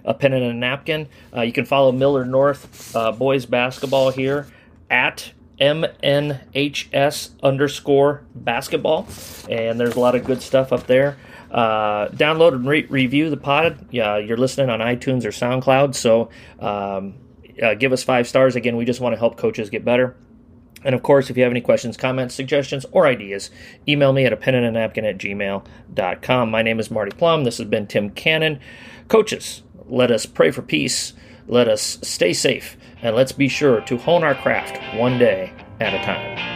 a 0.06 0.14
pen 0.14 0.34
and 0.34 0.44
a 0.44 0.54
napkin. 0.54 1.08
Uh, 1.36 1.42
you 1.42 1.52
can 1.52 1.66
follow 1.66 1.92
Millard 1.92 2.30
North 2.30 2.96
uh, 2.96 3.12
boys 3.12 3.46
basketball 3.46 4.12
here 4.12 4.48
at 4.90 5.34
MNHS 5.60 7.32
underscore 7.42 8.24
basketball. 8.34 9.08
And 9.50 9.80
there's 9.80 9.96
a 9.96 10.00
lot 10.00 10.16
of 10.16 10.24
good 10.24 10.42
stuff 10.42 10.72
up 10.72 10.88
there. 10.88 11.18
Uh, 11.56 12.10
download 12.10 12.52
and 12.52 12.68
re- 12.68 12.86
review 12.88 13.30
the 13.30 13.38
pod. 13.38 13.88
Yeah, 13.90 14.18
you're 14.18 14.36
listening 14.36 14.70
on 14.70 14.82
iTunes 14.82 15.24
or 15.24 15.30
SoundCloud. 15.30 15.96
So 15.96 16.30
um, 16.60 17.14
uh, 17.64 17.76
give 17.76 17.94
us 17.94 18.04
five 18.04 18.28
stars. 18.28 18.58
Again, 18.58 18.76
we 18.76 18.84
just 18.84 19.00
want 19.00 19.14
to 19.14 19.18
help 19.18 19.38
coaches 19.38 19.70
get 19.70 19.86
better. 19.86 20.18
And 20.84 20.94
of 20.94 21.02
course, 21.02 21.30
if 21.30 21.38
you 21.38 21.44
have 21.44 21.54
any 21.54 21.62
questions, 21.62 21.96
comments, 21.96 22.36
suggestions, 22.36 22.86
or 22.92 23.08
ideas, 23.08 23.52
email 23.88 24.12
me 24.12 24.26
at 24.26 24.34
a 24.34 24.38
pen 24.38 24.54
and 24.54 24.66
a 24.66 24.72
napkin 24.72 25.06
at 25.06 25.18
gmail.com. 25.18 26.52
My 26.52 26.62
name 26.62 26.78
is 26.78 26.92
Marty 26.92 27.16
Plum. 27.16 27.46
This 27.46 27.58
has 27.60 27.68
been 27.68 27.88
Tim 27.88 28.10
Cannon. 28.10 28.60
Coaches, 29.08 29.64
let 29.88 30.12
us 30.12 30.26
pray 30.26 30.52
for 30.52 30.62
peace. 30.62 31.14
Let 31.48 31.70
us 31.70 32.00
stay 32.04 32.34
safe. 32.34 32.76
And 33.02 33.16
let's 33.16 33.32
be 33.32 33.48
sure 33.48 33.80
to 33.80 33.98
hone 33.98 34.26
our 34.26 34.36
craft 34.36 34.78
one 34.98 35.18
day 35.18 35.54
at 35.80 35.94
a 35.94 36.04
time. 36.04 36.55